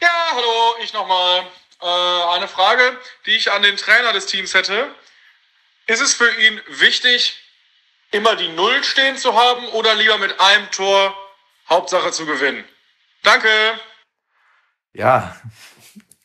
Ja, 0.00 0.08
hallo, 0.34 0.82
ich 0.82 0.92
nochmal. 0.94 1.42
Äh, 1.80 1.86
eine 2.34 2.48
Frage, 2.48 2.82
die 3.26 3.36
ich 3.36 3.52
an 3.52 3.62
den 3.62 3.76
Trainer 3.76 4.12
des 4.12 4.26
Teams 4.26 4.54
hätte. 4.54 4.94
Ist 5.86 6.00
es 6.00 6.14
für 6.14 6.30
ihn 6.40 6.60
wichtig, 6.68 7.40
immer 8.10 8.36
die 8.36 8.48
Null 8.48 8.82
stehen 8.82 9.16
zu 9.16 9.34
haben 9.34 9.68
oder 9.68 9.94
lieber 9.94 10.18
mit 10.18 10.40
einem 10.40 10.70
Tor 10.70 11.16
Hauptsache 11.68 12.10
zu 12.12 12.26
gewinnen? 12.26 12.64
Danke. 13.22 13.48
Ja, 14.92 15.36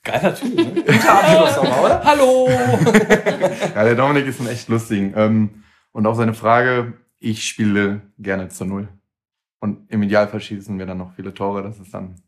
Geiler 0.03 0.33
Typ, 0.33 0.55
ne? 0.55 0.83
Abschluss 0.87 1.55
nochmal, 1.57 1.85
oder? 1.85 2.03
Hallo! 2.03 2.47
ja, 3.75 3.83
der 3.83 3.95
Dominik 3.95 4.25
ist 4.25 4.39
ein 4.39 4.47
echt 4.47 4.67
lustigen. 4.67 5.13
Ähm, 5.15 5.63
und 5.91 6.07
auch 6.07 6.15
seine 6.15 6.33
Frage, 6.33 6.93
ich 7.19 7.47
spiele 7.47 8.01
gerne 8.17 8.49
zur 8.49 8.67
Null. 8.67 8.89
Und 9.59 9.91
im 9.91 10.01
Idealfall 10.01 10.41
schießen 10.41 10.79
wir 10.79 10.87
dann 10.87 10.97
noch 10.97 11.13
viele 11.13 11.33
Tore, 11.33 11.61
das 11.61 11.77
ist 11.77 11.93
dann 11.93 12.19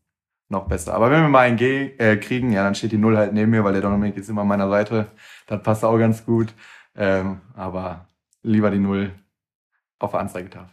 noch 0.49 0.67
besser. 0.67 0.93
Aber 0.93 1.09
wenn 1.11 1.21
wir 1.21 1.29
mal 1.29 1.47
ein 1.47 1.57
G 1.57 1.91
äh, 1.97 2.17
kriegen, 2.17 2.51
ja, 2.51 2.63
dann 2.63 2.75
steht 2.75 2.91
die 2.91 2.97
Null 2.97 3.17
halt 3.17 3.33
neben 3.33 3.51
mir, 3.51 3.63
weil 3.63 3.73
der 3.73 3.81
Dominik 3.81 4.17
ist 4.17 4.29
immer 4.29 4.41
an 4.41 4.47
meiner 4.47 4.69
Seite. 4.69 5.07
Das 5.47 5.61
passt 5.63 5.83
auch 5.83 5.97
ganz 5.97 6.25
gut. 6.25 6.53
Ähm, 6.95 7.41
aber 7.55 8.07
lieber 8.43 8.69
die 8.69 8.79
Null 8.79 9.11
auf 9.99 10.11
der 10.11 10.19
Anzeigetafel. 10.19 10.69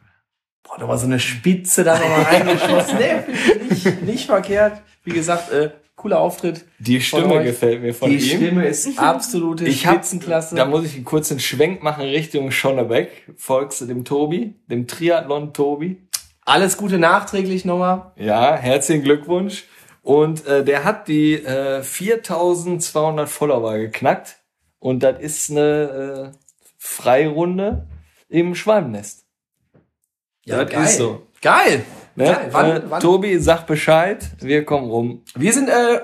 Boah, 0.63 0.79
da 0.79 0.89
war 0.89 0.99
so 0.99 1.07
eine 1.07 1.19
Spitze 1.19 1.85
da 1.85 1.99
nochmal 1.99 2.23
reingeschossen. 2.23 2.99
Nee, 2.99 3.69
nicht, 3.71 4.03
nicht 4.03 4.27
verkehrt. 4.27 4.83
Wie 5.05 5.13
gesagt, 5.13 5.51
äh, 5.51 5.71
cooler 5.97 6.19
Auftritt. 6.21 6.67
Die 6.79 7.01
Stimme 7.01 7.43
gefällt 7.43 7.81
mir 7.83 7.95
von 7.95 8.11
die 8.11 8.17
ihm. 8.17 8.37
Stimme 8.37 8.67
ist 8.67 8.99
absolute 8.99 9.65
Ich 9.67 9.87
hab, 9.87 9.95
Spitzenklasse. 9.95 10.57
da 10.57 10.67
muss 10.67 10.85
ich 10.85 10.97
einen 10.97 11.05
kurzen 11.05 11.41
Schwenk 11.41 11.83
machen 11.83 12.05
Richtung 12.05 12.51
Schonnebeck. 12.51 13.11
Folgst 13.37 13.81
du 13.81 13.87
dem 13.87 14.05
Tobi, 14.05 14.55
dem 14.67 14.87
Triathlon 14.87 15.53
Tobi. 15.55 16.03
Alles 16.51 16.77
Gute 16.77 16.99
nachträglich 16.99 17.65
nochmal. 17.65 18.11
Ja, 18.17 18.57
herzlichen 18.57 19.05
Glückwunsch. 19.05 19.69
Und 20.03 20.45
äh, 20.49 20.65
der 20.65 20.83
hat 20.83 21.07
die 21.07 21.35
äh, 21.35 21.81
4200 21.81 23.29
Follower 23.29 23.79
geknackt. 23.79 24.39
Und 24.81 25.05
das 25.05 25.21
ist 25.21 25.53
eine 25.53 26.33
äh, 26.35 26.37
Freirunde 26.77 27.87
im 28.29 28.57
Schwalbennest. 28.57 29.27
das 30.65 30.91
ist 30.91 30.99
so. 30.99 31.23
Geil. 31.41 31.85
Ne? 32.17 32.25
Geil. 32.25 32.49
Wann, 32.51 32.71
äh, 32.71 32.83
wann? 32.89 33.01
Tobi, 33.01 33.39
sag 33.39 33.69
Bescheid. 33.69 34.27
Wir 34.41 34.65
kommen 34.65 34.91
rum. 34.91 35.23
Wir 35.37 35.53
sind, 35.53 35.69
äh, 35.69 36.01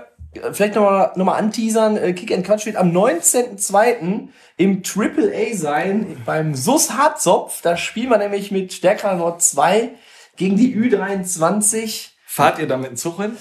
vielleicht 0.52 0.76
nochmal 0.76 1.10
noch 1.16 1.24
mal 1.24 1.38
anteasern, 1.38 1.96
äh, 1.96 2.12
Kick 2.12 2.30
and 2.30 2.46
Quatsch 2.46 2.66
wird 2.66 2.76
am 2.76 2.92
19.02. 2.92 4.28
im 4.58 4.84
Triple 4.84 5.32
A 5.34 5.56
sein, 5.56 6.22
beim 6.24 6.54
SUS 6.54 6.92
Harzopf. 6.92 7.62
Da 7.62 7.76
spielen 7.76 8.10
wir 8.10 8.18
nämlich 8.18 8.52
mit 8.52 8.72
Stärker 8.72 9.16
Nord 9.16 9.42
2 9.42 9.90
gegen 10.36 10.56
die 10.56 10.74
Ü23. 10.76 12.10
Fahrt 12.26 12.58
ihr 12.58 12.66
da 12.66 12.76
mit 12.76 12.90
dem 12.90 12.96
Zug 12.96 13.20
hin? 13.20 13.36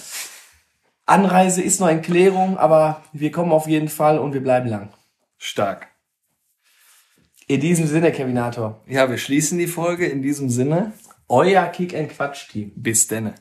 Anreise 1.06 1.62
ist 1.62 1.80
noch 1.80 1.89
in 1.89 2.02
Klärung, 2.02 2.58
aber 2.58 3.04
wir 3.14 3.32
kommen 3.32 3.52
auf 3.52 3.68
jeden 3.68 3.89
Fall 3.89 4.18
und 4.18 4.34
wir 4.34 4.41
bleiben 4.41 4.68
lang. 4.70 4.89
Stark. 5.38 5.88
In 7.48 7.60
diesem 7.62 7.86
Sinne, 7.86 8.12
Kevinator, 8.12 8.82
Ja, 8.88 9.10
wir 9.10 9.20
schließen 9.20 9.60
die 9.60 9.68
Folge 9.68 10.08
in 10.08 10.22
diesem 10.24 10.50
Sinne. 10.50 10.93
euer 11.28 11.66
Kick 11.68 11.93
and 11.96 12.10
Quatsch 12.10 12.50
Team. 12.50 12.72
Bis 12.76 13.08
denne. 13.08 13.36